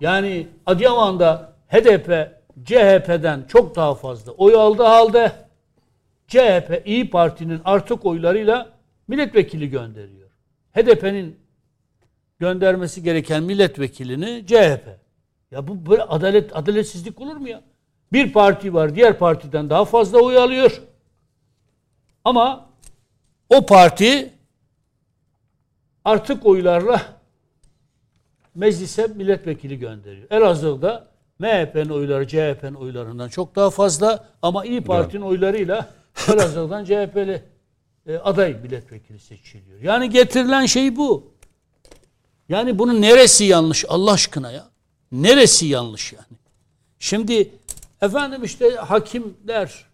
[0.00, 5.32] yani Adıyaman'da HDP CHP'den çok daha fazla oy aldı halde
[6.28, 8.72] CHP İyi Parti'nin artık oylarıyla
[9.08, 10.30] milletvekili gönderiyor.
[10.72, 11.38] HDP'nin
[12.38, 14.98] göndermesi gereken milletvekilini CHP.
[15.50, 17.62] Ya bu böyle adalet adaletsizlik olur mu ya?
[18.12, 20.82] Bir parti var diğer partiden daha fazla oy alıyor.
[22.24, 22.68] Ama
[23.48, 24.32] o parti
[26.04, 27.20] artık oylarla
[28.54, 30.26] meclise milletvekili gönderiyor.
[30.30, 35.90] Elazığ'da MHP'nin oyları CHP'nin oylarından çok daha fazla ama İyi Parti'nin oylarıyla
[36.28, 37.42] Elazığ'dan CHP'li
[38.06, 39.80] e, aday milletvekili seçiliyor.
[39.80, 41.30] Yani getirilen şey bu.
[42.48, 44.68] Yani bunun neresi yanlış Allah aşkına ya?
[45.12, 46.38] Neresi yanlış yani?
[46.98, 47.50] Şimdi
[48.02, 49.86] efendim işte hakimler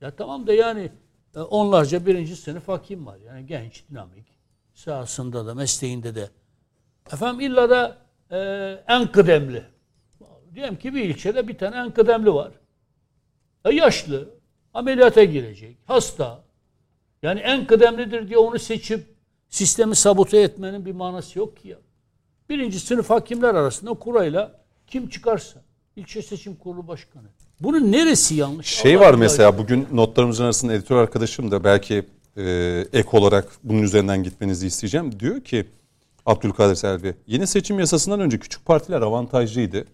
[0.00, 0.90] ya tamam da yani
[1.36, 3.18] e, onlarca birinci sınıf hakim var.
[3.26, 4.26] Yani genç, dinamik,
[4.78, 6.30] sahasında da, mesleğinde de.
[7.12, 7.98] Efendim illa da
[8.30, 8.38] e,
[8.88, 9.64] en kıdemli.
[10.54, 12.52] Diyelim ki bir ilçede bir tane en kıdemli var.
[13.64, 14.28] E, yaşlı,
[14.74, 16.44] ameliyata girecek, hasta.
[17.22, 19.06] Yani en kıdemlidir diye onu seçip
[19.48, 21.78] sistemi sabote etmenin bir manası yok ki ya.
[22.48, 25.62] Birinci sınıf hakimler arasında kurayla kim çıkarsa
[25.96, 27.28] ilçe seçim kurulu başkanı.
[27.60, 28.66] Bunun neresi yanlış?
[28.66, 29.58] Şey Allah var mesela ya.
[29.58, 32.06] bugün notlarımızın arasında editör arkadaşım da belki
[32.36, 32.42] e,
[32.92, 35.20] ek olarak bunun üzerinden gitmenizi isteyeceğim.
[35.20, 35.66] Diyor ki
[36.26, 39.84] Abdülkadir Selvi yeni seçim yasasından önce küçük partiler avantajlıydı.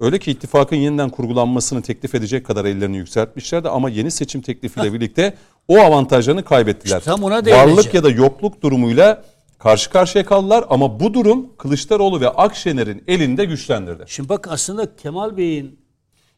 [0.00, 5.34] Öyle ki ittifakın yeniden kurgulanmasını teklif edecek kadar ellerini yükseltmişlerdi ama yeni seçim teklifiyle birlikte
[5.68, 6.98] o avantajlarını kaybettiler.
[6.98, 7.76] İşte tam ona değineceğim.
[7.76, 9.24] Varlık ya da yokluk durumuyla
[9.58, 14.04] karşı karşıya kaldılar ama bu durum Kılıçdaroğlu ve Akşener'in elinde güçlendirdi.
[14.06, 15.78] Şimdi bak aslında Kemal Bey'in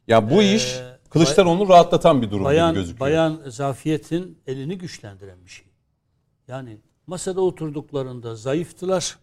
[0.08, 0.76] Ya bu iş
[1.10, 3.00] Kılıçdaroğlu'nu rahatlatan bir durum bayan gibi gözüküyor.
[3.00, 5.66] bayan Zafiyet'in elini güçlendiren bir şey.
[6.48, 9.18] Yani masada oturduklarında zayıftılar.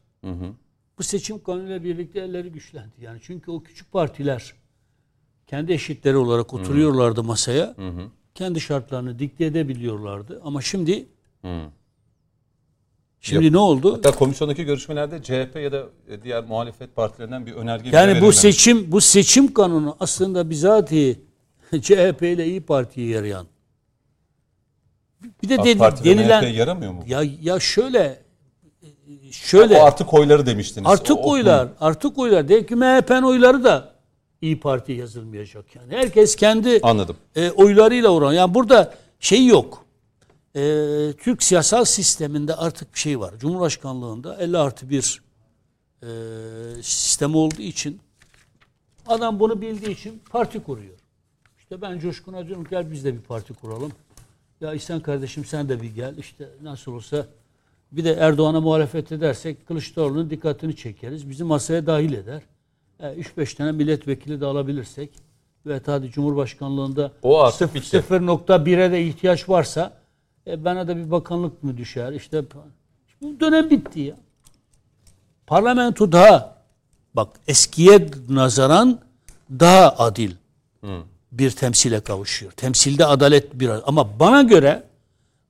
[0.97, 2.93] Bu seçim kanunuyla birlikte elleri güçlendi.
[3.01, 4.53] Yani çünkü o küçük partiler
[5.47, 7.75] kendi eşitleri olarak oturuyorlardı masaya.
[8.35, 10.41] Kendi şartlarını dikte edebiliyorlardı.
[10.43, 11.05] Ama şimdi
[13.19, 13.93] şimdi ne oldu?
[13.93, 15.85] Hatta komisyondaki görüşmelerde CHP ya da
[16.23, 21.19] diğer muhalefet partilerinden bir önerge Yani bu seçim bu seçim kanunu aslında bizatihi
[21.81, 23.47] CHP ile İyi Parti'ye yarayan.
[25.43, 27.03] Bir de Parti ve denilen yaramıyor mu?
[27.07, 28.23] ya ya şöyle
[29.31, 30.89] şöyle O artık oyları demiştiniz.
[30.89, 33.93] artık O- o- oylar artık oylar değil ki MHP'nin oyları da
[34.41, 35.93] İyi Parti'ye yazılmayacak yani.
[35.95, 37.17] Herkes kendi Anladım.
[37.35, 38.33] e, oylarıyla oran.
[38.33, 39.85] Yani burada şey yok.
[40.55, 40.59] E,
[41.17, 43.33] Türk siyasal sisteminde artık bir şey var.
[43.39, 45.21] Cumhurbaşkanlığında 50 artı bir
[46.01, 46.07] e,
[46.81, 47.99] sistem olduğu için
[49.07, 50.93] adam bunu bildiği için parti kuruyor.
[51.73, 53.91] İşte ben Coşkun'a diyorum gel biz de bir parti kuralım.
[54.61, 56.17] Ya İhsan kardeşim sen de bir gel.
[56.17, 57.25] İşte nasıl olsa
[57.91, 61.29] bir de Erdoğan'a muhalefet edersek Kılıçdaroğlu'nun dikkatini çekeriz.
[61.29, 62.41] Bizi masaya dahil eder.
[62.99, 65.09] 3-5 tane milletvekili de alabilirsek
[65.65, 67.97] ve hadi Cumhurbaşkanlığında O artık sıf- bitti.
[67.97, 69.93] 0.1'e de ihtiyaç varsa
[70.47, 72.13] e, bana da bir bakanlık mı düşer?
[72.13, 72.43] İşte
[73.21, 74.15] bu dönem bitti ya.
[75.47, 76.55] Parlamento daha
[77.15, 78.99] bak eskiye nazaran
[79.49, 80.31] daha adil
[81.33, 82.51] bir temsile kavuşuyor.
[82.51, 84.83] Temsilde adalet bir ama bana göre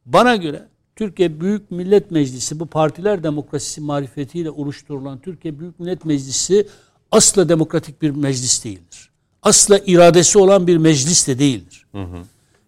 [0.06, 6.68] bana göre Türkiye Büyük Millet Meclisi bu partiler demokrasisi marifetiyle oluşturulan Türkiye Büyük Millet Meclisi
[7.12, 9.10] asla demokratik bir meclis değildir.
[9.42, 11.88] Asla iradesi olan bir meclis de değildir.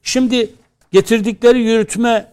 [0.03, 0.49] Şimdi
[0.91, 2.31] getirdikleri yürütme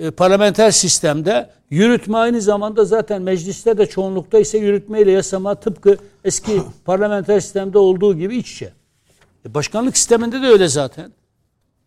[0.00, 5.96] e, parlamenter sistemde yürütme aynı zamanda zaten mecliste de çoğunlukta ise yürütme ile yasama tıpkı
[6.24, 8.77] eski parlamenter sistemde olduğu gibi iç içe.
[9.46, 11.12] E, başkanlık sisteminde de öyle zaten.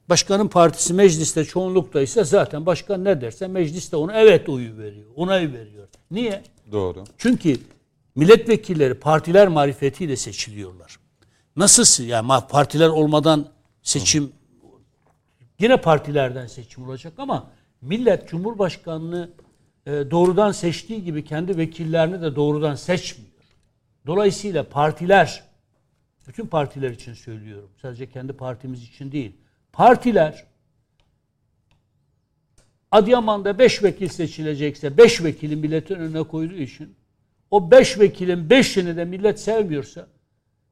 [0.10, 5.07] Başkanın partisi mecliste çoğunlukta ise zaten başkan ne derse mecliste ona evet oyu veriyor.
[5.15, 5.88] Onay veriyor.
[6.11, 6.44] Niye?
[6.72, 7.03] Doğru.
[7.18, 7.57] Çünkü
[8.15, 10.99] milletvekilleri partiler marifetiyle seçiliyorlar.
[11.56, 13.45] Nasıl yani partiler olmadan
[13.84, 14.32] seçim
[15.60, 17.48] yine partilerden seçim olacak ama
[17.82, 19.30] millet cumhurbaşkanını
[19.86, 23.32] e, doğrudan seçtiği gibi kendi vekillerini de doğrudan seçmiyor.
[24.07, 25.44] Dolayısıyla partiler
[26.27, 27.69] bütün partiler için söylüyorum.
[27.81, 29.38] Sadece kendi partimiz için değil.
[29.73, 30.45] Partiler
[32.91, 36.95] Adıyaman'da 5 vekil seçilecekse 5 vekili milletin önüne koyduğu için
[37.52, 40.07] o 5 vekilin 5'ini de millet sevmiyorsa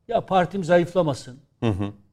[0.07, 1.39] ya partim zayıflamasın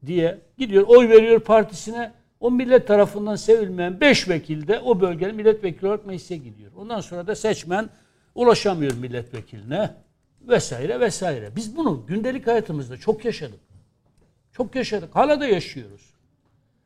[0.06, 5.86] diye gidiyor oy veriyor partisine o millet tarafından sevilmeyen 5 vekil de o bölgenin milletvekili
[5.86, 6.72] olarak meclise gidiyor.
[6.76, 7.88] Ondan sonra da seçmen
[8.34, 9.94] ulaşamıyor milletvekiline
[10.48, 11.56] vesaire vesaire.
[11.56, 13.60] Biz bunu gündelik hayatımızda çok yaşadık.
[14.52, 15.16] Çok yaşadık.
[15.16, 16.10] Hala da yaşıyoruz.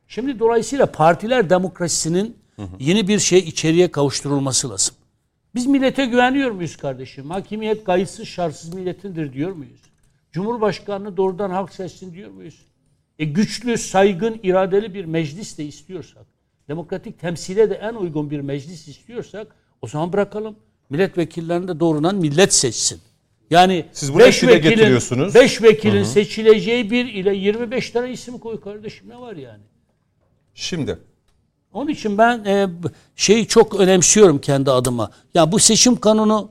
[0.08, 2.36] Şimdi dolayısıyla partiler demokrasisinin
[2.78, 4.94] yeni bir şey içeriye kavuşturulması lazım.
[5.54, 7.30] Biz millete güveniyor muyuz kardeşim?
[7.30, 9.80] Hakimiyet kayıtsız şartsız milletindir diyor muyuz?
[10.32, 12.66] Cumhurbaşkanını doğrudan halk seçsin diyor muyuz?
[13.18, 16.26] E güçlü, saygın, iradeli bir meclis de istiyorsak,
[16.68, 19.46] demokratik temsile de en uygun bir meclis istiyorsak
[19.82, 20.56] o zaman bırakalım.
[20.90, 23.00] Milletvekillerini de doğrudan millet seçsin.
[23.50, 25.34] Yani Siz bunu hep dile getiriyorsunuz.
[25.34, 29.62] 5 vekilin seçileceği bir ile 25 tane isim koy kardeşim ne var yani?
[30.54, 30.98] Şimdi
[31.72, 32.66] Onun için ben e,
[33.16, 35.10] şeyi çok önemsiyorum kendi adıma.
[35.34, 36.50] Ya bu seçim kanunu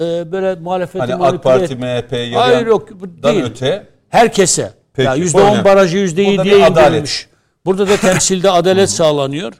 [0.00, 2.88] e, böyle muhalefeti hani AK Parti, MHP, Hayır yok
[3.22, 3.44] değil.
[3.44, 4.72] öte Herkese.
[4.94, 5.64] Peki, ya bu %10 önemli.
[5.64, 6.88] barajı %7'ye Burada bir adalet.
[6.88, 7.28] indirilmiş.
[7.64, 9.52] Burada da temsilde adalet sağlanıyor.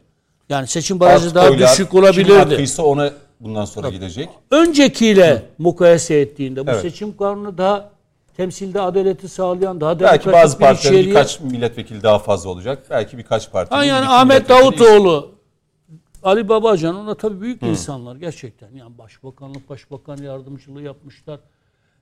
[0.49, 2.33] Yani seçim barajı alt daha oylar, düşük olabilirdi.
[2.33, 3.11] hakkıysa ona
[3.43, 4.29] bundan sonra gidecek.
[4.51, 6.83] Öncekiyle mukayese ettiğinde bu Evet.
[6.83, 7.91] seçim kanunu daha
[8.37, 12.87] temsilde adaleti sağlayan daha Belki demokratik bazı bir partilerin içeriğe- birkaç milletvekili daha fazla olacak.
[12.91, 15.33] Belki birkaç partinin Ha yani Ahmet Davutoğlu,
[16.23, 18.69] Ali Babacan onlar tabii büyük insanlar gerçekten.
[18.75, 21.41] Yani başbakanlık, başbakan yardımcılığı yapmışlar.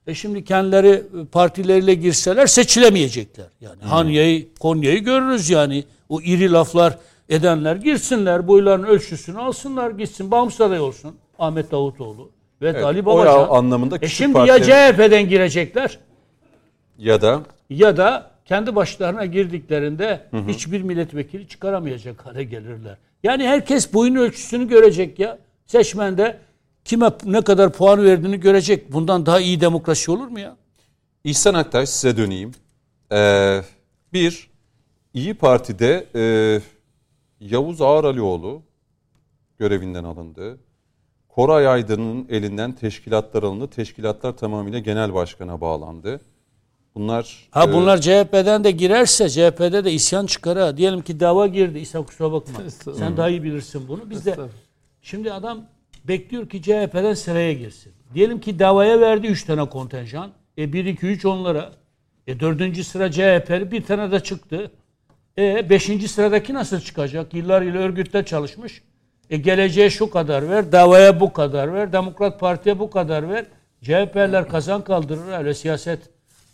[0.07, 3.45] E şimdi kendileri e, partileriyle girseler seçilemeyecekler.
[3.61, 5.83] Yani Hanya'yı, Konya'yı görürüz yani.
[6.09, 6.97] O iri laflar
[7.29, 10.31] edenler girsinler, boyların ölçüsünü alsınlar, gitsin.
[10.31, 12.31] Bağımsız aday olsun Ahmet Davutoğlu
[12.61, 13.47] ve Evet, Ali Babacan.
[13.49, 15.99] anlamında e küçük şimdi ya partilerin- CHP'den girecekler
[16.97, 22.97] ya da ya da kendi başlarına girdiklerinde hiçbir milletvekili çıkaramayacak hale gelirler.
[23.23, 25.37] Yani herkes boyun ölçüsünü görecek ya.
[25.65, 26.37] Seçmen de
[26.85, 28.93] kime ne kadar puan verdiğini görecek.
[28.93, 30.57] Bundan daha iyi demokrasi olur mu ya?
[31.23, 32.51] İhsan Aktaş size döneyim.
[33.11, 33.61] Ee,
[34.13, 34.49] bir,
[35.13, 36.23] İyi Parti'de e,
[37.39, 38.61] Yavuz Ağaralioğlu
[39.59, 40.57] görevinden alındı.
[41.35, 43.67] Koray Aydın'ın elinden teşkilatlar alındı.
[43.67, 46.21] Teşkilatlar tamamıyla genel başkana bağlandı.
[46.95, 50.77] Bunlar Ha e, bunlar CHP'den de girerse CHP'de de isyan çıkar ha.
[50.77, 51.79] Diyelim ki dava girdi.
[51.79, 52.59] İsa kusura bakma.
[52.97, 54.09] Sen daha iyi bilirsin bunu.
[54.09, 54.35] Biz de
[55.01, 55.65] şimdi adam
[56.03, 57.93] bekliyor ki CHP'den sıraya girsin.
[58.13, 60.31] Diyelim ki davaya verdi 3 tane kontenjan.
[60.57, 61.71] E 1 2 3 onlara.
[62.27, 62.85] E 4.
[62.85, 64.71] sıra CHP'li bir tane de çıktı.
[65.37, 66.11] E 5.
[66.11, 67.33] sıradaki nasıl çıkacak?
[67.33, 68.81] Yıllar yıl örgütte çalışmış.
[69.31, 73.45] E geleceğe şu kadar ver, davaya bu kadar ver, Demokrat Parti'ye bu kadar ver.
[73.81, 75.99] CHP'ler kazan kaldırır öyle siyaset.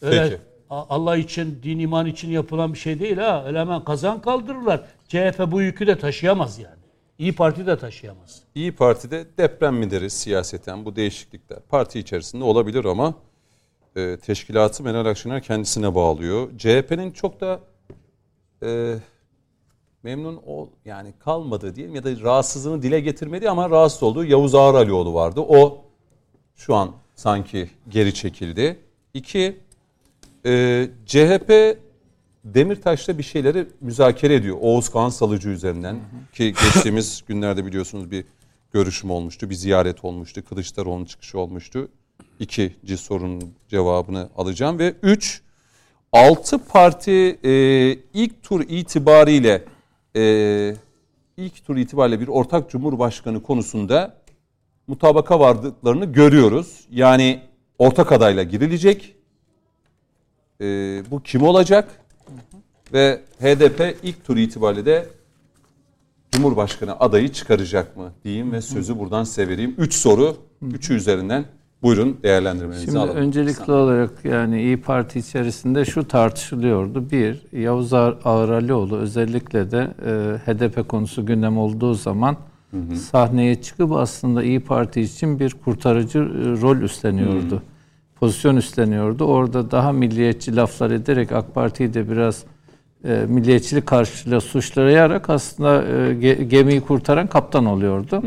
[0.01, 0.41] Öyle Peki.
[0.69, 3.43] Allah için, din iman için yapılan bir şey değil ha.
[3.47, 4.81] Öyle hemen kazan kaldırırlar.
[5.07, 6.77] CHP bu yükü de taşıyamaz yani.
[7.19, 8.41] İyi Parti de taşıyamaz.
[8.55, 13.13] İyi Parti'de deprem mi deriz siyaseten bu değişiklikler parti içerisinde olabilir ama
[13.95, 16.57] e, teşkilatı Meral Akşener kendisine bağlıyor.
[16.57, 17.59] CHP'nin çok da
[18.63, 18.95] e,
[20.07, 25.13] memnun ol yani kalmadığı diyelim ya da rahatsızlığını dile getirmedi ama rahatsız olduğu Yavuz Ağaralioğlu
[25.13, 25.41] vardı.
[25.41, 25.85] O
[26.55, 28.79] şu an sanki geri çekildi.
[29.13, 29.59] İki,
[30.45, 31.77] e, CHP
[32.43, 34.57] Demirtaş'ta bir şeyleri müzakere ediyor.
[34.61, 35.99] Oğuz Kağan Salıcı üzerinden
[36.33, 38.25] ki geçtiğimiz günlerde biliyorsunuz bir
[38.73, 41.87] görüşüm olmuştu, bir ziyaret olmuştu, Kılıçdaroğlu'nun çıkışı olmuştu.
[42.39, 45.41] İkinci sorunun cevabını alacağım ve üç,
[46.11, 47.51] altı parti e,
[48.13, 49.63] ilk tur itibariyle
[50.17, 50.75] e,
[51.37, 54.17] ilk tur itibariyle bir ortak cumhurbaşkanı konusunda
[54.87, 56.87] mutabaka vardıklarını görüyoruz.
[56.91, 57.41] Yani
[57.79, 59.15] ortak adayla girilecek.
[60.61, 60.65] E,
[61.11, 62.01] bu kim olacak?
[62.93, 65.09] Ve HDP ilk tur itibariyle de
[66.31, 69.75] Cumhurbaşkanı adayı çıkaracak mı diyeyim ve sözü buradan size vereyim.
[69.77, 71.45] Üç soru, üçü üzerinden
[71.83, 73.15] buyurun değerlendirmenizi Şimdi alalım.
[73.15, 77.11] öncelikli olarak yani İyi Parti içerisinde şu tartışılıyordu.
[77.11, 82.37] Bir, Yavuz Ağralioğlu özellikle de e, HDP konusu gündem olduğu zaman
[82.95, 87.61] sahneye çıkıp aslında İyi Parti için bir kurtarıcı e, rol üstleniyordu.
[88.19, 89.23] Pozisyon üstleniyordu.
[89.23, 92.43] Orada daha milliyetçi laflar ederek AK Parti'yi de biraz
[93.05, 98.23] e, milliyetçilik karşıyla suçlayarak aslında e, ge- gemiyi kurtaran kaptan oluyordu.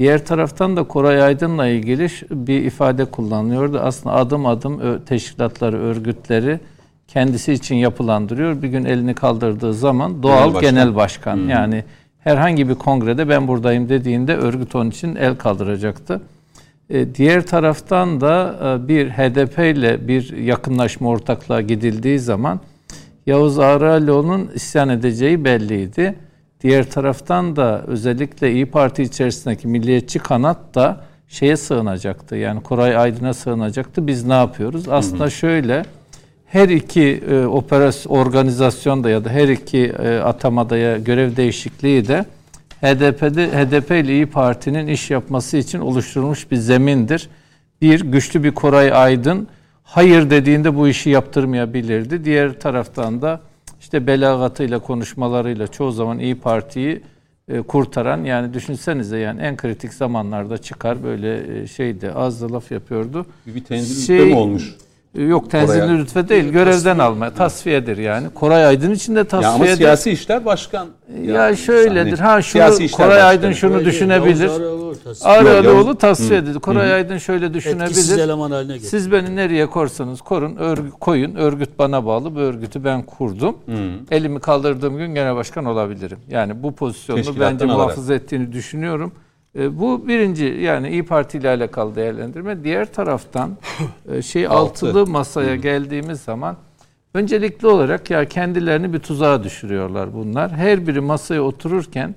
[0.00, 3.80] Diğer taraftan da Koray Aydın'la ilgili bir ifade kullanıyordu.
[3.80, 6.60] Aslında adım adım teşkilatları, örgütleri
[7.08, 8.62] kendisi için yapılandırıyor.
[8.62, 11.38] Bir gün elini kaldırdığı zaman doğal Genel genel başkan.
[11.38, 11.84] başkan, yani
[12.18, 16.20] herhangi bir kongrede ben buradayım dediğinde örgüt onun için el kaldıracaktı.
[16.90, 22.60] E, Diğer taraftan da e, bir HDP ile bir yakınlaşma ortaklığa gidildiği zaman
[23.26, 26.14] Yavuz Ağralioğlu'nun isyan edeceği belliydi.
[26.60, 32.36] Diğer taraftan da özellikle İyi Parti içerisindeki milliyetçi kanat da şeye sığınacaktı.
[32.36, 34.06] Yani Koray Aydın'a sığınacaktı.
[34.06, 34.88] Biz ne yapıyoruz?
[34.88, 35.30] Aslında hı hı.
[35.30, 35.84] şöyle
[36.46, 42.24] her iki e, operasyon organizasyonda ya da her iki e, atamada ya görev değişikliği de
[42.80, 47.28] HDP'de HDP ile İyi Parti'nin iş yapması için oluşturulmuş bir zemindir.
[47.82, 49.48] Bir güçlü bir Koray Aydın
[49.84, 52.24] hayır dediğinde bu işi yaptırmayabilirdi.
[52.24, 53.40] Diğer taraftan da
[53.80, 57.02] işte belagatıyla konuşmalarıyla çoğu zaman İyi Parti'yi
[57.48, 62.70] e, kurtaran yani düşünsenize yani en kritik zamanlarda çıkar böyle e, şeydi az da laf
[62.70, 63.26] yapıyordu.
[63.46, 64.76] Bir tenzil şey, mi olmuş?
[65.14, 66.48] Yok tenzilli rütbe değil.
[66.48, 67.30] Görevden alma.
[67.30, 68.30] Tasfiyedir yani.
[68.34, 69.66] Koray Aydın için de tasfiyedir.
[69.66, 70.86] Ya ama siyasi işler başkan.
[71.22, 72.18] Ya, ya şöyledir.
[72.18, 74.50] Ha şunu Koray Aydın şunu düşünebilir.
[75.24, 76.58] Ağrıoğlu tasfiye dedi.
[76.58, 78.78] Koray Aydın şöyle düşünebilir.
[78.80, 80.56] Siz beni nereye korsanız korun.
[80.56, 81.34] Örgü, koyun.
[81.34, 82.34] Örgüt bana bağlı.
[82.34, 83.56] Bu örgütü ben kurdum.
[83.66, 84.14] Hı.
[84.14, 86.18] Elimi kaldırdığım gün genel başkan olabilirim.
[86.28, 89.12] Yani bu pozisyonu bence muhafaza ettiğini düşünüyorum.
[89.58, 92.64] E, bu birinci yani İyi Parti ile alakalı değerlendirme.
[92.64, 93.56] Diğer taraftan
[94.12, 96.56] e, şey altılı masaya geldiğimiz zaman
[97.14, 100.50] öncelikli olarak ya kendilerini bir tuzağa düşürüyorlar bunlar.
[100.50, 102.14] Her biri masaya otururken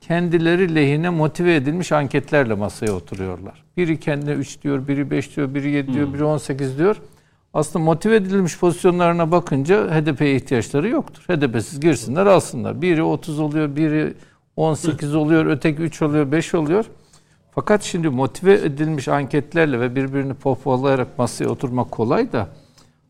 [0.00, 3.64] kendileri lehine motive edilmiş anketlerle masaya oturuyorlar.
[3.76, 6.96] Biri kendine 3 diyor, biri 5 diyor, biri 7 diyor, biri 18 diyor.
[7.54, 11.22] Aslında motive edilmiş pozisyonlarına bakınca HDP'ye ihtiyaçları yoktur.
[11.22, 12.82] HDP'siz girsinler alsınlar.
[12.82, 14.14] Biri 30 oluyor, biri
[14.56, 16.84] 18 oluyor, öteki 3 oluyor, 5 oluyor.
[17.54, 22.48] Fakat şimdi motive edilmiş anketlerle ve birbirini pohpohlayarak masaya oturmak kolay da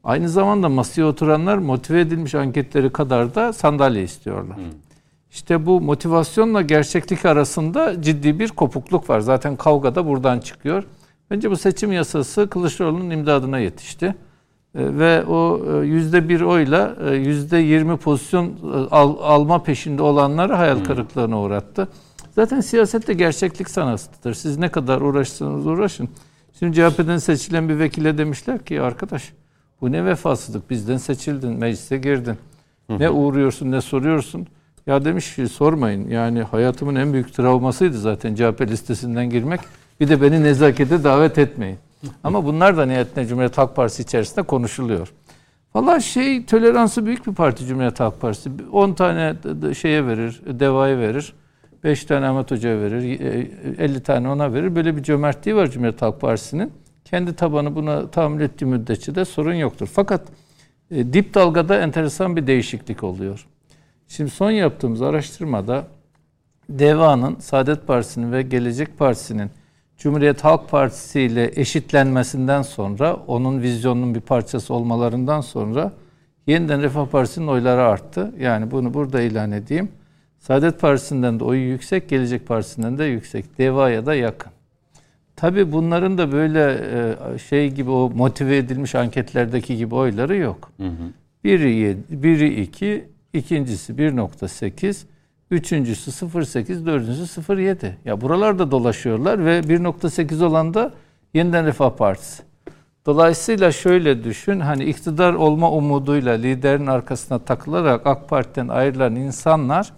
[0.05, 4.57] aynı zamanda masaya oturanlar motive edilmiş anketleri kadar da sandalye istiyorlar.
[4.57, 4.65] Hmm.
[5.31, 9.21] İşte bu motivasyonla gerçeklik arasında ciddi bir kopukluk var.
[9.21, 10.85] Zaten kavga da buradan çıkıyor.
[11.31, 14.15] Bence bu seçim yasası Kılıçdaroğlu'nun imdadına yetişti.
[14.75, 18.53] E, ve o e, yüzde bir oyla e, yüzde yirmi pozisyon
[18.91, 20.85] al, alma peşinde olanları hayal hmm.
[20.85, 21.89] kırıklığına uğrattı.
[22.35, 24.35] Zaten siyasette gerçeklik sanatıdır.
[24.35, 26.09] Siz ne kadar uğraşsanız uğraşın.
[26.59, 29.33] Şimdi CHP'den seçilen bir vekile demişler ki arkadaş
[29.81, 32.37] bu ne vefasızlık bizden seçildin meclise girdin.
[32.89, 34.47] Ne uğruyorsun ne soruyorsun.
[34.87, 39.61] Ya demiş ki sormayın yani hayatımın en büyük travmasıydı zaten CHP listesinden girmek.
[40.01, 41.79] Bir de beni nezakete davet etmeyin.
[42.25, 45.13] Ama bunlar da niyetine Cumhuriyet Halk Partisi içerisinde konuşuluyor.
[45.75, 48.51] Valla şey toleransı büyük bir parti Cumhuriyet Halk Partisi.
[48.73, 49.35] 10 tane
[49.75, 51.33] şeye verir, devaya verir.
[51.85, 53.21] 5 tane Ahmet Hoca'ya verir,
[53.79, 54.77] 50 e, tane ona verir.
[54.77, 56.73] Böyle bir cömertliği var Cumhuriyet Halk Partisi'nin.
[57.05, 59.89] Kendi tabanı buna tahammül ettiği müddetçe de sorun yoktur.
[59.93, 60.29] Fakat
[60.91, 63.47] e, dip dalgada enteresan bir değişiklik oluyor.
[64.09, 65.87] Şimdi son yaptığımız araştırmada
[66.69, 69.51] DEVA'nın, Saadet Partisi'nin ve Gelecek Partisi'nin
[69.99, 75.93] Cumhuriyet Halk Partisi ile eşitlenmesinden sonra, onun vizyonunun bir parçası olmalarından sonra
[76.47, 78.35] yeniden Refah Partisi'nin oyları arttı.
[78.41, 79.89] Yani bunu burada ilan edeyim.
[80.39, 83.59] Saadet Partisi'nden de oyu yüksek, Gelecek Partisi'nden de yüksek.
[83.59, 84.53] DEVA'ya da yakın.
[85.37, 86.81] Tabi bunların da böyle
[87.35, 90.71] e, şey gibi o motive edilmiş anketlerdeki gibi oyları yok.
[90.77, 91.13] Hı hı.
[91.45, 95.05] Biri, biri 2, ikincisi 1.8,
[95.55, 97.93] Üçüncüsü 0.8, dördüncüsü 0.7.
[98.05, 100.93] Ya buralarda dolaşıyorlar ve 1.8 olan da
[101.35, 102.43] Yeniden Refah Partisi.
[103.07, 109.93] Dolayısıyla şöyle düşün, hani iktidar olma umuduyla liderin arkasına takılarak AK Parti'den ayrılan insanlar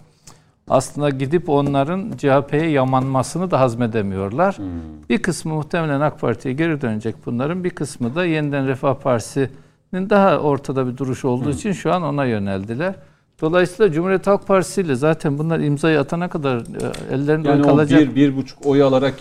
[0.69, 4.57] aslında gidip onların CHP'ye yamanmasını da hazmedemiyorlar.
[4.57, 4.65] Hmm.
[5.09, 10.37] Bir kısmı muhtemelen AK Parti'ye geri dönecek bunların, bir kısmı da Yeniden Refah Partisi'nin daha
[10.37, 11.51] ortada bir duruş olduğu hmm.
[11.51, 12.95] için şu an ona yöneldiler.
[13.41, 18.01] Dolayısıyla Cumhuriyet Halk Partisi ile zaten bunlar imzayı atana kadar e, ellerinde yani kalacak.
[18.01, 19.15] Yani bir, bir buçuk oy alarak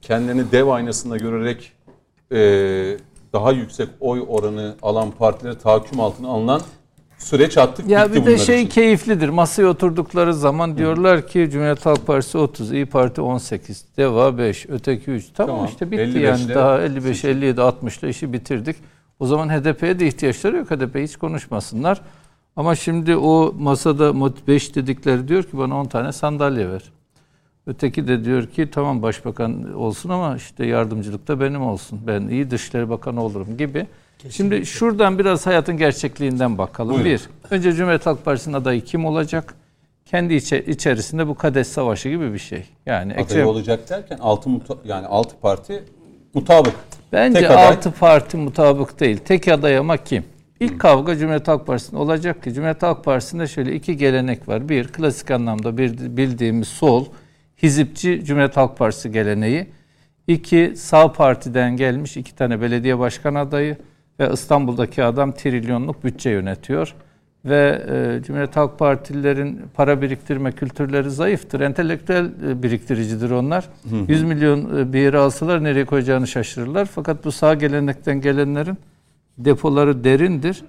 [0.00, 1.72] kendini dev aynasında görerek
[2.32, 2.38] e,
[3.32, 6.60] daha yüksek oy oranı alan partileri tahakküm altına alınan
[7.18, 8.70] süreç attık ya bitti bir de şey için.
[8.70, 9.28] keyiflidir.
[9.28, 10.76] Masaya oturdukları zaman Hı.
[10.76, 15.24] diyorlar ki Cumhuriyet Halk Partisi 30, İyi Parti 18, Deva 5, öteki 3.
[15.34, 15.70] Tamam, tamam.
[15.70, 18.76] işte bitti yani daha 55, 57, 60 ile işi bitirdik.
[19.20, 20.70] O zaman HDP'ye de ihtiyaçları yok.
[20.70, 22.00] HDP hiç konuşmasınlar.
[22.56, 24.14] Ama şimdi o masada
[24.46, 26.82] 5 dedikleri diyor ki bana 10 tane sandalye ver.
[27.66, 32.00] Öteki de diyor ki tamam başbakan olsun ama işte yardımcılık da benim olsun.
[32.06, 33.86] Ben iyi dışişleri bakanı olurum gibi.
[34.18, 34.56] Kesinlikle.
[34.56, 36.94] Şimdi şuradan biraz hayatın gerçekliğinden bakalım.
[36.94, 37.10] Buyurun.
[37.10, 37.20] Bir,
[37.50, 39.54] önce Cumhuriyet Halk Partisi'nin adayı kim olacak?
[40.06, 42.64] Kendi içe, içerisinde bu Kades Savaşı gibi bir şey.
[42.86, 44.50] Yani adayı Ekrem, olacak derken altı
[44.84, 45.84] yani altı parti
[46.34, 46.74] mutabık.
[47.12, 49.18] Bence Tek altı parti mutabık değil.
[49.18, 50.24] Tek aday ama kim?
[50.62, 54.68] İlk kavga Cumhuriyet Halk Partisi'nde olacak ki Cumhuriyet Halk Partisi'nde şöyle iki gelenek var.
[54.68, 57.06] Bir, klasik anlamda bir bildiğimiz sol,
[57.62, 59.66] hizipçi Cumhuriyet Halk Partisi geleneği.
[60.26, 63.76] İki, sağ partiden gelmiş iki tane belediye başkan adayı
[64.20, 66.94] ve İstanbul'daki adam trilyonluk bütçe yönetiyor.
[67.44, 71.60] ve e, Cumhuriyet Halk Partililerin para biriktirme kültürleri zayıftır.
[71.60, 73.68] Entelektüel e, biriktiricidir onlar.
[73.90, 74.12] Hı hı.
[74.12, 76.84] 100 milyon e, bir yere alsalar nereye koyacağını şaşırırlar.
[76.84, 78.78] Fakat bu sağ gelenekten gelenlerin
[79.38, 80.64] depoları derindir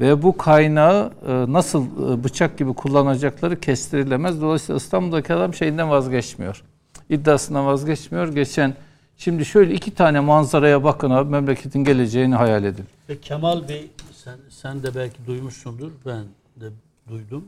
[0.00, 4.42] ve bu kaynağı e, nasıl e, bıçak gibi kullanacakları kestirilemez.
[4.42, 6.64] Dolayısıyla İstanbul'daki adam şeyinden vazgeçmiyor.
[7.10, 8.28] İddiasından vazgeçmiyor.
[8.28, 8.74] Geçen
[9.16, 12.84] şimdi şöyle iki tane manzaraya bakın abi memleketin geleceğini hayal edin.
[13.08, 13.90] Ve Kemal Bey
[14.24, 15.90] sen, sen de belki duymuşsundur.
[16.06, 16.24] Ben
[16.56, 16.66] de
[17.08, 17.44] duydum.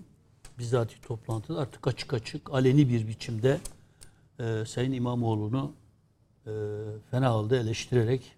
[0.58, 3.58] Bizzati toplantıda artık açık açık aleni bir biçimde
[4.40, 5.72] e, Sayın İmamoğlu'nu
[6.46, 6.50] e,
[7.10, 8.32] fena halde eleştirerek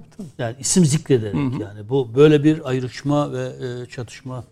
[0.00, 0.26] tabii, tabii.
[0.38, 1.62] yani isim zikrederek hı hı.
[1.62, 3.52] yani bu böyle bir ayrışma ve
[3.82, 4.44] e, çatışma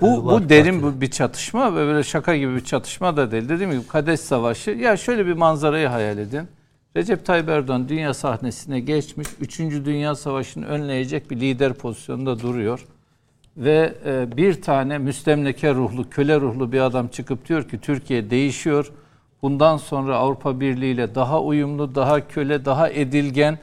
[0.00, 3.48] bu, e, bu derin bu bir çatışma ve böyle şaka gibi bir çatışma da değil.
[3.48, 4.70] Dediğim gibi Kadeş Savaşı.
[4.70, 6.48] Ya şöyle bir manzarayı hayal edin.
[6.96, 9.28] Recep Tayyip Erdoğan dünya sahnesine geçmiş.
[9.40, 12.86] Üçüncü Dünya Savaşı'nı önleyecek bir lider pozisyonunda duruyor.
[13.56, 18.92] Ve e, bir tane müstemleke ruhlu, köle ruhlu bir adam çıkıp diyor ki Türkiye değişiyor.
[19.42, 23.58] Bundan sonra Avrupa Birliği ile daha uyumlu, daha köle, daha edilgen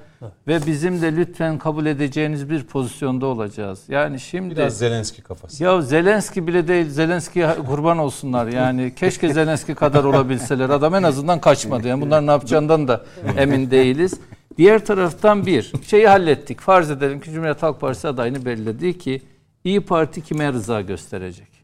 [0.48, 3.80] ve bizim de lütfen kabul edeceğiniz bir pozisyonda olacağız.
[3.88, 5.64] Yani şimdi biraz Zelenski kafası.
[5.64, 6.90] Ya Zelenski bile değil.
[6.90, 8.48] Zelenski kurban olsunlar.
[8.48, 10.70] Yani keşke Zelenski kadar olabilseler.
[10.70, 11.88] Adam en azından kaçmadı.
[11.88, 13.06] Yani bunlar ne yapacağından da
[13.38, 14.20] emin değiliz.
[14.58, 16.62] Diğer taraftan bir şeyi hallettik.
[16.62, 19.22] Farz edelim ki Cumhuriyet Halk Partisi adayını belirledi ki
[19.64, 21.55] İyi Parti kime rıza gösterecek?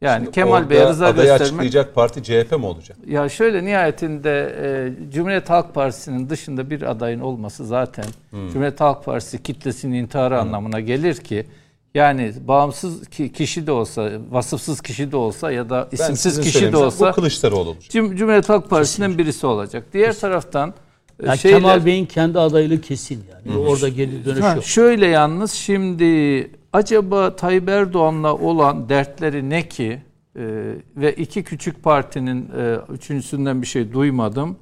[0.00, 1.42] Yani Şimdi Kemal Bey'e rıza adayı göstermek...
[1.42, 2.98] açıklayacak parti CHP mi olacak?
[3.06, 8.48] Ya şöyle nihayetinde e, Cumhuriyet Halk Partisi'nin dışında bir adayın olması zaten hmm.
[8.48, 10.40] Cumhuriyet Halk Partisi kitlesinin intiharı hmm.
[10.40, 11.46] anlamına gelir ki
[11.94, 17.10] yani bağımsız kişi de olsa, vasıfsız kişi de olsa ya da isimsiz kişi de olsa
[17.10, 17.90] bu Kılıçdaroğlu olacak.
[17.90, 19.84] Cumhuriyet Halk Partisi'nin birisi olacak.
[19.92, 20.20] Diğer kesin.
[20.20, 20.74] taraftan
[21.22, 23.56] e, yani şeyler, Kemal Bey'in kendi adaylığı kesin yani.
[23.56, 23.66] Hmm.
[23.66, 24.64] Orada geri dönüş ha, yok.
[24.64, 30.02] Şöyle yalnız şimdi acaba Tayyip Erdoğan'la olan dertleri ne ki?
[30.36, 34.56] Ee, ve iki küçük partinin e, üçüncüsünden bir şey duymadım.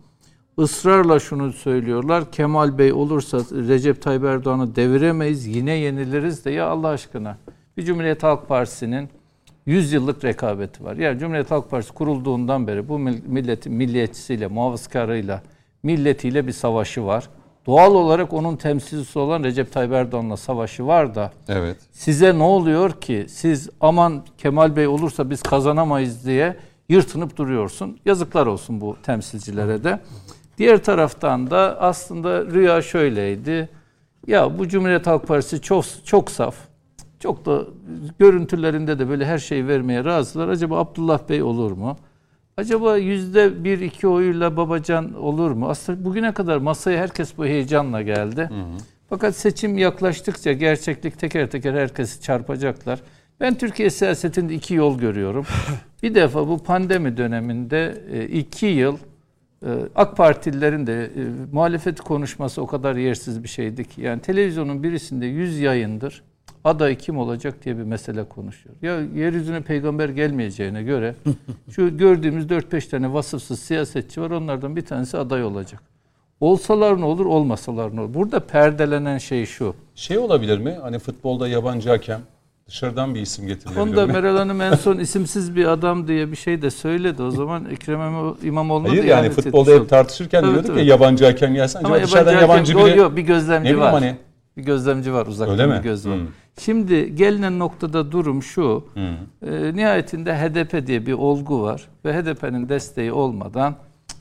[0.58, 2.32] Israrla şunu söylüyorlar.
[2.32, 5.46] Kemal Bey olursa Recep Tayyip Erdoğan'ı deviremeyiz.
[5.46, 7.38] Yine yeniliriz de ya Allah aşkına.
[7.76, 9.08] Bir Cumhuriyet Halk Partisi'nin
[9.66, 10.96] 100 yıllık rekabeti var.
[10.96, 15.42] Yani Cumhuriyet Halk Partisi kurulduğundan beri bu milletin milliyetçisiyle, muhafızkarıyla,
[15.82, 17.28] milletiyle bir savaşı var.
[17.68, 21.76] Doğal olarak onun temsilcisi olan Recep Tayyip Erdoğan'la savaşı var da evet.
[21.92, 26.56] size ne oluyor ki siz aman Kemal Bey olursa biz kazanamayız diye
[26.88, 27.98] yırtınıp duruyorsun.
[28.04, 30.00] Yazıklar olsun bu temsilcilere de.
[30.58, 33.68] Diğer taraftan da aslında rüya şöyleydi.
[34.26, 36.54] Ya bu Cumhuriyet Halk Partisi çok çok saf.
[37.20, 37.64] Çok da
[38.18, 40.48] görüntülerinde de böyle her şeyi vermeye razılar.
[40.48, 41.96] Acaba Abdullah Bey olur mu?
[42.58, 45.68] Acaba yüzde bir iki oyuyla Babacan olur mu?
[45.68, 48.40] Aslında bugüne kadar masaya herkes bu heyecanla geldi.
[48.40, 48.78] Hı hı.
[49.08, 53.00] Fakat seçim yaklaştıkça gerçeklik teker teker herkesi çarpacaklar.
[53.40, 55.46] Ben Türkiye siyasetinde iki yol görüyorum.
[56.02, 58.98] bir defa bu pandemi döneminde e, iki yıl
[59.62, 61.10] e, AK Partililerin de e,
[61.52, 64.02] muhalefet konuşması o kadar yersiz bir şeydi ki.
[64.02, 66.22] Yani televizyonun birisinde yüz yayındır
[66.64, 68.76] aday kim olacak diye bir mesele konuşuyor.
[68.82, 71.14] Ya yeryüzüne peygamber gelmeyeceğine göre
[71.70, 74.30] şu gördüğümüz 4-5 tane vasıfsız siyasetçi var.
[74.30, 75.82] Onlardan bir tanesi aday olacak.
[76.40, 78.14] Olsalar ne olur, olmasalar ne olur?
[78.14, 79.74] Burada perdelenen şey şu.
[79.94, 80.78] Şey olabilir mi?
[80.82, 82.20] Hani futbolda yabancı hakem
[82.68, 86.36] dışarıdan bir isim getirilebilir Onu da Meral Hanım en son isimsiz bir adam diye bir
[86.36, 87.22] şey de söyledi.
[87.22, 90.78] O zaman Ekrem İmamoğlu'na Hayır yani futbolda hep tartışırken tabii, diyorduk tabii.
[90.78, 91.84] ya yabancı hakem gelsen.
[91.84, 92.98] Ama yabancı hakem, yabancı biri...
[92.98, 93.92] Yok, bir gözlemci var.
[93.92, 94.16] Hani,
[94.58, 96.16] bir gözlemci var uzaktan Öyle bir göz var.
[96.16, 96.26] Hmm.
[96.60, 98.84] Şimdi gelinen noktada durum şu.
[98.94, 99.52] Hmm.
[99.52, 103.76] E, nihayetinde HDP diye bir olgu var ve HDP'nin desteği olmadan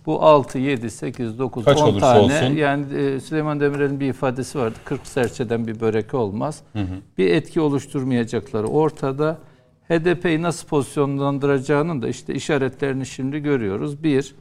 [0.05, 2.55] bu 6, 7, 8, 9, Kaç 10 tane olsun.
[2.55, 4.76] yani e, Süleyman Demirel'in bir ifadesi vardı.
[4.85, 6.61] 40 serçeden bir börek olmaz.
[6.73, 6.80] Hı
[7.18, 9.38] Bir etki oluşturmayacakları ortada.
[9.89, 14.03] HDP'yi nasıl pozisyonlandıracağının da işte işaretlerini şimdi görüyoruz.
[14.03, 14.35] Bir,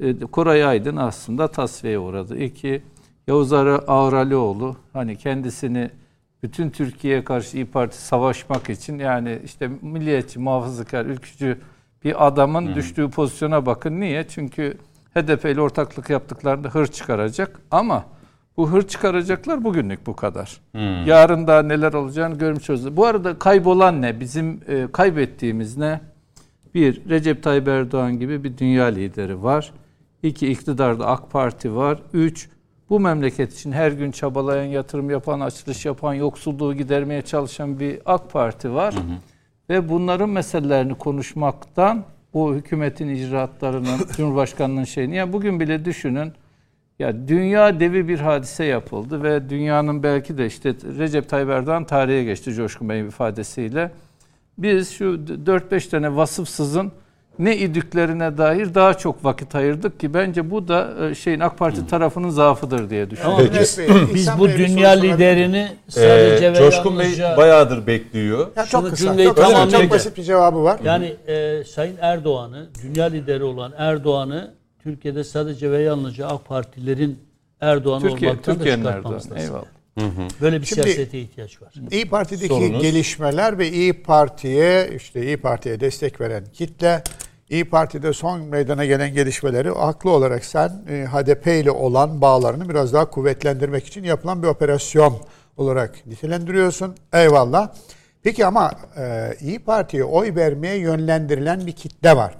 [0.00, 2.38] e, Koray Aydın aslında tasfiye uğradı.
[2.38, 2.82] İki,
[3.26, 5.90] Yavuz Ağralioğlu hani kendisini
[6.42, 11.58] bütün Türkiye'ye karşı İyi Parti savaşmak için yani işte milliyetçi, muhafazakar, ülkücü
[12.04, 12.74] bir adamın hmm.
[12.74, 14.00] düştüğü pozisyona bakın.
[14.00, 14.28] Niye?
[14.28, 14.78] Çünkü
[15.14, 18.04] HDP ile ortaklık yaptıklarında hır çıkaracak ama
[18.56, 20.60] bu hır çıkaracaklar bugünlük bu kadar.
[20.72, 21.06] Hmm.
[21.06, 22.96] Yarın da neler olacağını görmüş olacağız.
[22.96, 24.20] Bu arada kaybolan ne?
[24.20, 26.00] Bizim e, kaybettiğimiz ne?
[26.74, 29.72] Bir, Recep Tayyip Erdoğan gibi bir dünya lideri var.
[30.22, 31.98] İki, iktidarda AK Parti var.
[32.12, 32.48] Üç,
[32.92, 38.32] bu memleket için her gün çabalayan, yatırım yapan, açılış yapan, yoksulluğu gidermeye çalışan bir AK
[38.32, 38.94] Parti var.
[38.94, 39.02] Hı hı.
[39.70, 42.04] Ve bunların meselelerini konuşmaktan
[42.34, 45.16] bu hükümetin icraatlarının, Cumhurbaşkanının şeyini.
[45.16, 46.32] Yani bugün bile düşünün
[46.98, 52.24] ya dünya devi bir hadise yapıldı ve dünyanın belki de işte Recep Tayyip Erdoğan tarihe
[52.24, 53.90] geçti Coşkun Bey'in ifadesiyle.
[54.58, 56.92] Biz şu 4-5 tane vasıfsızın
[57.38, 61.86] ne idüklerine dair daha çok vakit ayırdık ki bence bu da e, şeyin AK Parti
[61.86, 63.50] tarafının zaafıdır diye düşünüyorum.
[63.52, 64.14] Peki.
[64.14, 68.46] biz, bu dünya liderini sadece Ee, ve Coşkun Bey bayağıdır bekliyor.
[68.56, 69.04] Ya Şunu çok kısa.
[69.06, 70.80] cümleyi Çok, kısa, çok basit bir cevabı var.
[70.84, 77.18] Yani e, Sayın Erdoğan'ı, dünya lideri olan Erdoğan'ı Türkiye'de sadece ve yalnızca AK Partilerin
[77.60, 79.38] Erdoğan'ı Türkiye, olmaktan da Türkiye'nin çıkartmamız Erdoğan.
[79.40, 79.54] lazım.
[79.54, 79.81] Eyvallah.
[80.40, 81.74] Böyle bir Şimdi- siyasete ihtiyaç var.
[81.90, 82.82] İyi Parti'deki Sorunuz?
[82.82, 87.02] gelişmeler ve İyi Parti'ye işte İyi Parti'ye destek veren kitle
[87.50, 92.92] İyi Parti'de son meydana gelen gelişmeleri haklı olarak sen e, HDP ile olan bağlarını biraz
[92.92, 95.18] daha kuvvetlendirmek için yapılan bir operasyon
[95.56, 96.96] olarak nitelendiriyorsun.
[97.12, 97.72] Eyvallah.
[98.22, 102.34] Peki ama e, İyi Parti'ye oy vermeye yönlendirilen bir kitle var.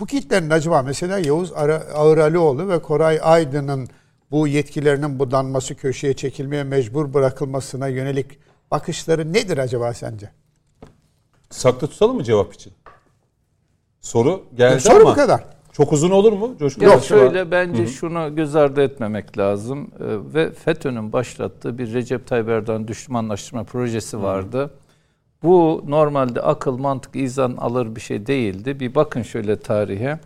[0.00, 1.52] Bu kitlenin acaba mesela Yavuz
[1.94, 3.88] Ağıralioğlu ve Koray Aydın'ın
[4.30, 8.26] bu yetkilerinin budanması, köşeye çekilmeye mecbur bırakılmasına yönelik
[8.70, 10.30] bakışları nedir acaba sence?
[11.50, 12.72] Saklı tutalım mı cevap için?
[14.00, 15.44] Soru geldi Soru ama bu kadar.
[15.72, 16.56] çok uzun olur mu?
[16.58, 17.00] Coşkun Ya Başkan?
[17.18, 22.88] şöyle bence şunu göz ardı etmemek lazım Ee, ve FETÖ'nün başlattığı bir Recep Tayyip Erdoğan
[22.88, 24.70] düşmanlaştırma projesi vardı.
[25.42, 28.80] Bu normalde akıl, mantık, izan alır bir şey değildi.
[28.80, 30.18] Bir bakın şöyle tarihe.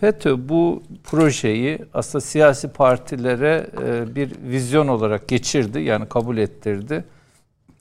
[0.00, 5.80] FETÖ bu projeyi aslında siyasi partilere e, bir vizyon olarak geçirdi.
[5.80, 7.04] Yani kabul ettirdi.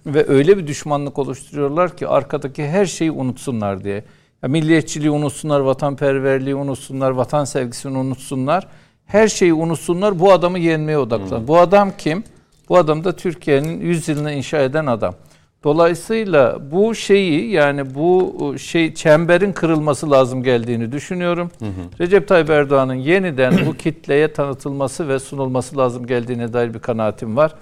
[0.05, 4.03] Ve öyle bir düşmanlık oluşturuyorlar ki arkadaki her şeyi unutsunlar diye.
[4.43, 8.67] Ya milliyetçiliği unutsunlar, vatanperverliği unutsunlar, vatan sevgisini unutsunlar.
[9.05, 11.47] Her şeyi unutsunlar, bu adamı yenmeye odaklan.
[11.47, 12.23] Bu adam kim?
[12.69, 15.15] Bu adam da Türkiye'nin 100 yılını inşa eden adam.
[15.63, 21.51] Dolayısıyla bu şeyi yani bu şey çemberin kırılması lazım geldiğini düşünüyorum.
[21.99, 27.55] Recep Tayyip Erdoğan'ın yeniden bu kitleye tanıtılması ve sunulması lazım geldiğine dair bir kanaatim var.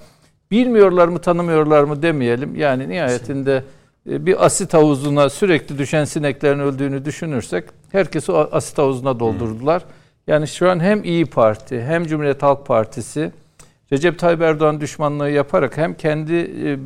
[0.52, 2.56] Bilmiyorlar mı tanımıyorlar mı demeyelim.
[2.56, 3.64] Yani nihayetinde
[4.10, 9.84] e, bir asit havuzuna sürekli düşen sineklerin öldüğünü düşünürsek herkes o asit havuzuna doldurdular.
[10.28, 13.32] Yani şu an hem İyi Parti hem Cumhuriyet Halk Partisi
[13.94, 16.78] Recep Tayyip Erdoğan düşmanlığı yaparak hem kendi e, e,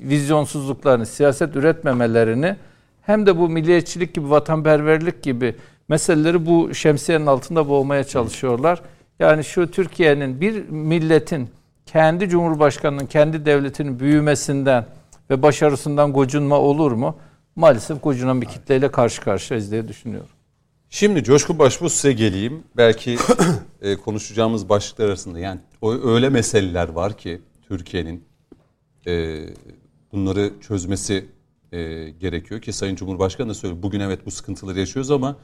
[0.00, 2.56] vizyonsuzluklarını, siyaset üretmemelerini
[3.02, 5.56] hem de bu milliyetçilik gibi, vatanperverlik gibi
[5.88, 8.82] meseleleri bu şemsiyenin altında boğmaya çalışıyorlar.
[9.18, 11.50] Yani şu Türkiye'nin bir milletin
[11.86, 14.86] kendi cumhurbaşkanının, kendi devletinin büyümesinden
[15.30, 17.16] ve başarısından gocunma olur mu?
[17.56, 20.39] Maalesef gocunan bir kitleyle karşı karşıyayız diye düşünüyorum.
[20.92, 22.62] Şimdi Coşkun Başbuğ size geleyim.
[22.76, 23.16] Belki
[23.82, 28.24] e, konuşacağımız başlıklar arasında yani o öyle meseleler var ki Türkiye'nin
[29.06, 29.44] e,
[30.12, 31.26] bunları çözmesi
[31.72, 33.82] e, gerekiyor ki Sayın Cumhurbaşkanı da söylüyor.
[33.82, 35.36] Bugün evet bu sıkıntıları yaşıyoruz ama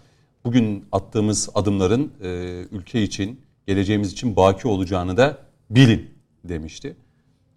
[0.45, 2.29] bugün attığımız adımların e,
[2.73, 5.39] ülke için, geleceğimiz için baki olacağını da
[5.71, 6.11] bilin
[6.45, 6.97] demişti.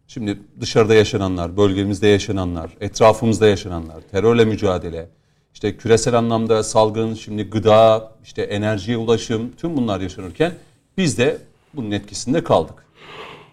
[0.07, 5.09] Şimdi dışarıda yaşananlar, bölgemizde yaşananlar, etrafımızda yaşananlar, terörle mücadele,
[5.53, 10.53] işte küresel anlamda salgın, şimdi gıda, işte enerjiye ulaşım, tüm bunlar yaşanırken
[10.97, 11.37] biz de
[11.73, 12.85] bunun etkisinde kaldık.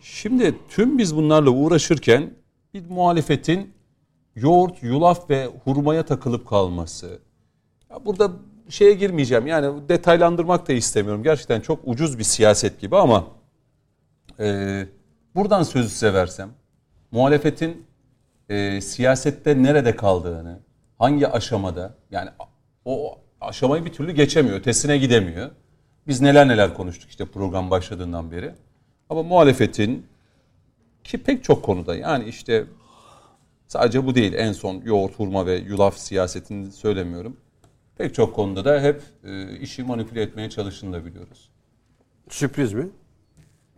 [0.01, 2.31] Şimdi tüm biz bunlarla uğraşırken
[2.74, 3.74] bir muhalefetin
[4.36, 7.18] yoğurt, yulaf ve hurmaya takılıp kalması.
[7.90, 8.31] Ya burada
[8.68, 11.23] şeye girmeyeceğim yani detaylandırmak da istemiyorum.
[11.23, 13.27] Gerçekten çok ucuz bir siyaset gibi ama
[14.40, 14.86] e,
[15.35, 16.51] buradan sözü size versem
[17.10, 17.86] muhalefetin
[18.48, 20.60] e, siyasette nerede kaldığını,
[20.98, 22.31] hangi aşamada yani
[22.85, 25.51] o aşamayı bir türlü geçemiyor, ötesine gidemiyor.
[26.06, 28.55] Biz neler neler konuştuk işte program başladığından beri.
[29.10, 30.06] Ama muhalefetin
[31.05, 32.64] ki pek çok konuda yani işte
[33.66, 37.36] sadece bu değil en son yoğurt, hurma ve yulaf siyasetini söylemiyorum.
[37.98, 41.51] Pek çok konuda da hep e, işi manipüle etmeye çalıştığını da biliyoruz.
[42.28, 42.89] Sürpriz mi?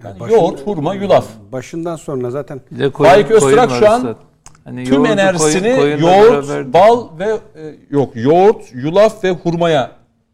[0.04, 1.28] Yani başında- yoğurt, hurma, yulaf.
[1.52, 2.60] Başından sonra zaten
[2.92, 4.16] Faik Öztürk şu an.
[4.68, 9.90] Hani Tüm enerjisini koyun- yoğurt, bal ve e, yok yoğurt, yulaf ve hurmaya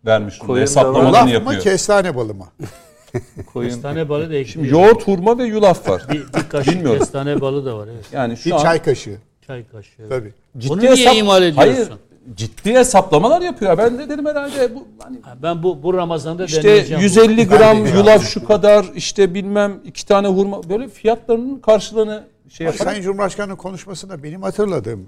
[0.06, 0.47] vermiş durumda.
[0.47, 1.61] Koyun da Hesaplamalarını Laf mı yapıyor.
[1.62, 2.44] kestane balı mı?
[3.52, 4.66] koyun Kestane balı da Şimdi ekliyor.
[4.86, 6.02] yoğurt, hurma ve yulaf var.
[6.11, 6.98] Bir, bir kaşık Bilmiyorum.
[6.98, 7.89] kestane balı da var.
[7.94, 8.05] Evet.
[8.12, 9.16] Yani şu Bir an çay kaşığı.
[9.47, 9.90] Çay kaşığı.
[10.02, 10.11] evet.
[10.11, 10.32] Tabii.
[10.59, 11.73] ciddi Onu niye imal ediyorsun?
[11.74, 11.89] Hayır,
[12.35, 13.78] ciddi hesaplamalar yapıyor.
[13.78, 17.02] Ben de dedim herhalde bu hani Ha, Ben bu bu Ramazan'da işte deneyeceğim.
[17.02, 22.24] 150 Ben gram yulaf şu kadar işte bilmem iki tane hurma böyle fiyatlarının karşılığını
[22.56, 25.06] şey yaparak Sayın Cumhurbaşkanı'nın konuşmasında benim hatırladığım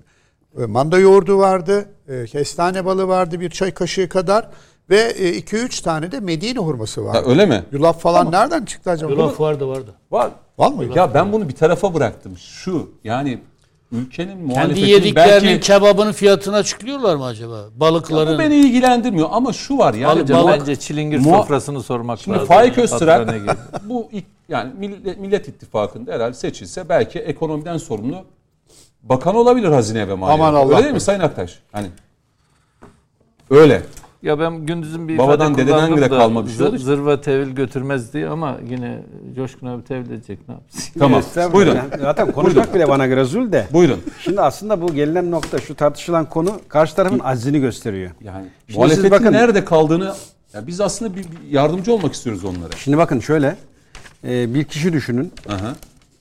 [0.59, 4.48] e, manda yoğurdu vardı, e, kestane balı vardı bir çay kaşığı kadar
[4.90, 7.31] ve 2-3 tane de Medine hurması Ha, vardı.
[7.31, 7.64] öyle mi?
[7.73, 9.10] Yulaf falan nereden çıktı acaba?
[9.10, 9.14] bu.
[9.14, 9.94] Yulaf vardı vardı.
[10.10, 10.31] Var.
[10.59, 10.85] Var mı?
[10.94, 12.36] Ya ben bunu bir tarafa bıraktım.
[12.39, 13.39] Şu yani
[13.93, 17.65] ülkenin Kendi muhalefetin yediklerinin belki kebabının fiyatını açıklıyorlar mı acaba?
[17.77, 18.35] Balıkların.
[18.35, 22.37] bu beni ilgilendirmiyor ama şu var yani Bence, bu- bence çilingir Muha- sofrasını sormak Şimdi
[22.39, 22.49] lazım.
[22.49, 23.01] Faik Yani Öztürk
[23.89, 28.25] bu ilk- yani Millet, Millet İttifakı'nda herhalde seçilse belki ekonomiden sorumlu
[29.03, 30.35] bakan olabilir Hazine ve Maliye.
[30.47, 30.55] Aman.
[30.55, 31.01] Allah Öyle değil mi.
[31.01, 31.59] Sayın Aktaş?
[31.73, 31.87] Hani
[33.51, 33.83] öyle.
[34.22, 36.78] Ya ben gündüzün bir Babadan, dededen bile kalma bir şey zır-.
[36.78, 39.02] Zırva tevil götürmez diye ama yine
[39.36, 40.82] Coşkun abi tevil edecek ne yapsın?
[40.98, 41.22] Tamam.
[41.52, 41.78] Buyurun.
[42.01, 43.66] Zaten konuşmak bile bana göre zul de.
[43.72, 44.01] Buyurun.
[44.20, 48.10] Şimdi aslında bu gelinen nokta şu tartışılan konu karşı tarafın aczini gösteriyor.
[48.20, 50.14] Yani Şimdi siz muhalefetin bakın- nerede kaldığını
[50.55, 52.72] ya biz aslında bir, bir yardımcı olmak istiyoruz onlara.
[52.76, 53.56] Şimdi bakın şöyle
[54.24, 55.32] e, bir kişi düşünün.
[55.48, 55.74] Aha.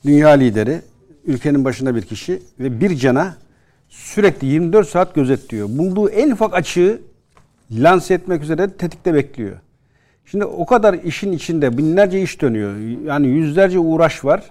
[0.06, 0.82] Dünya lideri,
[1.26, 3.36] ülkenin başında bir kişi ve bir cana
[3.90, 5.68] sürekli 24 saat gözetliyor.
[5.70, 7.02] Bulduğu en ufak açığı
[7.72, 9.58] lanse etmek üzere tetikte bekliyor.
[10.26, 12.78] Şimdi o kadar işin içinde binlerce iş dönüyor.
[13.06, 14.44] Yani yüzlerce uğraş var.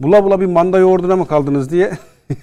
[0.00, 1.92] Bula bula bir manda yoğurduna mı kaldınız diye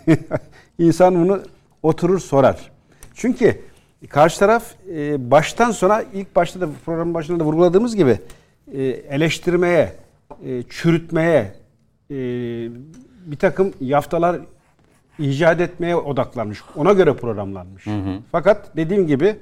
[0.79, 1.41] insan bunu
[1.83, 2.71] oturur sorar.
[3.13, 3.61] Çünkü
[4.09, 8.19] karşı taraf e, baştan sona ilk başta da programın başında da vurguladığımız gibi
[8.73, 9.93] e, eleştirmeye,
[10.45, 11.53] e, çürütmeye,
[12.11, 12.15] e,
[13.25, 14.39] bir takım yaftalar
[15.19, 16.61] icat etmeye odaklanmış.
[16.75, 17.85] Ona göre programlanmış.
[18.31, 19.35] Fakat dediğim gibi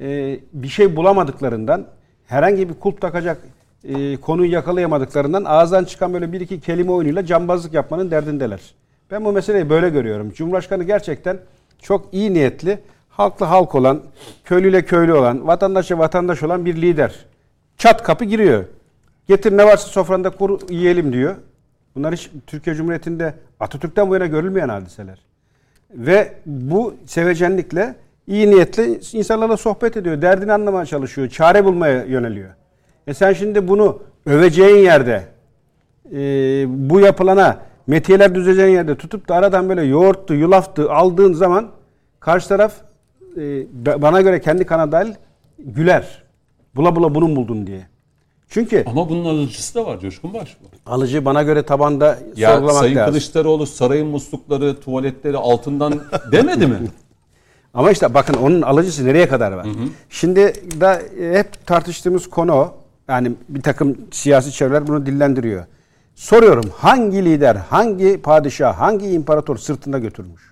[0.00, 1.86] e, bir şey bulamadıklarından
[2.26, 3.38] herhangi bir kulp takacak
[3.84, 8.60] e, konuyu yakalayamadıklarından ağızdan çıkan böyle bir iki kelime oyunuyla cambazlık yapmanın derdindeler.
[9.10, 10.32] Ben bu meseleyi böyle görüyorum.
[10.32, 11.38] Cumhurbaşkanı gerçekten
[11.82, 12.78] çok iyi niyetli,
[13.08, 14.02] halklı halk olan,
[14.44, 17.26] köylüyle köylü olan, vatandaşa vatandaş olan bir lider.
[17.78, 18.64] Çat kapı giriyor.
[19.28, 21.36] Getir ne varsa sofranda kur yiyelim diyor.
[21.94, 25.18] Bunlar hiç Türkiye Cumhuriyeti'nde Atatürk'ten bu yana görülmeyen hadiseler.
[25.90, 27.94] Ve bu sevecenlikle
[28.30, 30.22] iyi niyetle insanlarla sohbet ediyor.
[30.22, 31.28] Derdini anlamaya çalışıyor.
[31.28, 32.50] Çare bulmaya yöneliyor.
[33.06, 35.24] E sen şimdi bunu öveceğin yerde
[36.12, 36.18] e,
[36.68, 41.68] bu yapılana metiyeler düzeceğin yerde tutup da aradan böyle yoğurttu, yulaftı aldığın zaman
[42.20, 42.72] karşı taraf
[43.36, 43.40] e,
[43.84, 45.14] ba- bana göre kendi kana dahil
[45.58, 46.22] güler.
[46.76, 47.86] Bula bula bunun buldun diye.
[48.48, 50.56] Çünkü Ama bunun alıcısı da var Coşkun Baş.
[50.86, 53.10] alıcı bana göre tabanda Ya sorgulamak Sayın lazım.
[53.12, 56.00] Kılıçdaroğlu sarayın muslukları, tuvaletleri altından
[56.32, 56.76] demedi mi?
[57.74, 59.66] Ama işte bakın onun alıcısı nereye kadar var?
[60.10, 62.74] Şimdi da e, hep tartıştığımız konu o.
[63.08, 65.64] Yani bir takım siyasi çevreler bunu dillendiriyor.
[66.14, 70.42] Soruyorum hangi lider, hangi padişah, hangi imparator sırtında götürmüş?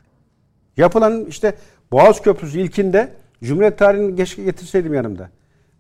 [0.77, 1.55] Yapılan işte
[1.93, 3.13] Boğaz Köprüsü ilkinde
[3.45, 5.31] Cumhuriyet tarihini keşke getirseydim yanımda.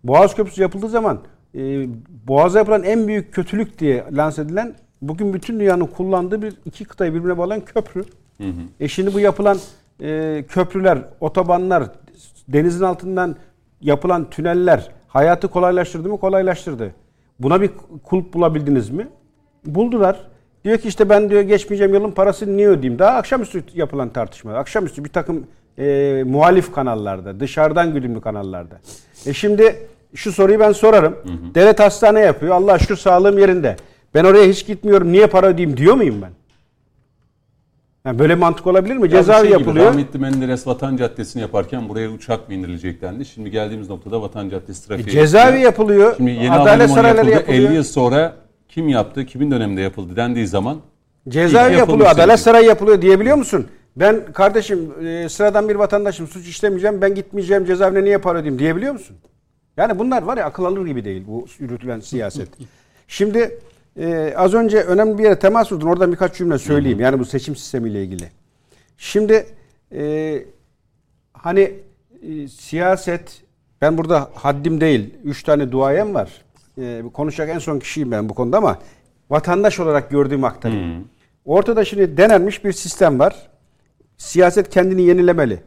[0.05, 1.19] Boğaz Köprüsü yapıldığı zaman
[1.55, 1.87] e,
[2.29, 7.15] Boğaz'a yapılan en büyük kötülük diye lanse edilen bugün bütün dünyanın kullandığı bir iki kıtayı
[7.15, 8.05] birbirine bağlayan köprü.
[8.81, 9.59] E şimdi bu yapılan
[10.03, 11.85] e, köprüler, otobanlar,
[12.49, 13.37] denizin altından
[13.81, 16.19] yapılan tüneller hayatı kolaylaştırdı mı?
[16.21, 16.95] Kolaylaştırdı.
[17.41, 17.71] Buna bir
[18.05, 19.09] kulp bulabildiniz mi?
[19.65, 20.29] Buldular.
[20.65, 22.99] Diyor ki işte ben diyor geçmeyeceğim yılın parasını niye ödeyeyim?
[22.99, 24.55] Daha akşamüstü yapılan tartışma.
[24.55, 25.47] Akşamüstü bir takım
[25.79, 28.81] e, muhalif kanallarda, dışarıdan güdümlü kanallarda.
[29.27, 29.77] E şimdi
[30.15, 31.17] şu soruyu ben sorarım.
[31.55, 32.55] Devlet hastane yapıyor.
[32.55, 33.77] Allah şükür sağlığım yerinde.
[34.15, 35.13] Ben oraya hiç gitmiyorum.
[35.13, 36.31] Niye para ödeyeyim diyor muyum ben?
[38.09, 39.03] Yani böyle mantık olabilir mi?
[39.03, 39.87] Ya Cezaevi şey gibi, yapılıyor.
[39.87, 43.25] Rahmetli Menderes Vatan Caddesi'ni yaparken buraya uçak mı indirilecek dendi.
[43.25, 45.11] Şimdi geldiğimiz noktada Vatan Caddesi trafiği.
[45.11, 46.17] Cezaevi yapılıyor.
[46.17, 47.35] Şimdi yeni Adalet sarayları yapıldı.
[47.35, 47.71] yapılıyor.
[47.71, 48.35] 50 yıl sonra
[48.69, 50.77] kim yaptı, kimin döneminde yapıldı dendiği zaman
[51.29, 53.67] Cezaevi yapılıyor, adalet sarayı yapılıyor diyebiliyor musun?
[53.97, 58.93] Ben kardeşim e, sıradan bir vatandaşım suç işlemeyeceğim ben gitmeyeceğim cezaevine niye para ödeyeyim diyebiliyor
[58.93, 59.17] musun?
[59.77, 62.49] Yani bunlar var ya akıl alır gibi değil bu yürütülen siyaset.
[63.09, 63.59] Şimdi
[63.99, 67.57] e, az önce önemli bir yere temas vurdun oradan birkaç cümle söyleyeyim yani bu seçim
[67.57, 68.31] sistemiyle ilgili.
[68.99, 69.47] Şimdi
[69.93, 70.43] e,
[71.33, 71.75] hani
[72.23, 73.43] e, siyaset
[73.81, 75.15] ben burada haddim değil.
[75.25, 76.43] Üç tane duayen var.
[76.79, 78.79] E, konuşacak en son kişiyim ben bu konuda ama
[79.31, 81.09] vatandaş olarak gördüğüm aktarayım.
[81.45, 83.49] Ortada şimdi denenmiş bir sistem var.
[84.19, 85.61] Siyaset kendini yenilemeli.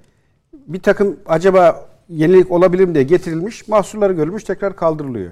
[0.53, 3.67] Bir takım acaba yenilik olabilir mi diye getirilmiş.
[3.67, 5.31] Mahsurları görülmüş tekrar kaldırılıyor.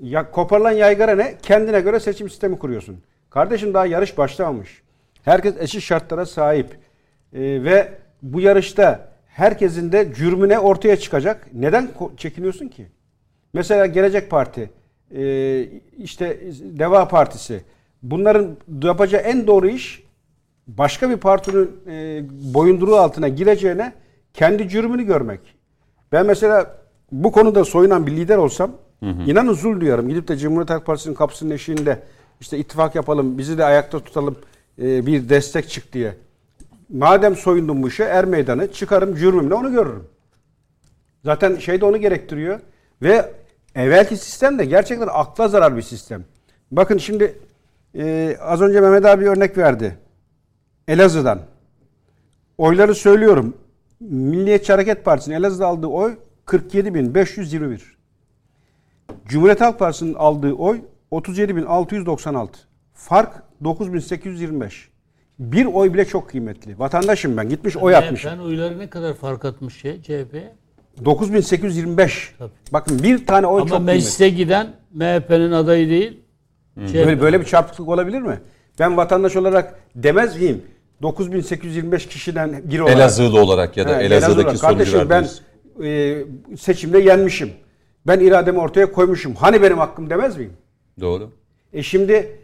[0.00, 1.34] Ya, koparılan yaygara ne?
[1.42, 2.96] Kendine göre seçim sistemi kuruyorsun.
[3.30, 4.82] Kardeşim daha yarış başlamamış.
[5.24, 6.66] Herkes eşit şartlara sahip.
[7.32, 11.46] Ee, ve bu yarışta herkesin de cürmüne ortaya çıkacak.
[11.52, 12.86] Neden çekiniyorsun ki?
[13.52, 14.70] Mesela Gelecek Parti,
[15.14, 15.62] e,
[15.98, 17.64] işte Deva Partisi.
[18.02, 20.02] Bunların yapacağı en doğru iş
[20.66, 22.22] başka bir partinin e,
[22.54, 23.92] boyunduruğu altına gireceğine
[24.34, 25.40] kendi cürmünü görmek.
[26.12, 26.78] Ben mesela
[27.12, 28.72] bu konuda soyunan bir lider olsam
[29.02, 30.08] inanın zul duyarım.
[30.08, 32.02] Gidip de Cumhuriyet Halk Partisi'nin kapısının eşiğinde
[32.40, 34.36] işte ittifak yapalım, bizi de ayakta tutalım,
[34.82, 36.14] e, bir destek çık diye.
[36.88, 40.04] Madem soyundum bu işe er meydanı çıkarım cürmümle onu görürüm.
[41.24, 42.60] Zaten şey de onu gerektiriyor.
[43.02, 43.32] Ve
[43.74, 46.24] evvelki sistem de gerçekten akla zarar bir sistem.
[46.70, 47.38] Bakın şimdi
[47.94, 49.98] e, az önce Mehmet abi örnek verdi.
[50.88, 51.40] Elazığ'dan.
[52.58, 53.56] Oyları söylüyorum.
[54.00, 56.16] Milliyetçi Hareket Partisi'nin Elazığ'da aldığı oy
[56.46, 57.80] 47.521.
[59.28, 60.80] Cumhuriyet Halk Partisi'nin aldığı oy
[61.12, 62.48] 37.696.
[62.94, 64.70] Fark 9.825.
[65.38, 66.78] Bir oy bile çok kıymetli.
[66.78, 67.48] Vatandaşım ben.
[67.48, 68.30] Gitmiş oy atmışım.
[68.34, 70.34] Ben oyları ne kadar fark atmış şey CHP?
[71.04, 72.34] 9825.
[72.72, 76.20] Bakın bir tane oy Ama çok meclise giden MHP'nin adayı değil.
[76.74, 76.92] kıymetli.
[76.92, 77.06] CHP.
[77.06, 78.38] Böyle, böyle bir çarpıklık olabilir mi?
[78.78, 80.62] Ben vatandaş olarak demez miyim?
[81.02, 82.96] 9825 kişiden biri olarak.
[82.96, 84.42] Elazığlı olarak ya da He, Elazığ'daki Elazığ'da.
[84.42, 85.42] sonucu Kardeşim ben verdiniz.
[86.52, 87.50] e, seçimde yenmişim.
[88.06, 89.34] Ben irademi ortaya koymuşum.
[89.34, 90.52] Hani benim hakkım demez miyim?
[91.00, 91.30] Doğru.
[91.72, 92.38] E şimdi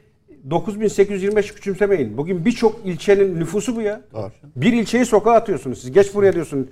[0.50, 2.16] 9825 küçümsemeyin.
[2.18, 4.00] Bugün birçok ilçenin nüfusu bu ya.
[4.12, 4.32] Doğru.
[4.56, 5.80] Bir ilçeyi sokağa atıyorsunuz.
[5.80, 6.70] Siz geç buraya diyorsun.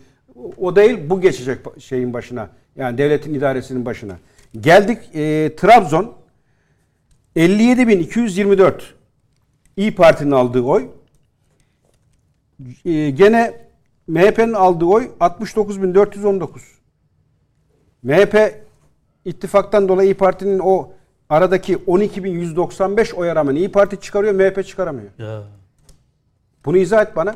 [0.59, 2.51] O- değil bu geçecek şeyin başına.
[2.77, 4.19] Yani devletin idaresinin başına.
[4.61, 6.15] Geldik e, Trabzon
[7.37, 8.81] 57.224
[9.77, 10.89] İyi Parti'nin aldığı oy.
[12.85, 13.55] E, gene
[14.07, 16.49] MHP'nin aldığı oy 69.419.
[18.03, 18.64] MHP
[19.25, 20.93] ittifaktan dolayı İyi Parti'nin o
[21.31, 25.11] aradaki 12.195 oya rağmen İyi Parti çıkarıyor, MHP çıkaramıyor.
[25.19, 25.43] Ya.
[26.65, 27.35] Bunu izah et bana.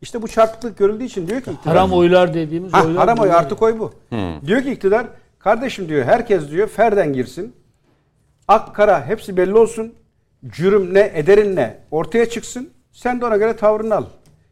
[0.00, 1.76] İşte bu çarpıklık görüldüğü için diyor ki iktidar.
[1.76, 2.96] Haram oylar dediğimiz Ha, oylar.
[2.96, 3.92] haram oy artık oy bu.
[4.46, 5.06] Diyor ki iktidar
[5.38, 7.54] kardeşim diyor herkes diyor ferden girsin.
[8.48, 9.94] Ak kara hepsi belli olsun.
[10.46, 12.70] Cürüm ne ederin ne ortaya çıksın.
[12.92, 14.04] Sen de ona göre tavrını al.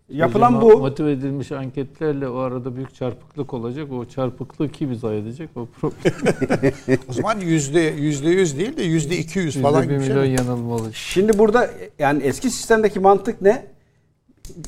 [0.09, 0.79] Yapılan bu.
[0.79, 3.93] Motive edilmiş anketlerle o arada büyük çarpıklık olacak.
[3.93, 5.51] O çarpıklığı kim izah edecek?
[5.57, 6.73] O problem.
[7.09, 10.29] O zaman yüzde yüzde yüz değil de yüzde iki yüz falan gibi bir şey milyon
[10.29, 10.37] mi?
[10.39, 10.95] yanılma olacak.
[10.95, 13.67] Şimdi burada yani eski sistemdeki mantık ne?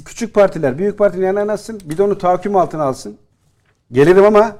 [0.04, 1.80] Küçük partiler büyük partinin yanına yanaşsın.
[1.84, 3.16] Bir de onu tahakküm altına alsın.
[3.92, 4.56] Gelirim ama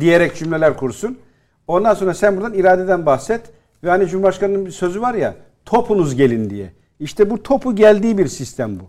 [0.00, 1.18] diyerek cümleler kursun.
[1.66, 3.40] Ondan sonra sen buradan iradeden bahset.
[3.84, 5.34] Ve hani Cumhurbaşkanı'nın bir sözü var ya
[5.64, 6.72] topunuz gelin diye.
[7.00, 8.84] İşte bu topu geldiği bir sistem bu.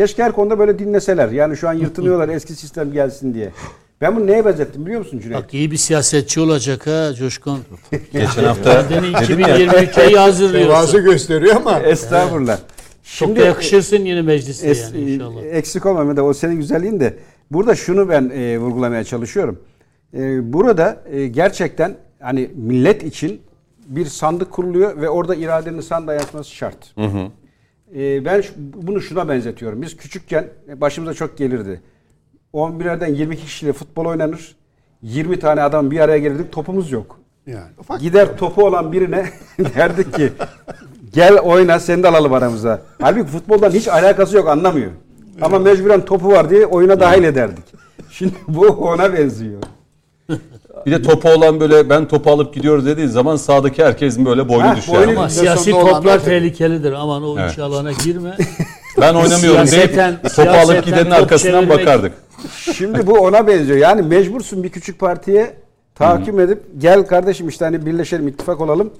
[0.00, 1.28] Keşke her konuda böyle dinleseler.
[1.28, 3.50] Yani şu an yırtınıyorlar eski sistem gelsin diye.
[4.00, 5.42] Ben bunu neye benzettim biliyor musun Cüneyt?
[5.42, 7.58] Bak iyi bir siyasetçi olacak ha Coşkun.
[8.12, 10.68] Geçen hafta Kendini dedim ya 2023'e iyi hazırlıyorsun.
[10.68, 12.58] Tevazu gösteriyor ama Estağfurullah.
[13.18, 15.42] Çok da yakışırsın yine mecliste Es- yani inşallah.
[15.42, 17.14] Eksik olma Mehmet, o senin güzelliğin de.
[17.50, 19.60] Burada şunu ben e, vurgulamaya çalışıyorum.
[20.14, 23.40] E, burada e, gerçekten hani millet için
[23.86, 26.94] bir sandık kuruluyor ve orada iradenin sandığa yansıması şart.
[27.96, 29.82] E, ben bunu şuna benzetiyorum.
[29.82, 31.80] Biz küçükken başımıza çok gelirdi.
[32.54, 34.56] 11'lerden 22 kişiyle futbol oynanır.
[35.02, 37.18] 20 tane adam bir araya gelirdik topumuz yok.
[37.46, 39.30] yani ufak Gider topu olan birine
[39.76, 40.32] derdik ki
[41.12, 42.82] gel oyna seni de alalım aramıza.
[43.00, 44.90] Halbuki futboldan hiç alakası yok anlamıyor.
[45.40, 47.64] Ama mecburen topu var diye oyuna dahil ederdik.
[48.10, 49.62] Şimdi bu ona benziyor.
[50.86, 54.62] Bir de topu olan böyle ben topu alıp gidiyoruz dediği zaman sağdaki herkesin böyle boynu
[54.68, 54.98] Ha, düşüyor.
[55.06, 56.92] boynu- Ama siyasi toplar tehlikelidir.
[56.92, 57.52] Aman o Evet.
[57.52, 58.36] iş alana girme.
[59.00, 62.12] ben oynamıyorum Siyaseten- deyip topu alıp gidenin top arkasından çevirmek- bakardık.
[62.74, 63.78] Şimdi bu ona benziyor.
[63.78, 65.54] Yani mecbursun bir küçük partiye
[65.94, 68.90] tahakküm edip gel kardeşim işte hani birleşelim ittifak olalım.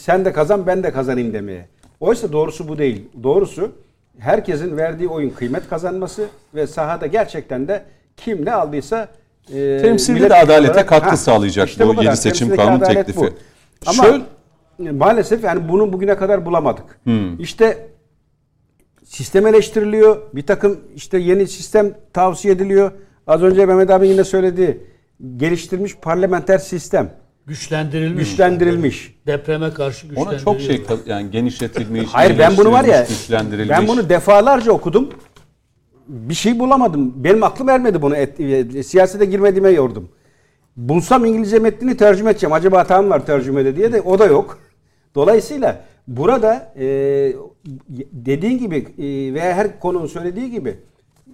[0.00, 1.68] Sen de kazan ben de kazanayım demeye.
[2.00, 3.08] Oysa doğrusu bu değil.
[3.22, 3.72] Doğrusu
[4.18, 7.82] herkesin verdiği oyun kıymet kazanması ve sahada gerçekten de
[8.16, 9.08] kim ne aldıysa
[9.54, 12.02] e, Temsilde de adalete olarak- katkı Ha, sağlayacak işte bu kadar.
[12.02, 13.20] yeni seçim kanun teklifi.
[13.20, 13.28] bu.
[13.86, 16.84] Ama Şöyle- maalesef yani bunu bugüne kadar bulamadık.
[17.38, 17.88] İşte
[19.04, 20.16] sistem eleştiriliyor.
[20.34, 22.92] Bir takım işte yeni sistem tavsiye ediliyor.
[23.26, 24.86] Az önce Mehmet abi yine söyledi.
[25.36, 27.10] Geliştirilmiş parlamenter sistem.
[27.46, 28.30] Güçlendirilmiş.
[28.30, 29.14] Güçlendirilmiş.
[29.26, 30.44] Depreme karşı Ona güçlendirilmiş.
[30.44, 33.06] çok şey yani genişletilmiş, Hayır ben bunu var ya
[33.68, 35.08] ben bunu defalarca okudum.
[36.12, 37.24] Bir şey bulamadım.
[37.24, 38.16] Benim aklım ermedi bunu.
[38.16, 40.08] Et, e, siyasete girmediğime yordum.
[40.76, 42.52] Bulsam İngilizce metnini tercüme edeceğim.
[42.52, 44.58] Acaba hatam var tercümede diye de o da yok.
[45.14, 46.86] Dolayısıyla burada e,
[48.12, 50.76] dediğin gibi e, veya her konunun söylediği gibi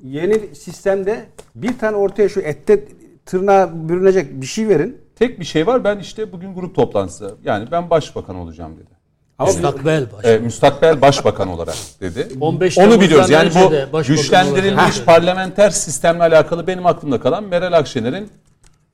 [0.04, 2.84] yeni sistemde bir tane ortaya şu ette
[3.26, 4.98] tırnağa bürünecek bir şey verin.
[5.16, 8.97] Tek bir şey var ben işte bugün grup toplantısı yani ben başbakan olacağım dedi.
[9.38, 10.24] Ama Müstakbel baş.
[10.24, 12.28] E, müstakbel başbakan olarak dedi.
[12.40, 13.30] 15 Onu biliyoruz.
[13.30, 15.06] Yani bu de başbakan güçlendirilmiş olacak.
[15.06, 18.28] parlamenter sistemle alakalı benim aklımda kalan Meral Akşener'in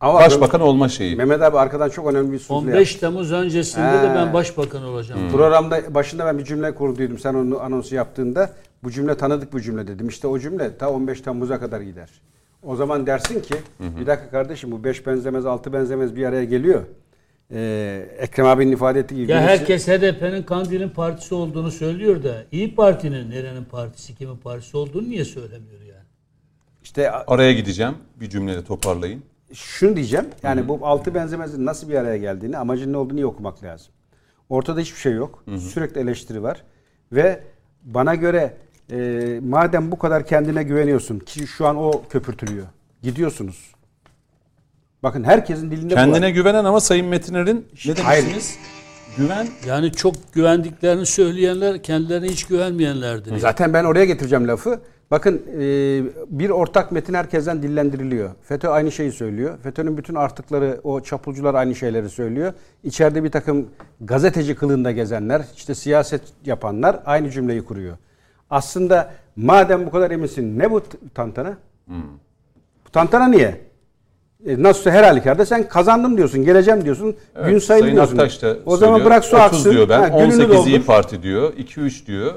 [0.00, 1.16] ama başbakan olma şeyi.
[1.16, 4.14] Mehmet abi arkadan çok önemli bir sufle 15 Temmuz öncesinde de He.
[4.14, 5.20] ben başbakan olacağım.
[5.32, 8.50] Programda başında ben bir cümle kurduydum sen onu anonsu yaptığında.
[8.82, 10.08] Bu cümle tanıdık bu cümle dedim.
[10.08, 12.08] İşte o cümle ta 15 Temmuz'a kadar gider.
[12.62, 16.82] O zaman dersin ki bir dakika kardeşim bu 5 benzemez 6 benzemez bir araya geliyor.
[17.52, 19.32] Ee, Ekrem abinin ifade ettiği gibi.
[19.32, 24.76] Ya birisi- herkes HDP'nin Kandil'in partisi olduğunu söylüyor da İyi Parti'nin nerenin partisi, kimin partisi
[24.76, 26.04] olduğunu niye söylemiyor yani?
[26.82, 27.94] işte Araya gideceğim.
[28.20, 29.22] Bir cümleyle toparlayın.
[29.54, 30.26] şunu diyeceğim.
[30.42, 33.92] Yani bu altı benzemezin nasıl bir araya geldiğini, amacın ne olduğunu iyi okumak lazım.
[34.48, 35.44] Ortada hiçbir şey yok.
[35.72, 36.62] Sürekli eleştiri var.
[37.12, 37.40] Ve
[37.82, 38.56] bana göre
[38.92, 42.66] e, madem bu kadar kendine güveniyorsun ki şu an o köpürtülüyor.
[43.02, 43.73] Gidiyorsunuz.
[45.04, 45.94] Bakın herkesin dilinde.
[45.94, 48.22] Kendine güvenen ama Sayın Metiner'in ne Hayır.
[48.22, 48.58] demiştiniz?
[49.16, 53.38] güven Yani çok güvendiklerini söyleyenler kendilerine hiç güvenmeyenlerdir.
[53.38, 54.80] Zaten ben oraya getireceğim lafı.
[55.10, 55.62] Bakın e,
[56.28, 58.30] bir ortak metin herkesten dillendiriliyor.
[58.42, 59.58] FETÖ aynı şeyi söylüyor.
[59.62, 62.52] FETÖ'nün bütün artıkları, o çapulcular aynı şeyleri söylüyor.
[62.84, 63.68] İçeride bir takım
[64.00, 67.96] gazeteci kılığında gezenler, işte siyaset yapanlar aynı cümleyi kuruyor.
[68.50, 70.82] Aslında madem bu kadar eminsin ne bu
[71.14, 71.56] tantana?
[72.86, 73.60] Bu tantana niye?
[74.46, 78.16] E, nasılsa her halükarda sen kazandım diyorsun, geleceğim diyorsun, Evet, gün sayılı Sayın diyorsun.
[78.16, 79.10] Aktaş da o zaman söylüyor.
[79.10, 79.70] bırak su 30 aksın.
[79.72, 80.00] diyor ben.
[80.00, 80.82] ha, gününü 18 iyi.
[80.82, 81.52] Parti diyor.
[81.52, 82.34] 2-3 diyor.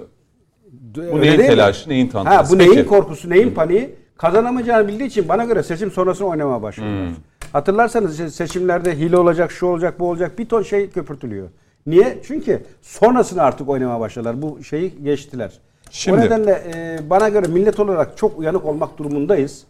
[0.96, 2.54] Bu Öyle neyin telaşı, neyin Ha, tantanası?
[2.54, 2.88] bu neyin Peki.
[2.88, 3.96] korkusu, neyin paniği?
[4.18, 7.10] Kazanamayacağını bildiği için bana göre seçim sonrasını oynamaya başladılar.
[7.54, 11.48] Hatırlarsanız işte seçimlerde hile olacak, şu olacak, bu olacak bir ton şey köpürtülüyor.
[11.88, 12.18] Niye?
[12.28, 14.42] Çünkü sonrasını artık oynamaya başladılar.
[14.42, 15.52] Bu şeyi geçtiler.
[15.92, 19.64] Şimdi- O nedenle e, bana göre millet olarak çok uyanık olmak durumundayız.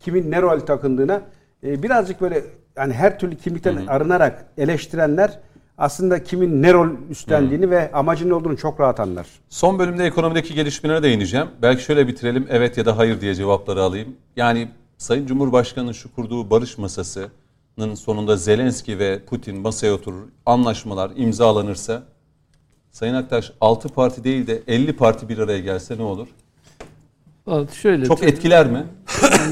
[0.00, 1.20] Kimin ne rol takındığına.
[1.66, 2.44] E, birazcık böyle
[2.76, 5.38] yani her türlü kimlikten arınarak eleştirenler
[5.78, 9.26] aslında kimin ne rol üstlendiğini ve amacının ne olduğunu çok rahat anlar.
[9.48, 11.48] Son bölümde ekonomideki gelişmelere değineceğim.
[11.62, 12.46] Belki şöyle bitirelim.
[12.50, 14.16] Evet ya da hayır diye cevapları alayım.
[14.36, 14.68] Yani
[14.98, 22.02] Sayın Cumhurbaşkanı'nın şu kurduğu barış masasının sonunda Zelenski ve Putin masaya oturur, anlaşmalar imzalanırsa
[22.90, 26.28] Sayın Aktaş 6 parti değil de 50 parti bir araya gelse ne olur?
[27.72, 28.84] Şöyle Çok etkiler mi?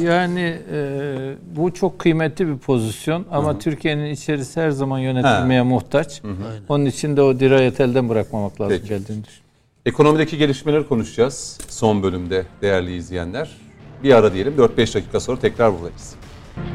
[0.01, 6.23] Yani e, bu çok kıymetli bir pozisyon ama Türkiye'nin içerisi her zaman yönetilmeye muhtaç.
[6.69, 8.89] Onun için de o dirayet elden bırakmamak lazım Peki.
[8.89, 9.51] geldiğini düşünüyorum.
[9.87, 13.51] Ekonomideki gelişmeleri konuşacağız son bölümde değerli izleyenler.
[14.03, 16.15] Bir ara diyelim 4-5 dakika sonra tekrar buradayız.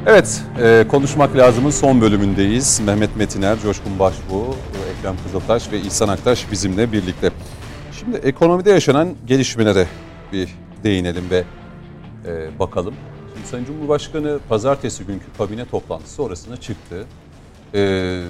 [0.05, 2.81] Evet, e, konuşmak lazımın son bölümündeyiz.
[2.85, 4.55] Mehmet Metiner, Coşkun Başbuğ,
[4.97, 7.31] Ekrem Kızıltaş ve İhsan Aktaş bizimle birlikte.
[7.99, 9.87] Şimdi ekonomide yaşanan gelişmelere
[10.33, 10.49] bir
[10.85, 11.43] değinelim ve
[12.25, 12.95] e, bakalım.
[13.33, 17.05] Şimdi Sayın Cumhurbaşkanı pazartesi günkü kabine toplantısı sonrasında çıktı.
[17.73, 18.21] E,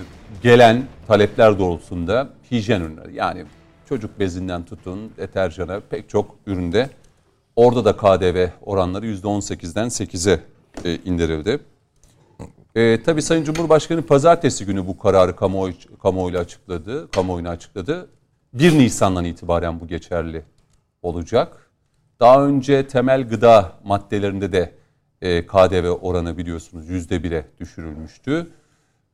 [0.44, 3.46] gelen talepler doğrultusunda hijyen ürünleri yani
[3.90, 6.90] çocuk bezinden tutun deterjana pek çok üründe
[7.56, 10.40] orada da KDV oranları %18'den 8'e
[10.86, 11.60] e, indirildi.
[12.76, 18.10] E, tabii Sayın Cumhurbaşkanı pazartesi günü bu kararı kamuoyu, kamuoyuyla açıkladı, kamuoyuna açıkladı.
[18.54, 20.44] 1 Nisan'dan itibaren bu geçerli
[21.02, 21.65] olacak.
[22.20, 24.72] Daha önce temel gıda maddelerinde de
[25.22, 28.48] e, KDV oranı biliyorsunuz %1'e düşürülmüştü.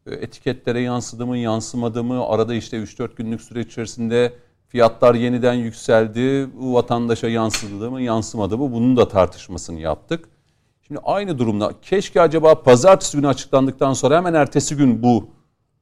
[0.05, 4.33] E, etiketlere yansıdı mı yansımadı mı arada işte 3-4 günlük süre içerisinde
[4.67, 6.49] fiyatlar yeniden yükseldi.
[6.61, 10.29] Bu vatandaşa yansıdı mı yansımadı mı bunun da tartışmasını yaptık.
[10.87, 15.29] Şimdi aynı durumda keşke acaba pazartesi günü açıklandıktan sonra hemen ertesi gün bu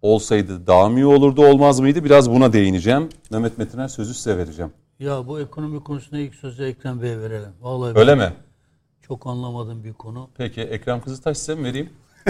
[0.01, 2.03] olsaydı daha mı iyi olurdu olmaz mıydı?
[2.03, 3.09] Biraz buna değineceğim.
[3.31, 4.71] Mehmet Metiner sözü size vereceğim.
[4.99, 7.49] Ya bu ekonomi konusunda ilk sözü Ekrem Bey'e verelim.
[7.61, 8.33] Vallahi Öyle mi?
[9.07, 10.29] Çok anlamadığım bir konu.
[10.37, 11.89] Peki Ekrem Kızıltaş size mi vereyim?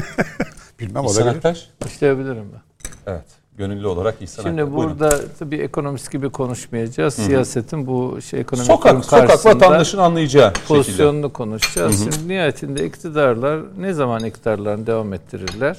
[0.79, 1.35] Bilmem İhsan olabilir.
[1.37, 1.69] Aktaş?
[1.85, 2.91] İşleyebilirim ben.
[3.11, 3.25] Evet.
[3.57, 4.75] Gönüllü olarak İhsan Şimdi Aktaş.
[4.77, 4.99] Buyurun.
[4.99, 7.13] burada tabii ekonomist gibi konuşmayacağız.
[7.13, 10.67] Siyasetin bu şey ekonomik Sokak, durum sokak vatandaşın anlayacağı şekilde.
[10.67, 12.03] pozisyonunu konuşacağız.
[12.03, 15.77] Şimdi nihayetinde iktidarlar ne zaman iktidarlarını devam ettirirler?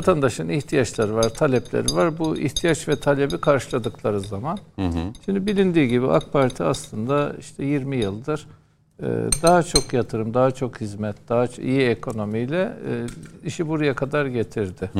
[0.00, 2.18] Vatandaşın ihtiyaçları var, talepleri var.
[2.18, 4.58] Bu ihtiyaç ve talebi karşıladıkları zaman.
[5.24, 8.46] Şimdi bilindiği gibi AK Parti aslında işte 20 yıldır
[9.02, 9.04] e,
[9.42, 12.92] daha çok yatırım, daha çok hizmet, daha iyi ekonomiyle e,
[13.44, 14.90] işi buraya kadar getirdi.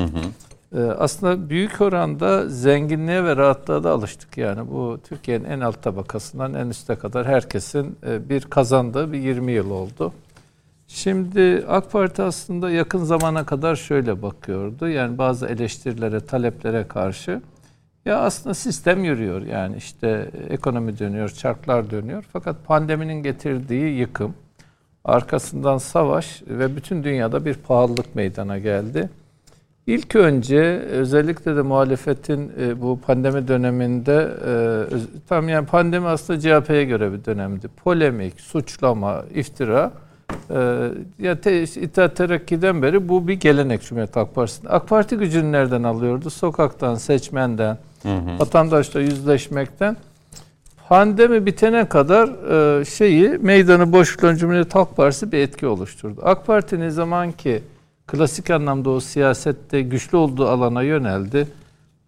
[0.77, 4.39] E, Aslında büyük oranda zenginliğe ve rahatlığa da alıştık.
[4.39, 7.99] Yani bu Türkiye'nin en alt tabakasından en üste kadar herkesin
[8.29, 10.13] bir kazandığı bir 20 yıl oldu.
[10.97, 14.89] Şimdi AK Parti aslında yakın zamana kadar şöyle bakıyordu.
[14.89, 17.43] Yani bazı eleştirilere, taleplere karşı
[18.05, 19.43] ya aslında sistem yürüyor.
[19.43, 22.25] Yani işte ekonomi dönüyor, çarklar dönüyor.
[22.33, 24.35] Fakat pandeminin getirdiği yıkım,
[25.05, 29.11] arkasından savaş ve bütün dünyada bir pahalılık meydana geldi.
[29.87, 30.61] İlk önce
[30.91, 34.53] özellikle de muhalefetin e, bu pandemi döneminde e,
[35.29, 37.69] tam yani pandemi aslında CHP'ye göre bir dönemdi.
[37.85, 39.93] Polemik, suçlama, iftira
[40.51, 40.89] e,
[41.19, 44.69] ya te, İttihat Terakki'den beri bu bir gelenek Cumhuriyet Halk Partisi'nde.
[44.69, 46.31] AK Parti gücünü nereden alıyordu?
[46.31, 47.79] Sokaktan, seçmenden,
[48.39, 49.97] vatandaşla yüzleşmekten.
[50.89, 52.29] Pandemi bitene kadar
[52.81, 56.21] e, şeyi meydanı boş bulan Cumhuriyet Halk Partisi bir etki oluşturdu.
[56.25, 57.63] AK Parti ne zaman ki
[58.07, 61.49] klasik anlamda o siyasette güçlü olduğu alana yöneldi.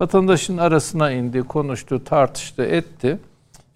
[0.00, 3.18] Vatandaşın arasına indi, konuştu, tartıştı, etti.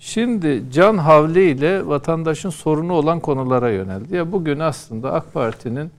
[0.05, 4.16] Şimdi can havliyle vatandaşın sorunu olan konulara yöneldi.
[4.16, 5.91] Ya bugün aslında AK Parti'nin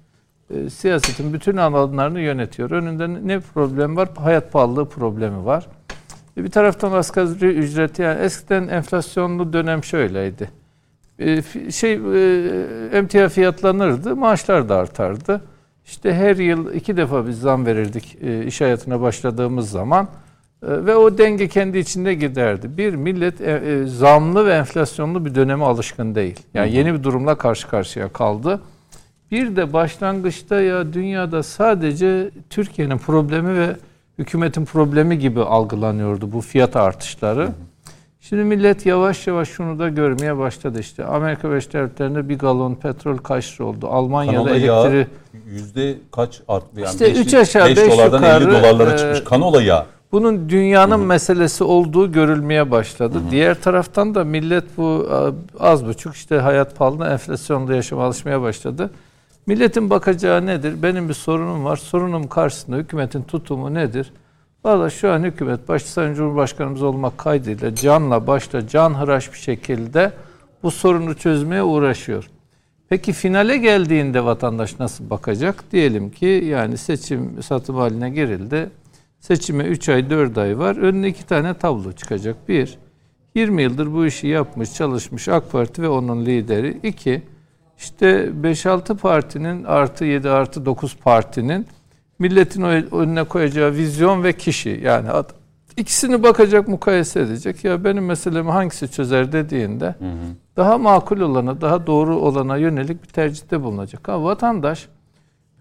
[0.50, 2.72] e, siyasetin bütün alanlarını yönetiyor.
[2.72, 4.10] Önünde ne problem var?
[4.18, 5.68] Hayat pahalılığı problemi var.
[6.38, 10.50] E, Bir taraftan asgari ücreti yani eskiden enflasyonlu dönem şöyleydi.
[11.20, 15.42] E, Şey e, emtia fiyatlanırdı, maaşlar da artardı.
[15.86, 20.08] İşte her yıl iki defa biz zam verirdik e, iş hayatına başladığımız zaman.
[20.68, 22.78] E, ve o denge kendi içinde giderdi.
[22.78, 26.40] Bir millet e, e, zamlı ve enflasyonlu bir döneme alışkın değil.
[26.54, 28.62] Yani yeni bir durumla karşı karşıya kaldı.
[29.32, 33.76] Bir de başlangıçta ya dünyada sadece Türkiye'nin problemi ve
[34.18, 37.50] hükümetin problemi gibi algılanıyordu bu fiyat artışları.
[38.22, 41.06] Şimdi millet yavaş yavaş şunu da görmeye başladı işte.
[41.06, 43.88] Amerika Birleşik Devletleri'nde bir galon petrol kaç lira oldu?
[43.88, 45.08] Almanya'da Kanola elektriği...
[45.48, 46.80] yüzde kaç arttı?
[46.80, 49.24] Yani İşte beş- üç aşağı, beş beş dolardan yukarı, 50 dolarlara e, çıkmış.
[49.24, 49.86] Kanola yağı.
[50.14, 53.22] Bunun dünyanın meselesi olduğu görülmeye başladı.
[53.32, 55.10] Diğer taraftan da millet bu
[55.60, 58.92] az buçuk işte hayat pahalılığına enflasyonda yaşama alışmaya başladı.
[59.46, 60.84] Milletin bakacağı nedir?
[60.84, 61.76] Benim bir sorunum var.
[61.76, 64.14] Sorunum karşısında hükümetin tutumu nedir?
[64.64, 70.12] Valla şu an hükümet başta Sayın Cumhurbaşkanımız olmak kaydıyla canla başla can hıraş bir şekilde
[70.64, 72.30] bu sorunu çözmeye uğraşıyor.
[72.90, 75.64] Peki finale geldiğinde vatandaş nasıl bakacak?
[75.72, 78.70] Diyelim ki yani seçim satım haline girildi.
[79.24, 80.76] Seçime 3 ay 4 ay var.
[80.76, 82.50] Önüne iki tane tablo çıkacak.
[82.50, 82.78] Bir,
[83.36, 86.80] 20 yıldır bu işi yapmış, çalışmış AK Parti ve onun lideri.
[86.84, 87.22] İki,
[87.78, 91.68] işte 5-6 partinin artı 7 artı 9 partinin
[92.20, 94.80] milletin önüne koyacağı vizyon ve kişi.
[94.84, 95.10] Yani
[95.78, 97.64] ikisini bakacak, mukayese edecek.
[97.64, 99.96] Ya benim meselemi hangisi çözer dediğinde
[100.58, 104.08] daha makul olana, daha doğru olana yönelik bir tercihte bulunacak.
[104.08, 104.88] Ha, vatandaş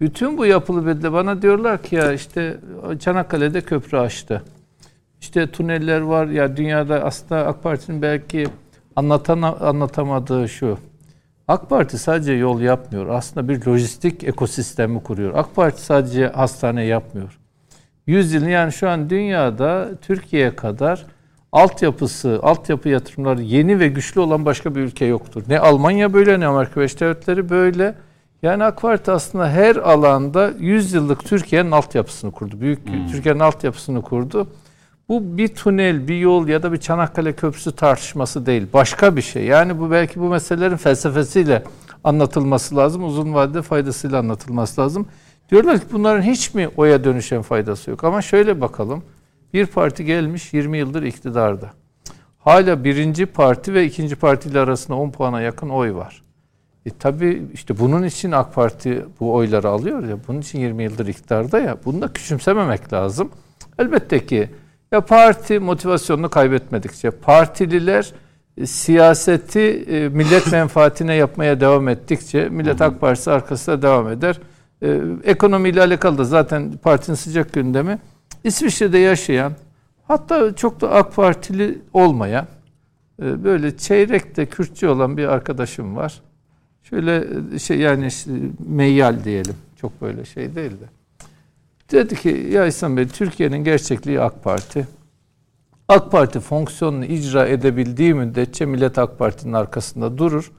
[0.03, 2.57] bütün bu yapılı bedle bana diyorlar ki ya işte
[2.99, 4.43] Çanakkale'de köprü açtı.
[5.21, 8.47] İşte tüneller var ya dünyada aslında AK Parti'nin belki
[8.95, 10.77] anlatan anlatamadığı şu.
[11.47, 13.07] AK Parti sadece yol yapmıyor.
[13.07, 15.33] Aslında bir lojistik ekosistemi kuruyor.
[15.35, 17.39] AK Parti sadece hastane yapmıyor.
[18.07, 21.05] 100 yıl yani şu an dünyada Türkiye kadar
[21.51, 25.43] altyapısı, altyapı yatırımları yeni ve güçlü olan başka bir ülke yoktur.
[25.47, 27.95] Ne Almanya böyle ne Amerika Birleşik Devletleri böyle.
[28.43, 32.61] Yani AK Parti aslında her alanda 100 yıllık Türkiye'nin altyapısını kurdu.
[32.61, 32.79] Büyük
[33.11, 34.47] Türkiye'nin altyapısını kurdu.
[35.09, 38.67] Bu bir tünel, bir yol ya da bir Çanakkale Köprüsü tartışması değil.
[38.73, 39.45] Başka bir şey.
[39.45, 41.63] Yani bu belki bu meselelerin felsefesiyle
[42.03, 43.03] anlatılması lazım.
[43.03, 45.07] Uzun vadede faydasıyla anlatılması lazım.
[45.49, 48.03] Diyorlar ki bunların hiç mi oya dönüşen faydası yok?
[48.03, 49.03] Ama şöyle bakalım.
[49.53, 51.71] Bir parti gelmiş 20 yıldır iktidarda.
[52.39, 56.22] Hala birinci parti ve ikinci partiyle arasında 10 puana yakın oy var.
[56.85, 60.17] E tabii işte bunun için AK Parti bu oyları alıyor ya.
[60.27, 61.77] Bunun için 20 yıldır iktidarda ya.
[61.85, 63.29] Bunu da küçümsememek lazım.
[63.79, 64.49] Elbette ki
[64.91, 68.13] ya parti motivasyonunu kaybetmedikçe, partililer
[68.57, 74.39] e, siyaseti e, millet menfaatine yapmaya devam ettikçe Millet AK Partisi arkasında devam eder.
[74.81, 77.99] E, ekonomiyle alakalı da zaten partinin sıcak gündemi.
[78.43, 79.53] İsviçre'de yaşayan
[80.07, 82.47] hatta çok da AK Partili olmayan
[83.21, 86.21] e, böyle çeyrekte Kürtçü olan bir arkadaşım var.
[86.93, 87.25] Şöyle
[87.55, 88.31] e, şey yani işte
[88.67, 89.55] meyyal diyelim.
[89.81, 90.85] Çok böyle şey değil de.
[91.91, 94.87] Dedi ki ya İhsan Bey Türkiye'nin gerçekliği AK Parti.
[95.87, 100.51] AK Parti fonksiyonunu icra edebildiği müddetçe millet AK Parti'nin arkasında durur.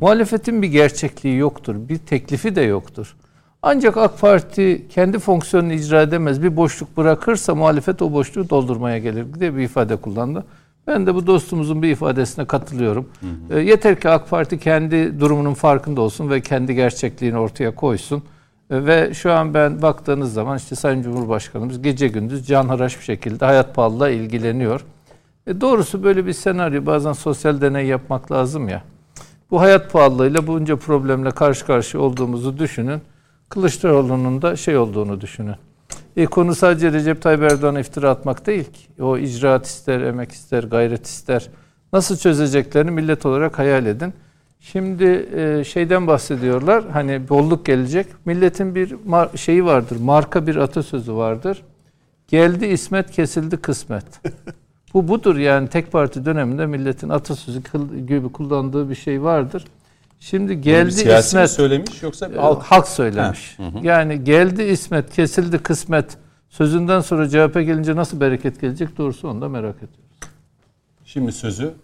[0.00, 1.88] Muhalefetin bir gerçekliği yoktur.
[1.88, 3.16] Bir teklifi de yoktur.
[3.62, 6.42] Ancak AK Parti kendi fonksiyonunu icra edemez.
[6.42, 10.44] Bir boşluk bırakırsa muhalefet o boşluğu doldurmaya gelir diye bir ifade kullandı.
[10.88, 13.08] Ben de bu dostumuzun bir ifadesine katılıyorum.
[13.50, 18.22] E, yeter ki AK Parti kendi durumunun farkında olsun ve kendi gerçekliğini ortaya koysun.
[18.70, 23.44] E, ve şu an ben baktığınız zaman işte Sayın Cumhurbaşkanımız gece gündüz canhıraş bir şekilde
[23.44, 24.84] hayat pahalılığa ilgileniyor.
[25.46, 28.82] E, doğrusu böyle bir senaryo bazen sosyal deney yapmak lazım ya.
[29.50, 33.00] Bu hayat pahalılığıyla bunca problemle karşı karşıya olduğumuzu düşünün.
[33.48, 35.56] Kılıçdaroğlu'nun da şey olduğunu düşünün.
[36.18, 39.02] E, konu sadece Recep Tayyip Erdoğan'a iftira atmak değil ki.
[39.02, 41.48] O icraat ister, emek ister, gayret ister.
[41.92, 44.14] Nasıl çözeceklerini millet olarak hayal edin.
[44.60, 46.84] Şimdi e, şeyden bahsediyorlar.
[46.92, 48.06] Hani bolluk gelecek.
[48.24, 48.94] Milletin bir
[49.36, 49.96] şeyi vardır.
[50.00, 51.62] Marka bir atasözü vardır.
[52.28, 54.04] Geldi İsmet, kesildi kısmet.
[54.94, 57.62] Bu budur yani tek parti döneminde milletin atasözü
[58.06, 59.64] gibi kullandığı bir şey vardır.
[60.20, 63.58] Şimdi geldi mi İsmet söylemiş yoksa bir e, halk halk söylemiş.
[63.58, 63.86] Ha, hı hı.
[63.86, 66.16] Yani geldi İsmet, kesildi kısmet.
[66.48, 69.98] Sözünden sonra CHP gelince nasıl bereket gelecek doğrusu onu da merak ediyoruz.
[71.04, 71.74] Şimdi sözü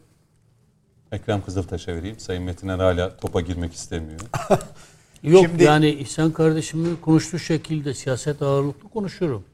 [1.13, 2.19] Ekrem Kızıltaş'a vereyim.
[2.19, 4.21] Sayın Metiner hala topa girmek istemiyor.
[5.23, 9.45] Yok Şimdi- yani İhsan kardeşimin konuştuğu şekilde siyaset ağırlıklı konuşurum.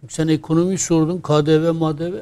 [0.00, 2.14] Çünkü sen ekonomiyi sordun, KDV, MADV.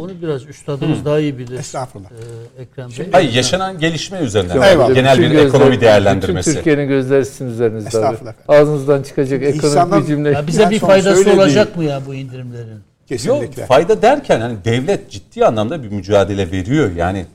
[0.00, 1.58] Onu biraz üstadımız daha iyi bilir.
[1.58, 2.10] Estağfurullah.
[2.58, 3.08] Ee, Ekrem Bey.
[3.12, 4.62] Hayır yaşanan gelişme üzerinden.
[4.62, 4.94] Eyvallah.
[4.94, 6.50] Genel bir gözler- ekonomi değerlendirmesi.
[6.50, 7.96] Bütün Türkiye'nin gözleri sizin üzerinizde abi.
[7.96, 8.34] Estağfurullah.
[8.48, 10.30] Ağzınızdan çıkacak ekonomik bir cümle.
[10.30, 12.70] Ya bize bir faydası söylediği- olacak mı ya bu indirimlerin?
[12.70, 13.66] Yok Kesinlikle.
[13.66, 16.90] fayda derken hani devlet ciddi anlamda bir mücadele veriyor.
[16.96, 17.26] Yani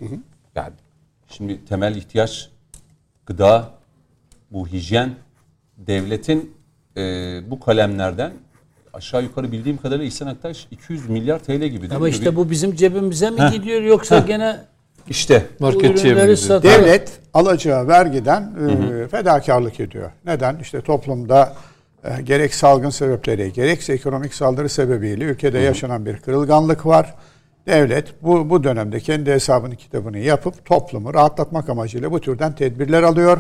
[0.55, 0.73] yani
[1.29, 2.49] şimdi temel ihtiyaç
[3.25, 3.69] gıda,
[4.51, 5.15] bu hijyen
[5.77, 6.53] devletin
[6.97, 7.01] e,
[7.51, 8.33] bu kalemlerden
[8.95, 12.09] aşağı yukarı bildiğim kadarıyla İhsan Aktaş 200 milyar TL gibi değil Ama mi?
[12.11, 13.51] işte bu bizim cebimize mi Heh.
[13.51, 14.57] gidiyor yoksa gene
[15.09, 15.45] işte
[16.19, 16.35] gidiyor?
[16.37, 18.51] sat- Devlet alacağı vergiden
[19.03, 20.11] e, fedakarlık ediyor.
[20.25, 20.57] Neden?
[20.61, 21.53] İşte toplumda
[22.03, 27.13] e, gerek salgın sebepleri, gerekse ekonomik saldırı sebebiyle ülkede yaşanan bir kırılganlık var.
[27.67, 33.37] Devlet bu, bu dönemde kendi hesabını kitabını yapıp toplumu rahatlatmak amacıyla bu türden tedbirler alıyor.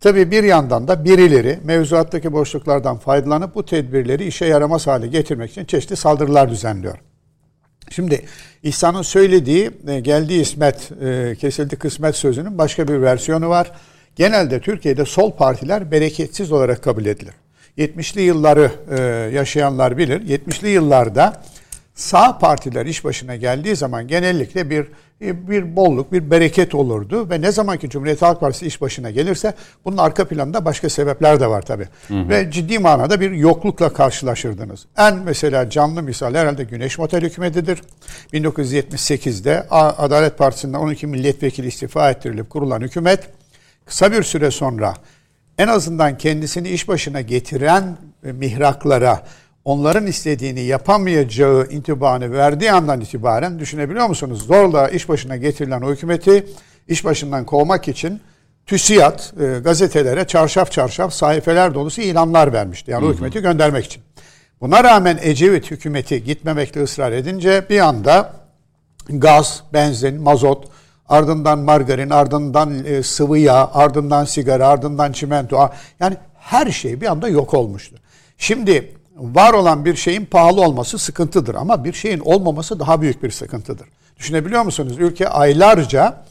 [0.00, 5.64] Tabii bir yandan da birileri mevzuattaki boşluklardan faydalanıp bu tedbirleri işe yaramaz hale getirmek için
[5.64, 6.98] çeşitli saldırılar düzenliyor.
[7.90, 8.22] Şimdi
[8.62, 13.72] İhsan'ın söylediği e, geldiği ismet, e, kesildi kısmet sözünün başka bir versiyonu var.
[14.16, 17.34] Genelde Türkiye'de sol partiler bereketsiz olarak kabul edilir.
[17.78, 19.00] 70'li yılları e,
[19.34, 20.20] yaşayanlar bilir.
[20.20, 21.42] 70'li yıllarda
[21.94, 24.86] sağ partiler iş başına geldiği zaman genellikle bir
[25.20, 29.54] bir bolluk, bir bereket olurdu ve ne zaman ki Cumhuriyet Halk Partisi iş başına gelirse
[29.84, 31.88] bunun arka planında başka sebepler de var tabii.
[32.10, 34.86] Ve ciddi manada bir yoklukla karşılaşırdınız.
[34.96, 37.82] En mesela canlı misal herhalde Güneş Motel hükümetidir.
[38.32, 43.28] 1978'de A- Adalet Partisi'nden 12 milletvekili istifa ettirilip kurulan hükümet
[43.86, 44.94] kısa bir süre sonra
[45.58, 47.96] en azından kendisini iş başına getiren
[48.26, 49.22] e, mihraklara
[49.64, 54.42] onların istediğini yapamayacağı intibanı verdiği andan itibaren düşünebiliyor musunuz?
[54.46, 56.46] Zorla iş başına getirilen o hükümeti
[56.88, 58.20] iş başından kovmak için
[58.66, 62.90] TÜSİAD e, gazetelere çarşaf çarşaf sayfeler dolusu ilanlar vermişti.
[62.90, 64.02] Yani o hükümeti göndermek için.
[64.60, 68.32] Buna rağmen Ecevit hükümeti gitmemekte ısrar edince bir anda
[69.08, 70.68] gaz, benzin, mazot,
[71.08, 75.70] ardından margarin, ardından e, sıvı yağ, ardından sigara, ardından çimento.
[76.00, 77.96] Yani her şey bir anda yok olmuştu.
[78.38, 83.30] Şimdi var olan bir şeyin pahalı olması sıkıntıdır ama bir şeyin olmaması daha büyük bir
[83.30, 83.88] sıkıntıdır.
[84.18, 84.98] Düşünebiliyor musunuz?
[84.98, 86.24] Ülke aylarca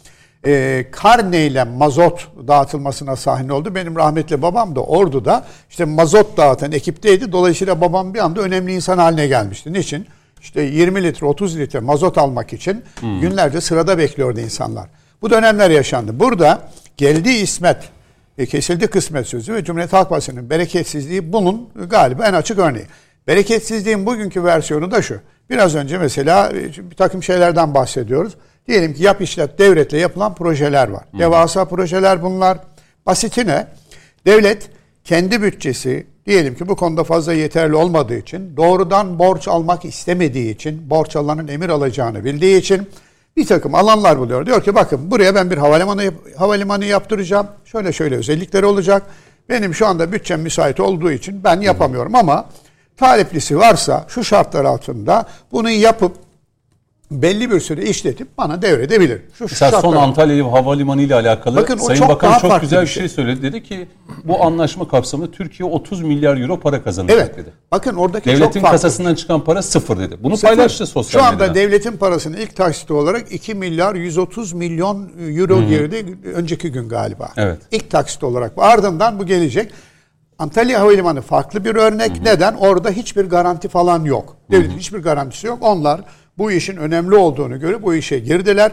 [0.45, 3.75] e, karneyle mazot dağıtılmasına sahne oldu.
[3.75, 7.31] Benim rahmetli babam da Ordu'da işte mazot dağıtan ekipteydi.
[7.31, 9.73] Dolayısıyla babam bir anda önemli insan haline gelmişti.
[9.73, 10.07] Niçin?
[10.41, 14.89] İşte 20 litre 30 litre mazot almak için günlerce sırada bekliyordu insanlar.
[15.21, 16.19] Bu dönemler yaşandı.
[16.19, 16.61] Burada
[16.97, 17.77] geldi İsmet,
[18.37, 22.85] e, kesildi kısmet sözü ve Cumhuriyet Halk Partisi'nin bereketsizliği bunun galiba en açık örneği.
[23.27, 25.19] Bereketsizliğin bugünkü versiyonu da şu.
[25.49, 28.33] Biraz önce mesela e, bir takım şeylerden bahsediyoruz.
[28.67, 31.03] Diyelim ki yap işlet devletle yapılan projeler var.
[31.19, 32.57] Devasa projeler bunlar.
[33.05, 33.67] Basiti ne?
[34.25, 34.69] Devlet
[35.03, 40.89] kendi bütçesi diyelim ki bu konuda fazla yeterli olmadığı için doğrudan borç almak istemediği için
[40.89, 42.89] borç alanın emir alacağını bildiği için
[43.37, 44.45] bir takım alanlar buluyor.
[44.45, 47.47] Diyor ki bakın buraya ben bir havalimanı havalimanı yaptıracağım.
[47.65, 49.03] Şöyle şöyle özellikleri olacak.
[49.49, 52.45] Benim şu anda bütçem müsait olduğu için ben yapamıyorum ama
[52.97, 56.15] taliplisi varsa şu şartlar altında bunu yapıp
[57.21, 59.21] belli bir süre işletip bana devredebilir.
[59.37, 63.01] Şu Mesela son Antalya Havalimanı ile alakalı Bakın Sayın çok Bakan çok güzel bir şey.
[63.03, 63.41] şey söyledi.
[63.41, 63.87] Dedi ki
[64.23, 67.37] bu anlaşma kapsamında Türkiye 30 milyar euro para kazanacak Evet.
[67.37, 67.53] dedi.
[67.71, 68.75] Bakın oradaki çok Devletin farklı.
[68.75, 70.17] kasasından çıkan para sıfır dedi.
[70.23, 70.47] Bunu Sıfır.
[70.47, 71.55] paylaştı sosyal Şu anda medyada.
[71.55, 77.29] devletin parasını ilk taksiti olarak 2 milyar 130 milyon euro girdi önceki gün galiba.
[77.37, 77.57] Evet.
[77.71, 78.51] İlk taksit olarak.
[78.57, 79.71] Ardından bu gelecek.
[80.39, 82.21] Antalya Havalimanı farklı bir örnek.
[82.23, 82.53] Neden?
[82.53, 84.37] Orada hiçbir garanti falan yok.
[84.51, 85.57] Devletin hiçbir garantisi yok.
[85.61, 86.01] Onlar
[86.37, 88.71] bu işin önemli olduğunu görüp bu işe girdiler.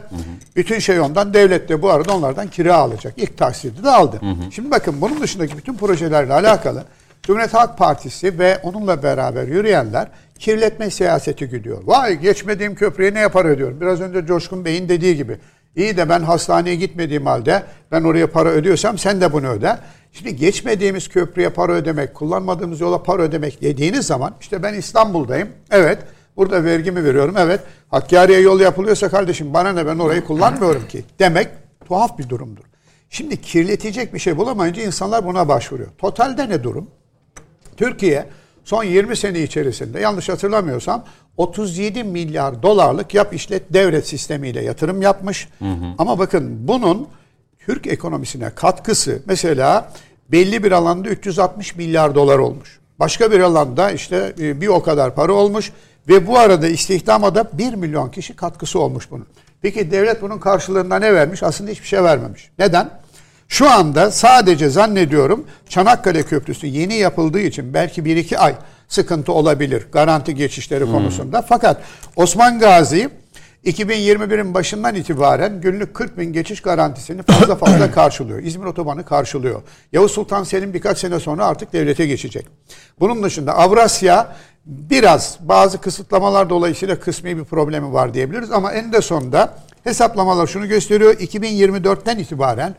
[0.56, 1.34] Bütün şey ondan.
[1.34, 3.14] Devlet de bu arada onlardan kira alacak.
[3.16, 4.20] İlk taksidi de aldı.
[4.50, 6.84] Şimdi bakın bunun dışındaki bütün projelerle alakalı
[7.22, 10.08] Cumhuriyet Halk Partisi ve onunla beraber yürüyenler
[10.38, 11.78] kirletme siyaseti gidiyor.
[11.84, 13.80] Vay geçmediğim köprüye ne yapar ödüyorum.
[13.80, 15.38] Biraz önce Coşkun Bey'in dediği gibi.
[15.76, 17.62] İyi de ben hastaneye gitmediğim halde
[17.92, 19.78] ben oraya para ödüyorsam sen de bunu öde.
[20.12, 25.48] Şimdi geçmediğimiz köprüye para ödemek, kullanmadığımız yola para ödemek dediğiniz zaman işte ben İstanbul'dayım.
[25.70, 25.98] Evet.
[26.36, 27.34] Burada vergimi veriyorum.
[27.38, 27.60] Evet.
[27.88, 31.48] Hakkari'ye yol yapılıyorsa kardeşim bana ne ben orayı kullanmıyorum ki demek
[31.88, 32.64] tuhaf bir durumdur.
[33.10, 35.88] Şimdi kirletecek bir şey bulamayınca insanlar buna başvuruyor.
[35.98, 36.90] Totalde ne durum?
[37.76, 38.26] Türkiye
[38.64, 41.04] son 20 sene içerisinde yanlış hatırlamıyorsam
[41.36, 45.48] 37 milyar dolarlık yap işlet devlet sistemiyle yatırım yapmış.
[45.98, 47.08] Ama bakın bunun
[47.58, 49.92] Türk ekonomisine katkısı mesela
[50.28, 52.80] belli bir alanda 360 milyar dolar olmuş.
[52.98, 55.72] Başka bir alanda işte e, bir o kadar para olmuş
[56.08, 59.26] ve bu arada istihdama da 1 milyon kişi katkısı olmuş bunun.
[59.62, 61.42] Peki devlet bunun karşılığında ne vermiş?
[61.42, 62.50] Aslında hiçbir şey vermemiş.
[62.58, 62.90] Neden?
[63.48, 68.54] Şu anda sadece zannediyorum Çanakkale Köprüsü yeni yapıldığı için belki bir iki ay
[68.88, 71.42] sıkıntı olabilir garanti geçişleri konusunda.
[71.42, 71.82] Fakat
[72.16, 73.10] Osman Gazi
[73.64, 78.42] 2021'in başından itibaren günlük 40 bin geçiş garantisini fazla fazla karşılıyor.
[78.42, 79.62] İzmir Otobanı karşılıyor.
[79.92, 82.46] Yavuz Sultan Selim birkaç sene sonra artık devlete geçecek.
[83.00, 84.36] Bunun dışında Avrasya
[84.66, 88.52] biraz bazı kısıtlamalar dolayısıyla kısmi bir problemi var diyebiliriz.
[88.52, 89.54] Ama en de sonunda
[89.84, 91.14] hesaplamalar şunu gösteriyor.
[91.14, 92.74] 2024'ten itibaren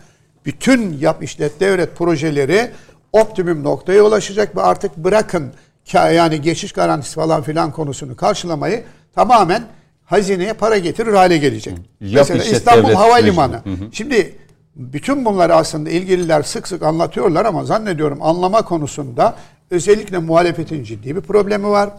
[0.46, 2.72] bütün yap işlet devlet projeleri
[3.14, 5.54] optimum noktaya ulaşacak ve artık bırakın
[5.94, 8.84] yani geçiş garantisi falan filan konusunu karşılamayı
[9.16, 9.64] tamamen
[10.06, 11.74] hazineye para getirir hale gelecek.
[12.02, 13.54] Yap Mesela İstanbul devlet Havalimanı.
[13.56, 13.90] Hı hı.
[13.92, 14.36] Şimdi
[14.76, 19.36] bütün bunları aslında ilgililer sık sık anlatıyorlar ama zannediyorum anlama konusunda
[19.72, 21.90] özellikle muhalefetin ciddi bir problemi var.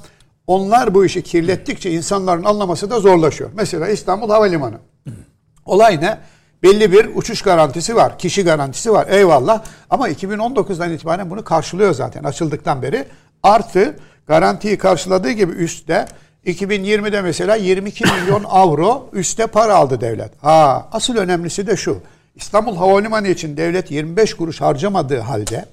[0.47, 3.51] Onlar bu işi kirlettikçe insanların anlaması da zorlaşıyor.
[3.55, 4.79] Mesela İstanbul Havalimanı.
[5.67, 6.19] Olay ne?
[6.63, 9.07] Belli bir uçuş garantisi var, kişi garantisi var.
[9.11, 9.63] Eyvallah.
[9.91, 13.05] Ama 2019'dan itibaren bunu karşılıyor zaten açıldıktan beri.
[13.43, 13.97] Artı
[14.27, 16.07] garantiyi karşıladığı gibi üstte
[16.47, 20.31] 2020'de mesela 22 milyon avro üstte para aldı devlet.
[20.43, 21.99] Ha, asıl önemlisi de şu.
[22.35, 25.65] İstanbul Havalimanı için devlet 25 kuruş harcamadığı halde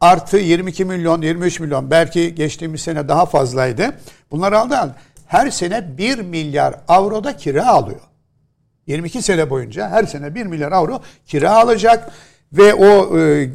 [0.00, 3.92] artı 22 milyon, 23 milyon belki geçtiğimiz sene daha fazlaydı.
[4.30, 4.94] Bunları aldı.
[5.26, 8.00] Her sene 1 milyar avroda kira alıyor.
[8.86, 12.10] 22 sene boyunca her sene 1 milyar avro kira alacak
[12.52, 13.48] ve o e,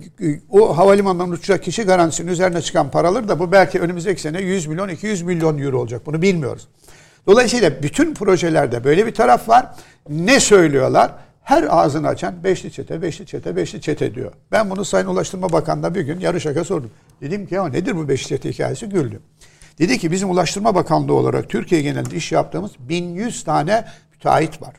[0.49, 4.89] o havalimanından uçacak kişi garantisinin üzerine çıkan paralar da bu belki önümüzdeki sene 100 milyon
[4.89, 6.05] 200 milyon euro olacak.
[6.05, 6.67] Bunu bilmiyoruz.
[7.27, 9.65] Dolayısıyla bütün projelerde böyle bir taraf var.
[10.09, 11.11] Ne söylüyorlar?
[11.51, 14.31] Her ağzını açan beşli çete, beşli çete, beşli çete diyor.
[14.51, 16.91] Ben bunu Sayın Ulaştırma Bakanı'na bir gün yarı şaka sordum.
[17.21, 18.89] Dedim ki ya nedir bu beşli çete hikayesi?
[18.89, 19.19] Güldü.
[19.79, 24.73] Dedi ki bizim Ulaştırma Bakanlığı olarak Türkiye genelinde iş yaptığımız 1100 tane müteahhit var.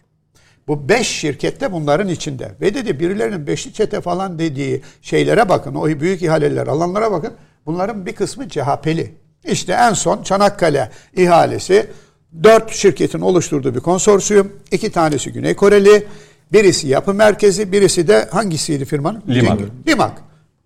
[0.68, 2.52] Bu beş şirkette bunların içinde.
[2.60, 5.74] Ve dedi birilerinin beşli çete falan dediği şeylere bakın.
[5.74, 7.32] O büyük ihaleler alanlara bakın.
[7.66, 9.14] Bunların bir kısmı CHP'li.
[9.44, 11.90] İşte en son Çanakkale ihalesi
[12.42, 14.52] dört şirketin oluşturduğu bir konsorsiyum.
[14.70, 16.06] İki tanesi Güney Koreli.
[16.52, 19.22] Birisi yapı merkezi, birisi de hangisiydi firmanın?
[19.28, 19.60] Limak.
[19.88, 20.12] Limak.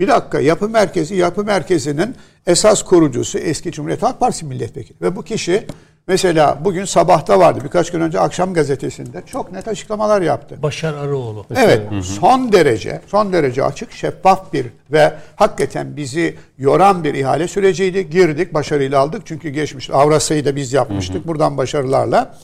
[0.00, 2.14] Bir dakika yapı merkezi, yapı merkezinin
[2.46, 4.96] esas kurucusu eski Cumhuriyet Halk Partisi milletvekili.
[5.02, 5.66] Ve bu kişi
[6.08, 10.62] mesela bugün sabahta vardı birkaç gün önce akşam gazetesinde çok net açıklamalar yaptı.
[10.62, 11.46] Başar Arıoğlu.
[11.56, 18.10] Evet, son derece, son derece açık, şeffaf bir ve hakikaten bizi yoran bir ihale süreciydi.
[18.10, 19.22] Girdik, başarıyla aldık.
[19.24, 21.26] Çünkü geçmiş Avrasya'yı da biz yapmıştık.
[21.26, 22.34] Buradan başarılarla.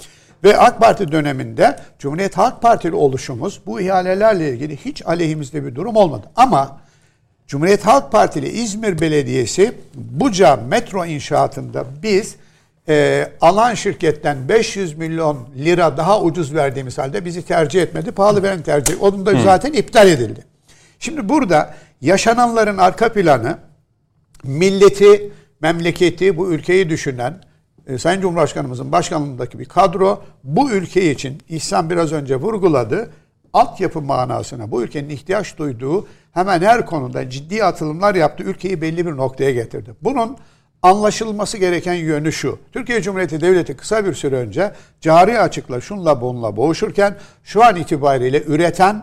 [0.44, 5.96] Ve AK Parti döneminde Cumhuriyet Halk Partili oluşumuz bu ihalelerle ilgili hiç aleyhimizde bir durum
[5.96, 6.26] olmadı.
[6.36, 6.80] Ama
[7.46, 12.36] Cumhuriyet Halk Partili İzmir Belediyesi Buca metro inşaatında biz
[12.88, 18.12] e, alan şirketten 500 milyon lira daha ucuz verdiğimiz halde bizi tercih etmedi.
[18.12, 19.02] Pahalı veren tercih.
[19.02, 20.44] Onun da zaten iptal edildi.
[20.98, 23.58] Şimdi burada yaşananların arka planı
[24.44, 27.34] milleti, memleketi, bu ülkeyi düşünen
[27.86, 33.10] e, Sayın Cumhurbaşkanımızın başkanlığındaki bir kadro bu ülke için İhsan biraz önce vurguladı.
[33.52, 38.44] Altyapı manasına bu ülkenin ihtiyaç duyduğu hemen her konuda ciddi atılımlar yaptı.
[38.44, 39.94] Ülkeyi belli bir noktaya getirdi.
[40.02, 40.36] Bunun
[40.82, 42.58] anlaşılması gereken yönü şu.
[42.72, 48.42] Türkiye Cumhuriyeti Devleti kısa bir süre önce cari açıkla şunla bunla boğuşurken şu an itibariyle
[48.42, 49.02] üreten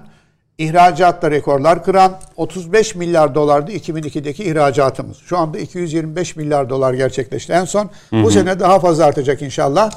[0.60, 5.18] ihracatta rekorlar kıran 35 milyar dolardı 2002'deki ihracatımız.
[5.18, 7.90] Şu anda 225 milyar dolar gerçekleşti en son.
[8.12, 9.92] Bu sene daha fazla artacak inşallah.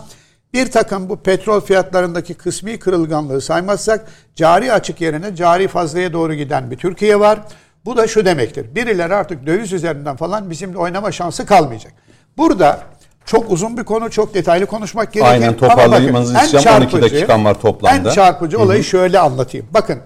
[0.54, 4.06] Bir takım bu petrol fiyatlarındaki kısmi kırılganlığı saymazsak
[4.36, 7.38] cari açık yerine cari fazlaya doğru giden bir Türkiye var.
[7.84, 8.74] Bu da şu demektir.
[8.74, 11.92] Birileri artık döviz üzerinden falan bizimle oynama şansı kalmayacak.
[12.36, 12.80] Burada
[13.24, 15.30] çok uzun bir konu, çok detaylı konuşmak gerekir.
[15.30, 18.10] Aynen, Ama toparlamanız bakın, en için 12 çarpıcı- dakikam var toplamda.
[18.10, 19.66] En çarpıcı olayı şöyle anlatayım.
[19.74, 19.98] Bakın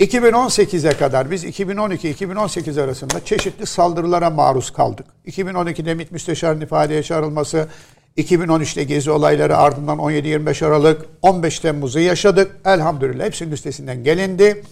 [0.00, 5.06] 2018'e kadar biz 2012-2018 arasında çeşitli saldırılara maruz kaldık.
[5.26, 7.68] 2012'de MİT Müsteşarı'nın ifadeye çağrılması,
[8.16, 12.56] 2013'te gezi olayları ardından 17-25 Aralık, 15 Temmuz'u yaşadık.
[12.64, 14.62] Elhamdülillah hepsinin üstesinden gelindi.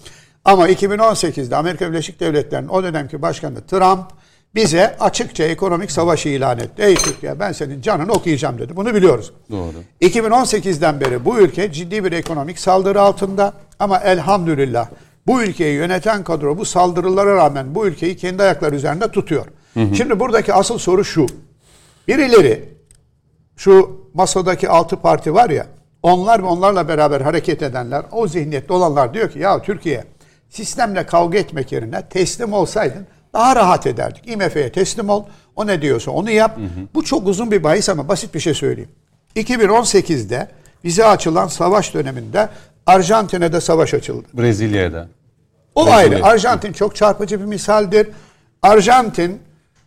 [0.45, 4.07] Ama 2018'de Amerika Birleşik Devletleri'nin o dönemki başkanı Trump
[4.55, 6.83] bize açıkça ekonomik savaş ilan etti.
[6.83, 8.77] Ey Türkiye ben senin canını okuyacağım dedi.
[8.77, 9.33] Bunu biliyoruz.
[9.51, 9.75] Doğru.
[10.01, 14.89] 2018'den beri bu ülke ciddi bir ekonomik saldırı altında ama elhamdülillah
[15.29, 19.47] bu ülkeyi yöneten kadro bu saldırılara rağmen bu ülkeyi kendi ayakları üzerinde tutuyor.
[19.95, 21.27] Şimdi buradaki asıl soru şu.
[22.09, 22.69] Birileri
[23.57, 25.67] şu masadaki altı parti var ya
[26.03, 30.05] onlar ve onlarla beraber hareket edenler o zihniyette olanlar diyor ki ya Türkiye
[30.51, 34.29] sistemle kavga etmek yerine teslim olsaydın daha rahat ederdik.
[34.29, 35.25] IMF'ye teslim ol.
[35.57, 36.59] O ne diyorsa onu yap.
[36.95, 38.91] Bu çok uzun bir bahis ama basit bir şey söyleyeyim.
[39.37, 40.49] 2018'de
[40.85, 42.49] bize açılan savaş döneminde
[42.87, 44.27] Arjantin'e savaş açıldı.
[44.35, 45.09] Brezilya'da.
[45.79, 45.97] O Brezilya.
[45.97, 46.25] ayrı.
[46.25, 48.09] Arjantin çok çarpıcı bir misaldir.
[48.63, 49.41] Arjantin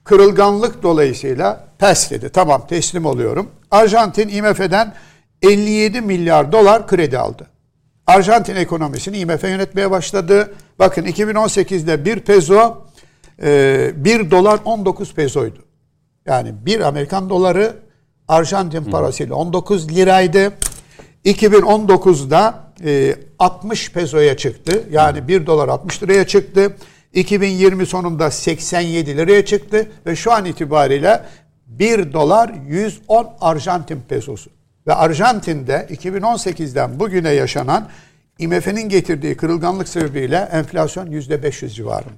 [0.04, 2.30] kırılganlık dolayısıyla pes dedi.
[2.30, 3.50] Tamam teslim oluyorum.
[3.72, 4.94] Arjantin IMF'den
[5.42, 7.48] 57 milyar dolar kredi aldı.
[8.08, 10.54] Arjantin ekonomisini IMF yönetmeye başladı.
[10.80, 12.88] Bakın 2018'de 1 peso
[13.42, 15.60] 1 dolar 19 pesoydu.
[16.26, 17.76] Yani 1 Amerikan doları
[18.28, 20.54] Arjantin parasıyla 19 liraydı.
[21.26, 24.84] 2019'da e, 60 pesoya çıktı.
[24.92, 26.76] Yani 1 dolar 60 liraya çıktı.
[27.14, 31.24] 2020 sonunda 87 liraya çıktı ve şu an itibariyle
[31.68, 34.50] 1 dolar 110 Arjantin pesosu.
[34.88, 37.90] Ve Arjantin'de 2018'den bugüne yaşanan
[38.40, 42.12] IMF'nin getirdiği kırılganlık sebebiyle enflasyon %500 civarında.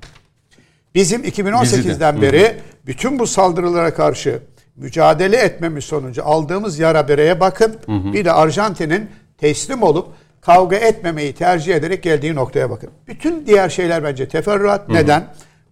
[0.95, 4.39] Bizim 2018'den beri bütün bu saldırılara karşı
[4.75, 7.75] mücadele etmemiz sonucu aldığımız yara bereye bakın.
[7.87, 10.07] Bir de Arjantin'in teslim olup
[10.45, 12.89] kavga etmemeyi tercih ederek geldiği noktaya bakın.
[13.07, 14.89] Bütün diğer şeyler bence teferruat.
[14.89, 15.27] Neden?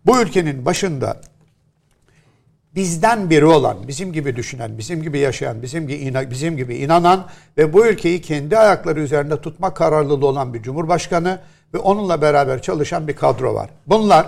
[0.05, 1.21] Bu ülkenin başında
[2.75, 7.27] bizden biri olan, bizim gibi düşünen, bizim gibi yaşayan, bizim gibi bizim gibi inanan
[7.57, 11.39] ve bu ülkeyi kendi ayakları üzerinde tutma kararlılığı olan bir cumhurbaşkanı
[11.73, 13.69] ve onunla beraber çalışan bir kadro var.
[13.87, 14.27] Bunlar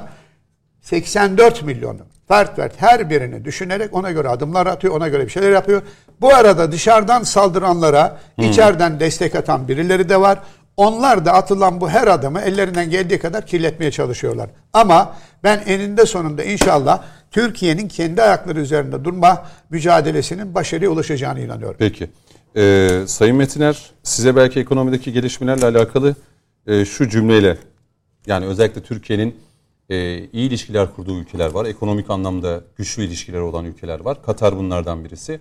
[0.82, 5.52] 84 milyonu fert fert her birini düşünerek ona göre adımlar atıyor, ona göre bir şeyler
[5.52, 5.82] yapıyor.
[6.24, 10.40] Bu arada dışarıdan saldıranlara içeriden destek atan birileri de var.
[10.78, 14.50] Onlar da atılan bu her adımı ellerinden geldiği kadar kirletmeye çalışıyorlar.
[14.74, 21.76] Ama ben eninde sonunda inşallah Türkiye'nin kendi ayakları üzerinde durma mücadelesinin başarıya ulaşacağına inanıyorum.
[21.80, 22.10] Peki.
[22.56, 26.16] Ee, Sayın Metiner size belki ekonomideki gelişmelerle alakalı
[26.68, 27.58] e, şu cümleyle
[28.28, 29.36] yani özellikle Türkiye'nin
[29.90, 31.66] e, iyi ilişkiler kurduğu ülkeler var.
[31.66, 34.24] Ekonomik anlamda güçlü ilişkiler olan ülkeler var.
[34.26, 35.40] Katar bunlardan birisi.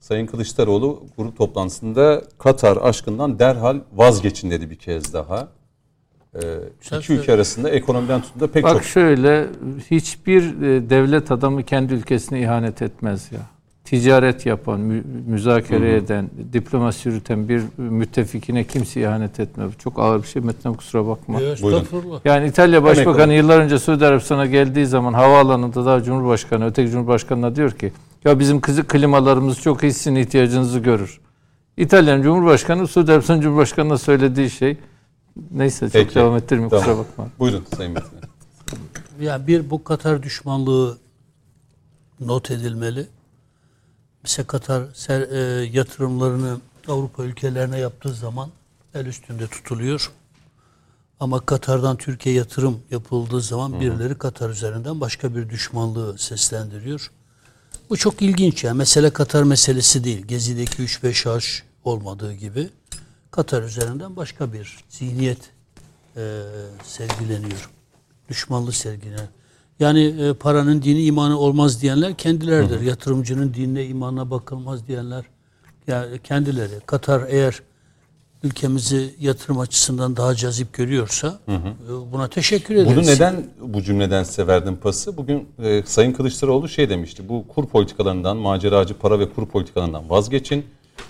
[0.00, 5.48] Sayın Kılıçdaroğlu grup toplantısında Katar aşkından derhal vazgeçin dedi bir kez daha.
[6.34, 6.38] Ee,
[6.98, 9.46] iki ülke arasında ekonomiden tutun da pek Bak çok şöyle
[9.90, 13.40] hiçbir e, devlet adamı kendi ülkesine ihanet etmez ya.
[13.84, 19.72] Ticaret yapan, mü- müzakere eden, diplomasi yürüten bir müttefikine kimse ihanet etmez.
[19.78, 20.42] Çok ağır bir şey.
[20.42, 21.40] Metin kusura bakma.
[22.24, 27.70] Yani İtalya Başbakanı yıllar önce Suudi Arabistan'a geldiği zaman havaalanında daha Cumhurbaşkanı, öteki Cumhurbaşkanı'na diyor
[27.70, 27.92] ki
[28.26, 31.20] ya bizim kızı klimalarımız çok iyi sizin ihtiyacınızı görür.
[31.76, 34.78] İtalyan Cumhurbaşkanı Suudi Arabistan Cumhurbaşkanı'na söylediği şey
[35.50, 36.14] neyse çok Peki.
[36.14, 36.84] devam ettirmeyeyim Tamam.
[36.84, 37.28] kusura bakma.
[37.38, 38.22] Buyurun Sayın Metiner.
[39.20, 40.98] Ya bir bu Katar düşmanlığı
[42.20, 43.06] not edilmeli.
[44.22, 46.56] Mesela Katar ser, e, yatırımlarını
[46.88, 48.50] Avrupa ülkelerine yaptığı zaman
[48.94, 50.12] el üstünde tutuluyor.
[51.20, 57.10] Ama Katar'dan Türkiye yatırım yapıldığı zaman birileri Katar üzerinden başka bir düşmanlığı seslendiriyor.
[57.90, 58.78] Bu çok ilginç yani.
[58.78, 60.26] Mesele Katar meselesi değil.
[60.26, 62.68] Gezi'deki 3-5 yaş olmadığı gibi
[63.30, 65.38] Katar üzerinden başka bir zihniyet
[66.16, 66.42] e,
[66.84, 67.70] sergileniyor.
[68.28, 69.28] Düşmanlık sergileniyor.
[69.80, 72.80] Yani e, paranın dini imanı olmaz diyenler kendileridir.
[72.80, 75.24] Yatırımcının dinine imanına bakılmaz diyenler
[75.86, 76.80] yani kendileri.
[76.86, 77.62] Katar eğer
[78.42, 81.52] ülkemizi yatırım açısından daha cazip görüyorsa e,
[82.12, 82.96] buna teşekkür ederiz.
[82.96, 85.16] Bunu neden bu cümleden size verdim pası?
[85.16, 87.28] Bugün e, Sayın Kılıçdaroğlu şey demişti.
[87.28, 90.66] Bu kur politikalarından, maceracı para ve kur politikalarından vazgeçin.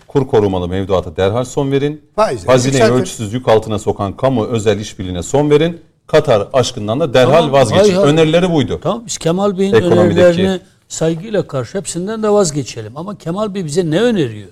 [0.09, 2.03] Kur korumalı mevduata derhal son verin.
[2.17, 3.01] Faizleri Hazineyi yükseltin.
[3.01, 5.81] ölçüsüz yük altına sokan kamu özel işbirliğine son verin.
[6.07, 7.95] Katar aşkından da derhal Tamam, vazgeçin.
[7.95, 8.13] hay hay.
[8.13, 8.81] Önerileri buydu.
[8.83, 12.97] Tamam biz Kemal Bey'in Ekonomideki- önerilerine saygıyla karşı hepsinden de vazgeçelim.
[12.97, 14.49] Ama Kemal Bey bize ne öneriyor?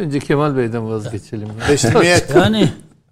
[0.00, 1.48] Önce Kemal Bey'den vazgeçelim.
[1.66, 2.30] Teslimiyet.
[2.34, 2.68] Yani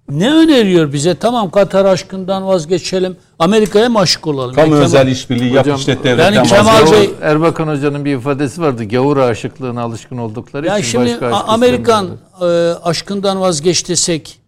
[0.08, 1.14] ne öneriyor bize?
[1.14, 3.16] Tamam Katar aşkından vazgeçelim.
[3.38, 4.54] Amerika'ya mı aşık olalım?
[4.54, 6.86] Kamu Ya özel işbirliği yap Hocam, işlet devletten yani Kemal.
[6.86, 8.84] Bey- Erbakan Hoca'nın bir ifadesi vardı.
[8.84, 12.08] Gavur aşıklığına alışkın oldukları Ya için şimdi başka aşk Amerikan
[12.40, 12.44] e,
[12.82, 14.40] aşkından vazgeç desek,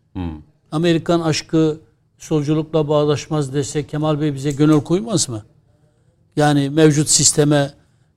[0.73, 1.77] Amerikan aşkı
[2.19, 5.43] solculukla bağdaşmaz desek Kemal Bey bize gönül koymaz mı?
[6.37, 7.71] Yani mevcut sisteme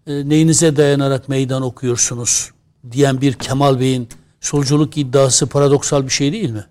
[0.08, 2.52] e, neyinize dayanarak meydan okuyorsunuz
[2.92, 4.10] diyen bir Kemal Bey'in
[4.42, 6.66] solculuk iddiası paradoksal bir şey değil mi?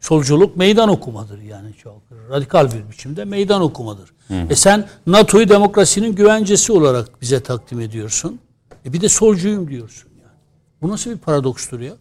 [0.00, 4.10] Solculuk meydan okumadır yani çok radikal bir biçimde meydan okumadır.
[4.50, 8.38] E sen NATO'yu demokrasinin güvencesi olarak bize takdim ediyorsun.
[8.86, 10.36] E bir de solcuyum diyorsun yani.
[10.82, 11.92] Bu nasıl bir paradokstur ya?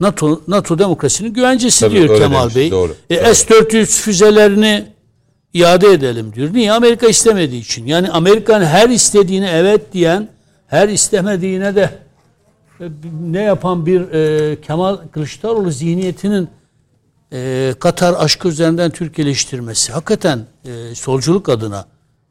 [0.00, 2.70] NATO NATO demokrasinin güvencesi Tabii, diyor Kemal demiş, Bey.
[2.70, 2.94] doğru.
[3.10, 3.34] E, Doğru.
[3.34, 4.86] S-400 füzelerini
[5.54, 6.54] iade edelim diyor.
[6.54, 6.72] Niye?
[6.72, 7.86] Amerika istemediği için.
[7.86, 10.28] Yani Amerika'nın her istediğine evet diyen,
[10.66, 11.98] her istemediğine de
[13.22, 16.48] ne yapan bir e, Kemal Kılıçdaroğlu zihniyetinin
[17.32, 21.86] e, Katar aşkı üzerinden Türkiye'leştirmesi hakikaten e, solculuk adına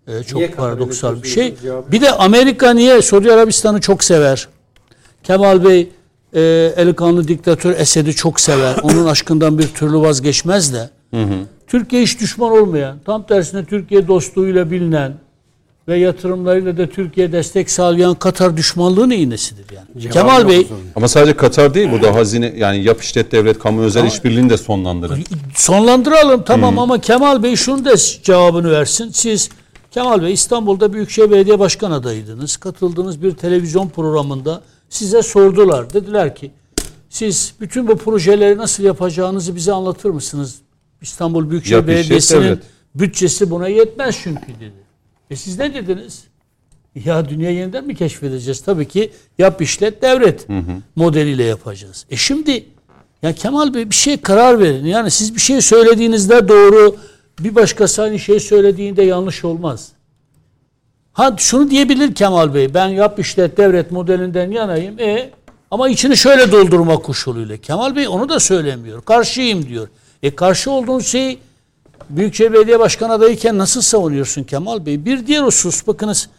[0.08, 1.56] e, çok Niye paradoksal bir şey.
[1.92, 4.48] Bir de Amerika niye Suudi Arabistan'ı çok sever?
[5.24, 5.90] Kemal Bey
[6.34, 6.42] e,
[6.78, 8.76] eli kanlı diktatör Esed'i çok sever.
[8.84, 10.90] Onun aşkından bir türlü vazgeçmez de.
[11.68, 15.14] Türkiye hiç düşman olmayan, tam tersine Türkiye dostluğuyla bilinen
[15.88, 20.10] ve yatırımlarıyla da Türkiye destek sağlayan Katar düşmanlığının iğnesidir yani.
[20.10, 24.50] Kemal Bey Ama sadece Katar değil burada hazine yani yap işlet devlet kamu özel işbirliğini
[24.50, 25.24] de sonlandırın.
[25.56, 29.10] sonlandıralım tamam ama Kemal Bey şunu da cevabını versin.
[29.14, 29.50] Siz
[29.92, 32.58] Kemal Bey İstanbul'da Büyükşehir Belediye Başkan adayıydınız.
[32.58, 35.94] Katıldığınız bir televizyon programında size sordular.
[35.94, 36.52] Dediler ki
[37.10, 40.56] siz bütün bu projeleri nasıl yapacağınızı bize anlatır mısınız?
[41.02, 42.60] İstanbul Büyükşehir Yap Belediyesi'nin
[42.96, 44.87] bütçesi buna yetmez çünkü dedi.
[45.30, 46.24] E siz ne dediniz?
[47.06, 48.62] Ya dünya yeniden mi keşfedeceğiz?
[48.62, 50.48] Tabii ki yap işlet devret
[50.96, 52.06] modeliyle yapacağız.
[52.10, 52.66] E şimdi
[53.22, 54.86] ya Kemal Bey bir şey karar verin.
[54.86, 56.96] Yani siz bir şey söylediğinizde doğru,
[57.40, 59.92] bir başkası aynı şey söylediğinde yanlış olmaz.
[61.14, 62.74] Ha şunu diyebilir Kemal Bey.
[62.74, 65.00] Ben yap işlet devlet modelinden yanayım.
[65.00, 65.30] E
[65.72, 67.58] ama içini şöyle doldurma koşuluyla.
[67.58, 69.02] Kemal Bey onu da söylemiyor.
[69.02, 69.88] Karşıyım diyor.
[70.24, 71.40] E karşı olduğun şeyi
[72.10, 75.06] Büyükşehir Belediye Başkanı adayken nasıl savunuyorsun Kemal Bey?
[75.06, 76.30] Bir diğer husus bakınız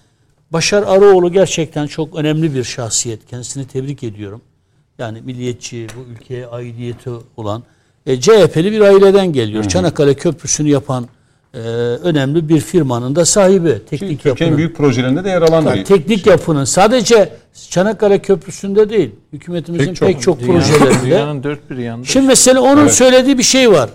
[0.51, 3.27] Başar Arıoğlu gerçekten çok önemli bir şahsiyet.
[3.27, 4.41] Kendisini tebrik ediyorum.
[4.99, 7.63] Yani milliyetçi, bu ülkeye aidiyeti olan
[8.07, 9.63] e, CHP'li bir aileden geliyor.
[9.63, 9.71] Hı hı.
[9.71, 11.09] Çanakkale Köprüsü'nü yapan
[11.55, 13.79] e, önemli bir firmanın da sahibi.
[13.91, 16.31] Teknik Türkiye'nin büyük projelerinde de yer alan bir Teknik şey.
[16.31, 17.33] yapının sadece
[17.71, 21.07] Çanakkale Köprüsü'nde değil, hükümetimizin pek çok, pek çok dünyanın, projelerinde.
[21.07, 22.07] Dünyanın dört bir yanında.
[22.07, 22.95] Şimdi mesela onun evet.
[22.95, 23.91] söylediği bir şey var.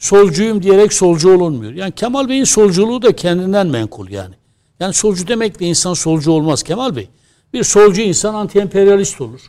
[0.00, 1.72] Solcuyum diyerek solcu olunmuyor.
[1.72, 4.34] Yani Kemal Bey'in solculuğu da kendinden menkul yani.
[4.80, 7.08] Yani solcu demek de insan solcu olmaz Kemal Bey.
[7.52, 9.40] Bir solcu insan anti-emperyalist olur.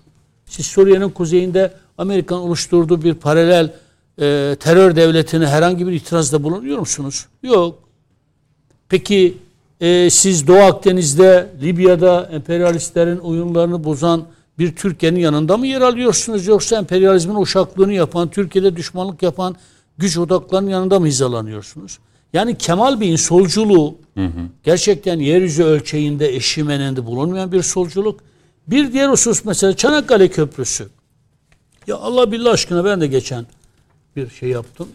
[0.45, 3.73] Siz Suriye'nin kuzeyinde Amerikan oluşturduğu bir paralel
[4.19, 7.25] e, terör devletine herhangi bir itirazda bulunuyor musunuz?
[7.43, 7.79] Yok.
[8.89, 9.37] Peki
[9.81, 14.23] e, siz Doğu Akdeniz'de, Libya'da emperyalistlerin oyunlarını bozan
[14.59, 16.47] bir Türkiye'nin yanında mı yer alıyorsunuz?
[16.47, 19.55] Yoksa emperyalizmin uşaklığını yapan, Türkiye'de düşmanlık yapan
[20.01, 21.99] güç odaklarının yanında mı hizalanıyorsunuz?
[22.33, 24.41] Yani Kemal Bey'in solculuğu hı hı.
[24.63, 28.19] gerçekten yeryüzü ölçeğinde eşimenende bulunmayan bir solculuk.
[28.67, 30.89] Bir diğer husus mesela Çanakkale Köprüsü.
[31.87, 33.45] Ya Allah billah aşkına ben de geçen
[34.15, 34.87] bir şey yaptım.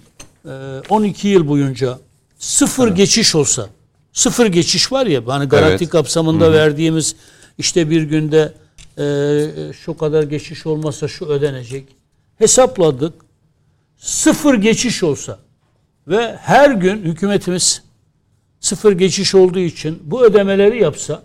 [0.46, 0.50] Ee,
[0.88, 1.98] 12 yıl boyunca
[2.38, 2.96] sıfır evet.
[2.96, 3.68] geçiş olsa,
[4.12, 5.88] sıfır geçiş var ya hani garanti evet.
[5.88, 6.52] kapsamında Hı-hı.
[6.52, 7.16] verdiğimiz
[7.58, 8.52] işte bir günde
[8.98, 11.88] e, şu kadar geçiş olmasa şu ödenecek.
[12.38, 13.25] Hesapladık.
[13.96, 15.38] Sıfır geçiş olsa
[16.08, 17.82] ve her gün hükümetimiz
[18.60, 21.22] sıfır geçiş olduğu için bu ödemeleri yapsa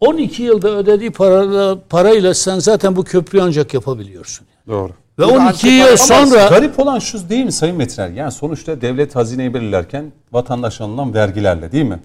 [0.00, 4.46] 12 yılda ödediği parayla, parayla sen zaten bu köprüyü ancak yapabiliyorsun.
[4.68, 4.92] Doğru.
[5.18, 6.48] Ve 12 yıl sonra...
[6.48, 8.08] Garip olan şu değil mi Sayın Metiner?
[8.08, 12.00] Yani sonuçta devlet hazineyi belirlerken vatandaş alınan vergilerle değil mi?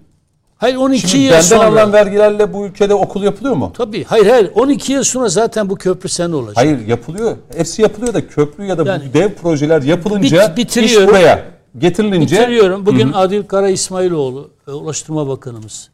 [0.60, 1.65] Hayır 12 Şimdi yıl benden sonra...
[1.65, 3.73] alınan vergilerle bu ülkede okul yapılıyor mu?
[3.77, 4.03] Tabii.
[4.03, 4.52] Hayır hayır.
[4.56, 6.57] 12 yıl sonra zaten bu köprü senin olacak.
[6.57, 7.38] Hayır yapılıyor.
[7.57, 11.45] Hepsi yapılıyor da köprü ya da yani, bu dev projeler yapılınca bit, iş buraya
[11.77, 12.36] getirilince...
[12.36, 12.86] Bitiriyorum.
[12.86, 13.18] Bugün Hı-hı.
[13.18, 15.90] Adil Kara İsmailoğlu e, Ulaştırma Bakanımız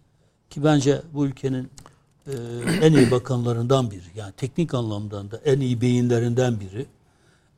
[0.49, 1.69] ki bence bu ülkenin
[2.27, 2.33] e,
[2.81, 4.01] en iyi bakanlarından biri.
[4.15, 6.85] Yani teknik anlamdan da en iyi beyinlerinden biri.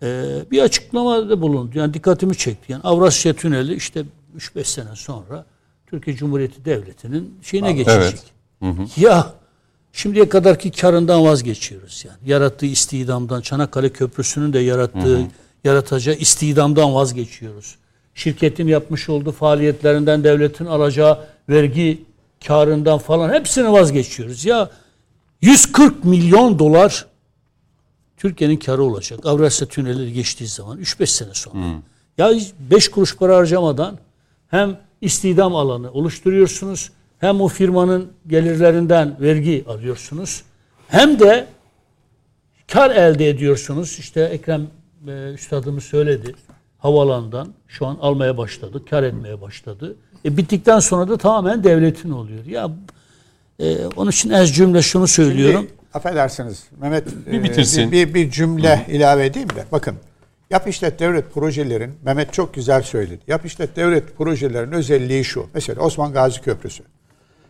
[0.04, 1.72] E, bir açıklamada bulundu.
[1.80, 2.72] Yani dikkatimi çekti.
[2.72, 4.04] Yani Avrasya Tüneli işte
[4.38, 5.46] 3-5 sene sonra
[5.88, 8.02] Türkiye Cumhuriyeti Devleti'nin şeyine Aa, geçecek.
[8.02, 8.24] Evet.
[8.60, 8.88] Hı hı.
[8.98, 9.34] Ya
[9.94, 12.18] şimdiye kadarki karından vazgeçiyoruz yani.
[12.32, 15.28] Yarattığı istihdamdan, Çanakkale Köprüsü'nün de yarattığı, hı hı.
[15.64, 17.76] yaratacağı istihdamdan vazgeçiyoruz.
[18.16, 21.20] Şirketin yapmış olduğu faaliyetlerinden devletin alacağı
[21.50, 22.06] vergi
[22.48, 24.46] karından falan hepsini vazgeçiyoruz.
[24.46, 24.70] Ya
[25.42, 27.06] 140 milyon dolar
[28.18, 29.20] Türkiye'nin karı olacak.
[29.26, 31.56] Avrasya Tüneli geçtiği zaman 3-5 sene sonra.
[31.56, 31.82] Hmm.
[32.18, 33.98] Ya 5 kuruş para harcamadan
[34.48, 40.44] hem istihdam alanı oluşturuyorsunuz hem o firmanın gelirlerinden vergi alıyorsunuz
[40.88, 41.48] hem de
[42.72, 44.00] kar elde ediyorsunuz.
[44.00, 44.68] İşte Ekrem
[45.08, 46.36] e, üstadımız söyledi.
[46.78, 49.96] Havalandan şu an almaya başladı, kar etmeye başladı.
[50.26, 52.46] E, bittikten sonra da tamamen devletin oluyor.
[52.46, 52.72] Ya
[53.60, 55.60] e, onun için ez cümle şunu söylüyorum.
[55.60, 57.92] Şimdi, affedersiniz Mehmet bir, bitirsin.
[57.92, 58.92] bir, bir, bir cümle Hı.
[58.92, 59.96] ilave edeyim de bakın
[60.50, 63.20] Yap işlet devlet projelerin Mehmet çok güzel söyledi.
[63.28, 65.46] Yap işlet devlet projelerin özelliği şu.
[65.54, 66.84] Mesela Osman Gazi Köprüsü.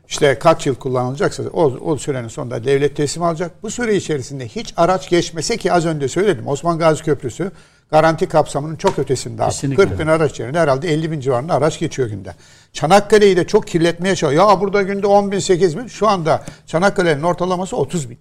[0.07, 3.63] İşte kaç yıl kullanılacaksa o, o sürenin sonunda devlet teslim alacak.
[3.63, 7.51] Bu süre içerisinde hiç araç geçmese ki az önce söyledim Osman Gazi Köprüsü
[7.91, 9.45] garanti kapsamının çok ötesinde.
[9.45, 9.83] Kesinlikle.
[9.83, 12.35] 40 bin araç yerine herhalde 50 bin civarında araç geçiyor günde.
[12.73, 14.49] Çanakkale'yi de çok kirletmeye çalışıyor.
[14.49, 15.87] Ya burada günde 10 bin 8 bin.
[15.87, 18.17] Şu anda Çanakkale'nin ortalaması 30 bin.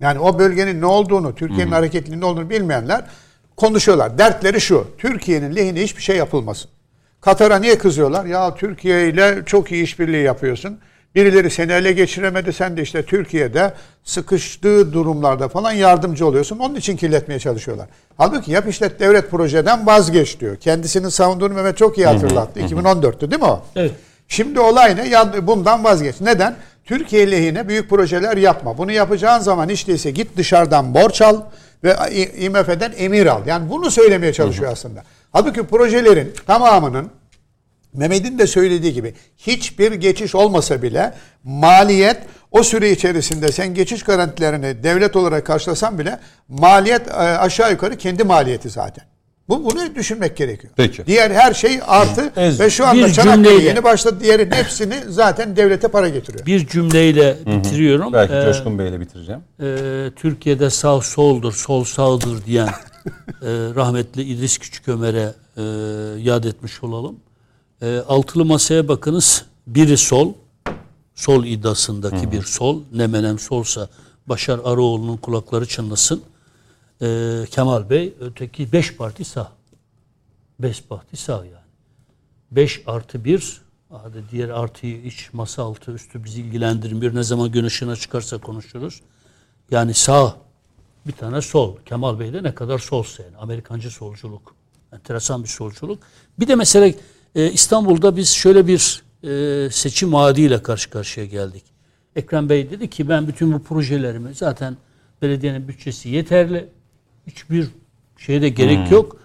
[0.00, 3.04] Yani o bölgenin ne olduğunu, Türkiye'nin hareketliliğinin ne olduğunu bilmeyenler
[3.56, 4.18] konuşuyorlar.
[4.18, 4.86] Dertleri şu.
[4.98, 6.70] Türkiye'nin lehine hiçbir şey yapılmasın.
[7.20, 8.24] Katar'a niye kızıyorlar?
[8.24, 10.78] Ya Türkiye ile çok iyi işbirliği yapıyorsun.
[11.14, 12.52] Birileri seni ele geçiremedi.
[12.52, 13.74] Sen de işte Türkiye'de
[14.04, 16.58] sıkıştığı durumlarda falan yardımcı oluyorsun.
[16.58, 17.88] Onun için kirletmeye çalışıyorlar.
[18.16, 20.56] Halbuki yap işlet devlet projeden vazgeç diyor.
[20.56, 22.60] Kendisini savunduğunu Mehmet çok iyi hatırlattı.
[22.60, 23.62] 2014'tü değil mi o?
[23.76, 23.92] Evet.
[24.28, 25.46] Şimdi olay ne?
[25.46, 26.20] Bundan vazgeç.
[26.20, 26.56] Neden?
[26.84, 28.78] Türkiye lehine büyük projeler yapma.
[28.78, 31.40] Bunu yapacağın zaman hiç değilse git dışarıdan borç al
[31.84, 31.96] ve
[32.36, 33.46] IMF'den emir al.
[33.46, 34.72] Yani bunu söylemeye çalışıyor hı hı.
[34.72, 35.02] aslında.
[35.32, 37.10] Halbuki projelerin tamamının
[37.94, 41.14] Mehmet'in de söylediği gibi hiçbir geçiş olmasa bile
[41.44, 42.18] maliyet
[42.50, 46.18] o süre içerisinde sen geçiş garantilerini devlet olarak karşılasan bile
[46.48, 49.11] maliyet e, aşağı yukarı kendi maliyeti zaten.
[49.52, 50.72] Bu bunu düşünmek gerekiyor.
[50.76, 51.06] Peki.
[51.06, 54.16] Diğer her şey artı Ez- ve şu anda Bir Çanakkale cümleyle- yeni başladı.
[54.20, 56.46] Diğerin hepsini zaten devlete para getiriyor.
[56.46, 58.12] Bir cümleyle bitiriyorum.
[58.12, 59.40] Belki Ee, Coşkun Bey'le bitireceğim.
[59.62, 62.72] e, Türkiye'de sağ soldur, sol sağdır diyen e,
[63.74, 65.62] rahmetli İdris Küçükömer'e e,
[66.22, 67.16] yad etmiş olalım.
[67.82, 69.44] E, altılı masaya bakınız.
[69.66, 70.32] Biri sol,
[71.14, 72.80] sol iddiasındaki bir sol.
[72.94, 73.88] Ne menem solsa
[74.26, 76.22] Başar Arıoğlu'nun kulakları çınlasın.
[77.02, 79.52] E, Kemal Bey, öteki beş parti sağ.
[80.58, 81.62] Beş parti sağ yani.
[82.50, 87.14] 5 artı 1 hadi diğer artıyı iç masa altı üstü bizi ilgilendirmiyor.
[87.14, 89.00] Ne zaman gün ışığına çıkarsa konuşuruz.
[89.70, 90.36] Yani sağ
[91.06, 91.76] bir tane sol.
[91.86, 93.36] Kemal Bey de ne kadar solsa yani.
[93.36, 94.54] Amerikancı solculuk.
[94.92, 96.02] Enteresan bir solculuk.
[96.40, 96.94] Bir de mesela
[97.34, 101.64] e, İstanbul'da biz şöyle bir e, seçim vaadiyle karşı karşıya geldik.
[102.16, 104.76] Ekrem Bey dedi ki ben bütün bu projelerimi zaten
[105.22, 106.68] belediyenin bütçesi yeterli.
[107.26, 107.66] Hiçbir
[108.18, 109.16] şeye de gerek yok.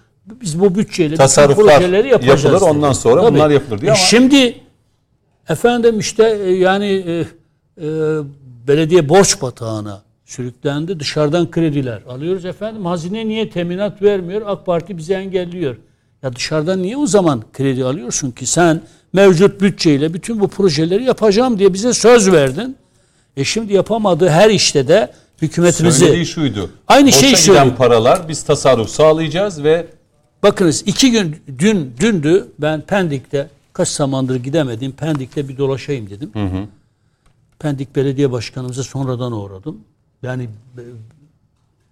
[0.42, 2.44] Biz bu bütçeyle Tasarruflar projeleri yapacağız.
[2.44, 2.70] yapılır, dedi.
[2.70, 4.56] ondan sonra bunlar yapılır diyor E ama- Şimdi
[5.50, 7.88] efendim işte e, yani e, e,
[8.68, 11.00] belediye borç batağına sürüklendi.
[11.00, 12.86] Dışarıdan krediler alıyoruz efendim.
[12.86, 14.42] Hazine niye teminat vermiyor?
[14.46, 15.76] AK Parti bizi engelliyor.
[16.24, 18.46] Ya dışarıdan niye o zaman kredi alıyorsun ki?
[18.46, 18.82] Sen
[19.14, 22.76] mevcut bütçeyle bütün bu projeleri yapacağım diye bize söz verdin.
[23.38, 25.12] E şimdi yapamadığı her işte de
[25.42, 26.70] hükümetimizi Söylediği şuydu.
[26.88, 27.76] Aynı Boşa şeyi giden söylüyor.
[27.76, 29.88] paralar biz tasarruf sağlayacağız ve
[30.44, 36.32] Bakınız iki gün dün dündü ben Pendik'te kaç zamandır gidemedim Pendik'te bir dolaşayım dedim.
[37.60, 39.78] Pendik Belediye Başkanımıza sonradan uğradım.
[40.24, 40.50] Yani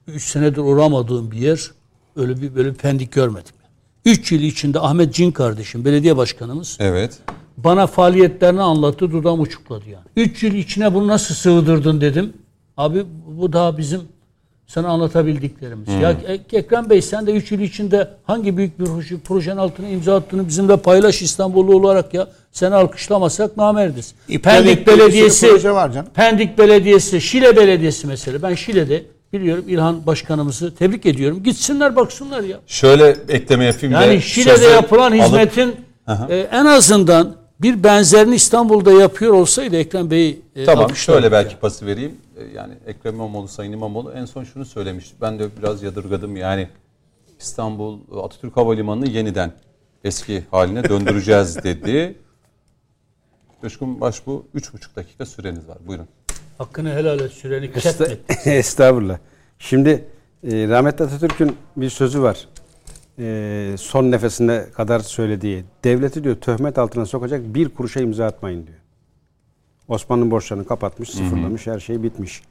[0.08, 1.72] 3 senedir uğramadığım bir yer
[2.16, 3.54] öyle bir böyle bir Pendik görmedim.
[4.06, 7.20] 3 yıl içinde Ahmet Cin kardeşim belediye başkanımız evet.
[7.58, 10.06] bana faaliyetlerini anlattı dudağım uçukladı yani.
[10.16, 12.34] 3 yıl içine bunu nasıl sığdırdın dedim.
[12.78, 13.04] Abi
[13.40, 14.02] bu daha bizim
[14.68, 15.88] sana anlatabildiklerimiz.
[16.02, 19.88] Ya Ek- Ekrem Bey sen de 3 yıl içinde hangi büyük bir proje- projenin altına
[19.90, 22.28] imza attığını bizimle paylaş İstanbullu olarak ya.
[22.52, 24.14] Seni alkışlamasak namerdiz.
[24.28, 26.08] İptal Pendik Belediyesi, var canım.
[26.14, 28.42] Pendik Belediyesi, Şile Belediyesi mesela.
[28.42, 29.04] Ben Şile'de
[29.34, 31.44] biliyorum İlhan Başkanımızı tebrik ediyorum.
[31.44, 32.58] Gitsinler baksınlar ya.
[32.68, 35.76] Şöyle ekleme yapayım Yani Şile'de yapılan alıp- hizmetin
[36.30, 41.32] e, en azından bir benzerini İstanbul'da yapıyor olsaydı Ekrem Bey e, Tamam şöyle ya.
[41.32, 42.12] belki pası vereyim.
[42.38, 45.16] Ee, Yani Ekrem İmamoğlu, Sayın İmamoğlu en son şunu söylemişti.
[45.22, 46.70] Ben de biraz yadırgadım yani
[47.40, 49.52] İstanbul Atatürk Havalimanı'nı yeniden
[50.04, 52.16] eski haline döndüreceğiz dedi.
[53.62, 55.78] Coşkun Başbu 3,5 dakika süreniz var.
[55.88, 56.08] Buyurun.
[56.58, 58.48] Hakkını helal et süreni Esta- ketmet.
[58.48, 59.18] Estağfurullah.
[59.60, 59.90] Şimdi
[60.44, 62.48] e, rahmetli Atatürk'ün bir sözü var.
[63.20, 65.64] E, son nefesine kadar söylediği.
[65.84, 68.78] Devleti diyor töhmet altına sokacak bir kuruşa imza atmayın diyor.
[69.88, 72.42] Osmanlı borçlarını kapatmış, sıfırlamış, her şey bitmiş.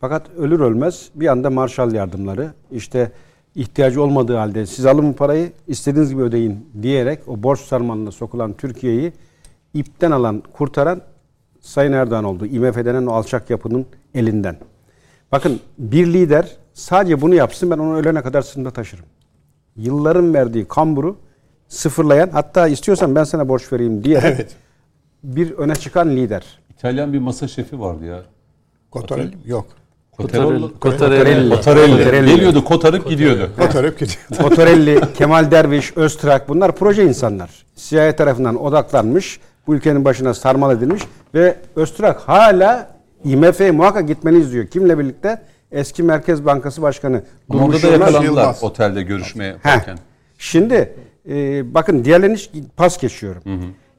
[0.00, 3.12] Fakat ölür ölmez bir anda Marshall yardımları işte
[3.54, 8.52] ihtiyacı olmadığı halde siz alın bu parayı istediğiniz gibi ödeyin diyerek o borç sarmalına sokulan
[8.52, 9.12] Türkiye'yi
[9.74, 11.00] ipten alan, kurtaran
[11.60, 12.46] Sayın Erdoğan oldu.
[12.46, 14.56] IMF denen o alçak yapının elinden.
[15.32, 19.04] Bakın bir lider sadece bunu yapsın ben onu ölene kadar sınırda taşırım.
[19.76, 21.16] Yılların verdiği kamburu
[21.68, 24.56] sıfırlayan hatta istiyorsan ben sana borç vereyim diye Evet.
[25.24, 26.58] bir öne çıkan lider.
[26.78, 28.22] İtalyan bir masa şefi vardı ya.
[28.90, 29.42] Kotarelli mi?
[29.46, 29.66] Yok.
[30.12, 30.78] Kotarelli.
[30.80, 31.50] Kotarelli.
[31.50, 31.94] Kotarelli.
[31.96, 32.26] Kotarelli.
[32.36, 33.50] Geliyordu kotarıp gidiyordu.
[33.58, 34.18] Kotarıp gidiyor.
[34.40, 37.50] Motorelli, Kemal Derviş, Öztrak bunlar proje insanlar.
[37.76, 41.02] CIA tarafından odaklanmış, bu ülkenin başına sarmal edilmiş
[41.34, 42.90] ve Öztrak hala
[43.24, 44.66] IMF'ye muhakkak gitmeniz diyor.
[44.66, 45.42] Kimle birlikte?
[45.72, 47.22] Eski Merkez Bankası Başkanı.
[47.52, 48.62] Durmuş da yakalandılar Yılmaz.
[48.62, 49.70] otelde görüşme Heh.
[49.70, 49.98] yaparken.
[50.38, 50.94] Şimdi
[51.28, 52.36] e, bakın diğerlerini
[52.76, 53.42] pas geçiyorum.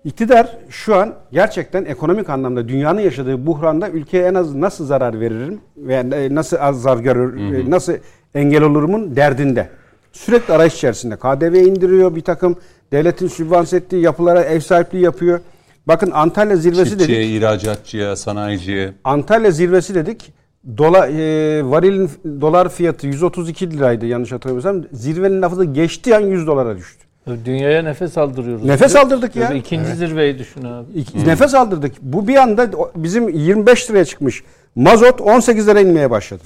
[0.08, 5.60] İktidar şu an gerçekten ekonomik anlamda dünyanın yaşadığı buhranda ülkeye en az nasıl zarar veririm
[5.78, 7.94] ve nasıl az zarar görür, e, nasıl
[8.36, 9.70] engel olurumun derdinde.
[10.14, 11.16] Sürekli arayış içerisinde.
[11.16, 12.56] KDV indiriyor bir takım
[12.92, 15.40] devletin sübvanse ettiği yapılara ev sahipliği yapıyor.
[15.88, 17.08] Bakın Antalya zirvesi dedik.
[17.08, 18.94] Çiftçiye, ihracatçıya, sanayiciye.
[19.04, 20.34] Antalya zirvesi dedik.
[20.78, 22.10] Dola, e, varilin
[22.42, 24.84] dolar fiyatı 132 liraydı yanlış hatırlamıyorsam.
[24.92, 27.07] Zirvenin lafı da geçtiği an 100 dolara düştü.
[27.46, 28.66] Dünyaya nefes aldırıyoruz.
[28.66, 29.50] Nefes aldırdık ya.
[29.50, 30.92] Böyle İkinci zirveyi düşün abi.
[30.96, 31.92] İki- Nefes aldırdık.
[32.02, 34.44] Bu bir anda bizim 25 liraya çıkmış.
[34.76, 36.44] Mazot 18 lira inmeye başladı.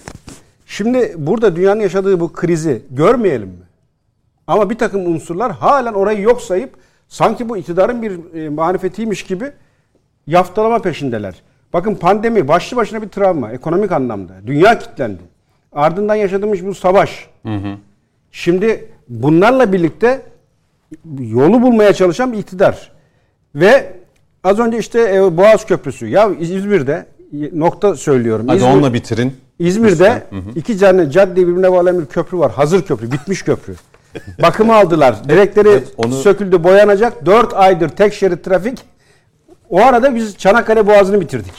[0.65, 3.63] Şimdi burada dünyanın yaşadığı bu krizi görmeyelim mi?
[4.47, 6.69] Ama bir takım unsurlar halen orayı yok sayıp
[7.07, 9.51] sanki bu iktidarın bir e, marifetiymiş gibi
[10.27, 11.35] yaftalama peşindeler.
[11.73, 14.33] Bakın pandemi başlı başına bir travma ekonomik anlamda.
[14.47, 15.21] Dünya kilitlendi.
[15.73, 17.29] Ardından yaşadığımız bu savaş.
[18.31, 20.21] Şimdi bunlarla birlikte
[21.19, 22.91] yolu bulmaya çalışan bir iktidar.
[23.55, 23.93] Ve
[24.43, 26.07] az önce işte e, Boğaz Köprüsü.
[26.07, 27.05] Ya İzmir'de
[27.53, 28.45] nokta söylüyorum.
[28.47, 29.33] Hadi İzmir- onunla bitirin.
[29.59, 30.23] İzmir'de
[30.55, 32.51] iki tane cadde birbirine bağlayan bir köprü var.
[32.51, 33.75] Hazır köprü, bitmiş köprü.
[34.41, 35.15] Bakımı aldılar.
[35.29, 37.25] Direkleri Evet, onu- söküldü, boyanacak.
[37.25, 38.79] 4 aydır tek şerit trafik.
[39.69, 41.53] O arada biz Çanakkale Boğazı'nı bitirdik.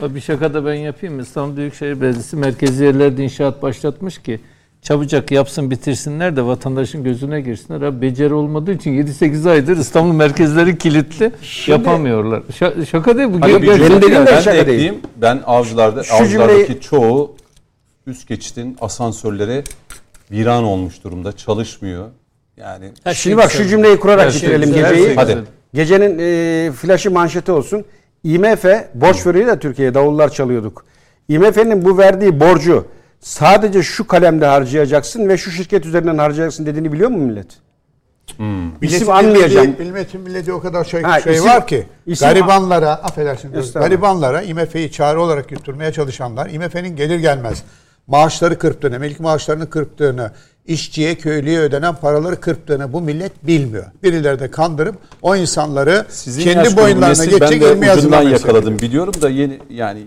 [0.00, 1.22] Bir şaka da ben yapayım mı?
[1.22, 4.40] İstanbul Büyükşehir Belediyesi merkezi yerlerde inşaat başlatmış ki
[4.82, 7.82] çabucak yapsın bitirsinler de vatandaşın gözüne girsinler.
[7.82, 11.32] Abi beceri olmadığı için 7-8 aydır İstanbul merkezleri kilitli
[11.66, 12.42] yapamıyorlar.
[12.60, 13.36] Şa- şaka değil bu.
[13.38, 14.92] Ger- bir benim dediğim de ben şaka de değil.
[15.16, 17.36] Ben avcılarda, Şu avcılardaki cümleyi- çoğu
[18.06, 19.64] üst geçitin asansörleri
[20.30, 21.32] viran olmuş durumda.
[21.36, 22.04] Çalışmıyor.
[22.56, 25.06] Yani Her Şimdi şey bak şu cümleyi kurarak Her şey bitirelim her geceyi.
[25.06, 25.36] şey Hadi.
[25.74, 27.84] Gecenin e, flaşı manşeti olsun.
[28.24, 30.84] IMF borç veriyor da Türkiye'ye davullar çalıyorduk.
[31.28, 32.84] IMF'nin bu verdiği borcu
[33.20, 37.46] sadece şu kalemde harcayacaksın ve şu şirket üzerinden harcayacaksın dediğini biliyor mu millet?
[38.82, 39.66] İsim anmayacağım.
[39.66, 44.42] Milleti, milletin milleti o kadar şey, Ha, şey isim- var ki isim- garibanlara affedersin garibanlara
[44.42, 47.62] IMF'yi çare olarak yutturmaya çalışanlar IMF'nin gelir gelmez
[48.06, 50.30] maaşları kırptığını, ilk maaşlarını kırptığını,
[50.66, 53.84] işçiye, köylüye ödenen paraları kırptığını bu millet bilmiyor.
[54.02, 58.78] Birileri de kandırıp o insanları sizin kendi boyunlarına geçecek ben ilmi de ucundan hazırlamaya yakaladım.
[58.78, 60.02] Biliyorum da yeni yani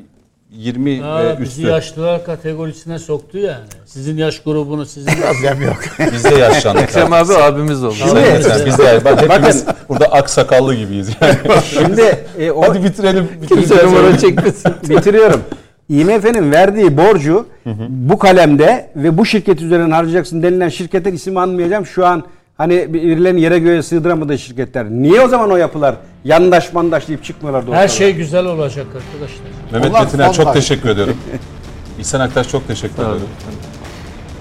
[0.52, 1.68] 20 Aa, ve bizi üstü.
[1.68, 3.64] yaşlılar kategorisine soktu yani.
[3.86, 5.78] Sizin yaş grubunu sizin Problem yok.
[6.14, 6.84] Biz de yaşlandık.
[6.84, 7.94] Ekrem abi abimiz oldu.
[7.94, 11.10] Sayın Metin, biz de bak hepimiz burada aksakallı gibiyiz.
[11.22, 11.36] Yani.
[11.64, 13.28] Şimdi e, o Hadi bitirelim.
[13.50, 14.72] Kimse numara çekmesin.
[14.90, 15.42] bitiriyorum.
[15.90, 17.46] IMF'nin verdiği borcu
[17.90, 21.86] bu kalemde ve bu şirket üzerinden harcayacaksın denilen şirketin ismi anmayacağım.
[21.86, 22.24] Şu an
[22.60, 24.86] hani birilerinin yere göğe sığdıramadığı şirketler.
[24.90, 25.96] Niye o zaman o yapılar
[26.26, 29.46] yandaş mandaş deyip çıkmıyorlar da her şey güzel olacak arkadaşlar.
[29.72, 31.18] Mehmet Onlar Metiner çok teşekkür ediyorum.
[32.00, 33.22] İhsan Aktaş çok teşekkür ederim.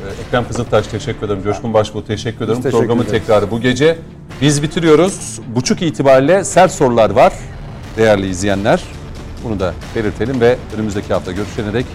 [0.07, 1.43] Ee, Ekrem Kızıltaş teşekkür ederim.
[1.45, 2.63] Coşkun Başbuğ teşekkür ederim.
[2.63, 3.21] teşekkür Programın ederiz.
[3.21, 3.99] tekrarı bu gece.
[4.43, 5.41] Biz bitiriyoruz.
[5.55, 7.33] Buçuk itibariyle sert sorular var
[7.97, 8.83] değerli izleyenler.
[9.45, 11.87] Bunu da belirtelim ve önümüzdeki hafta görüşene dek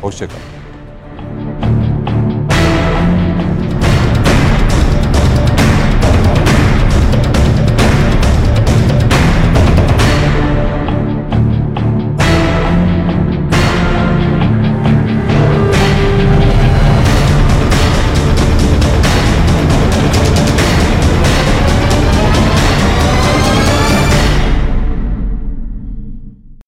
[0.00, 0.57] hoşçakalın.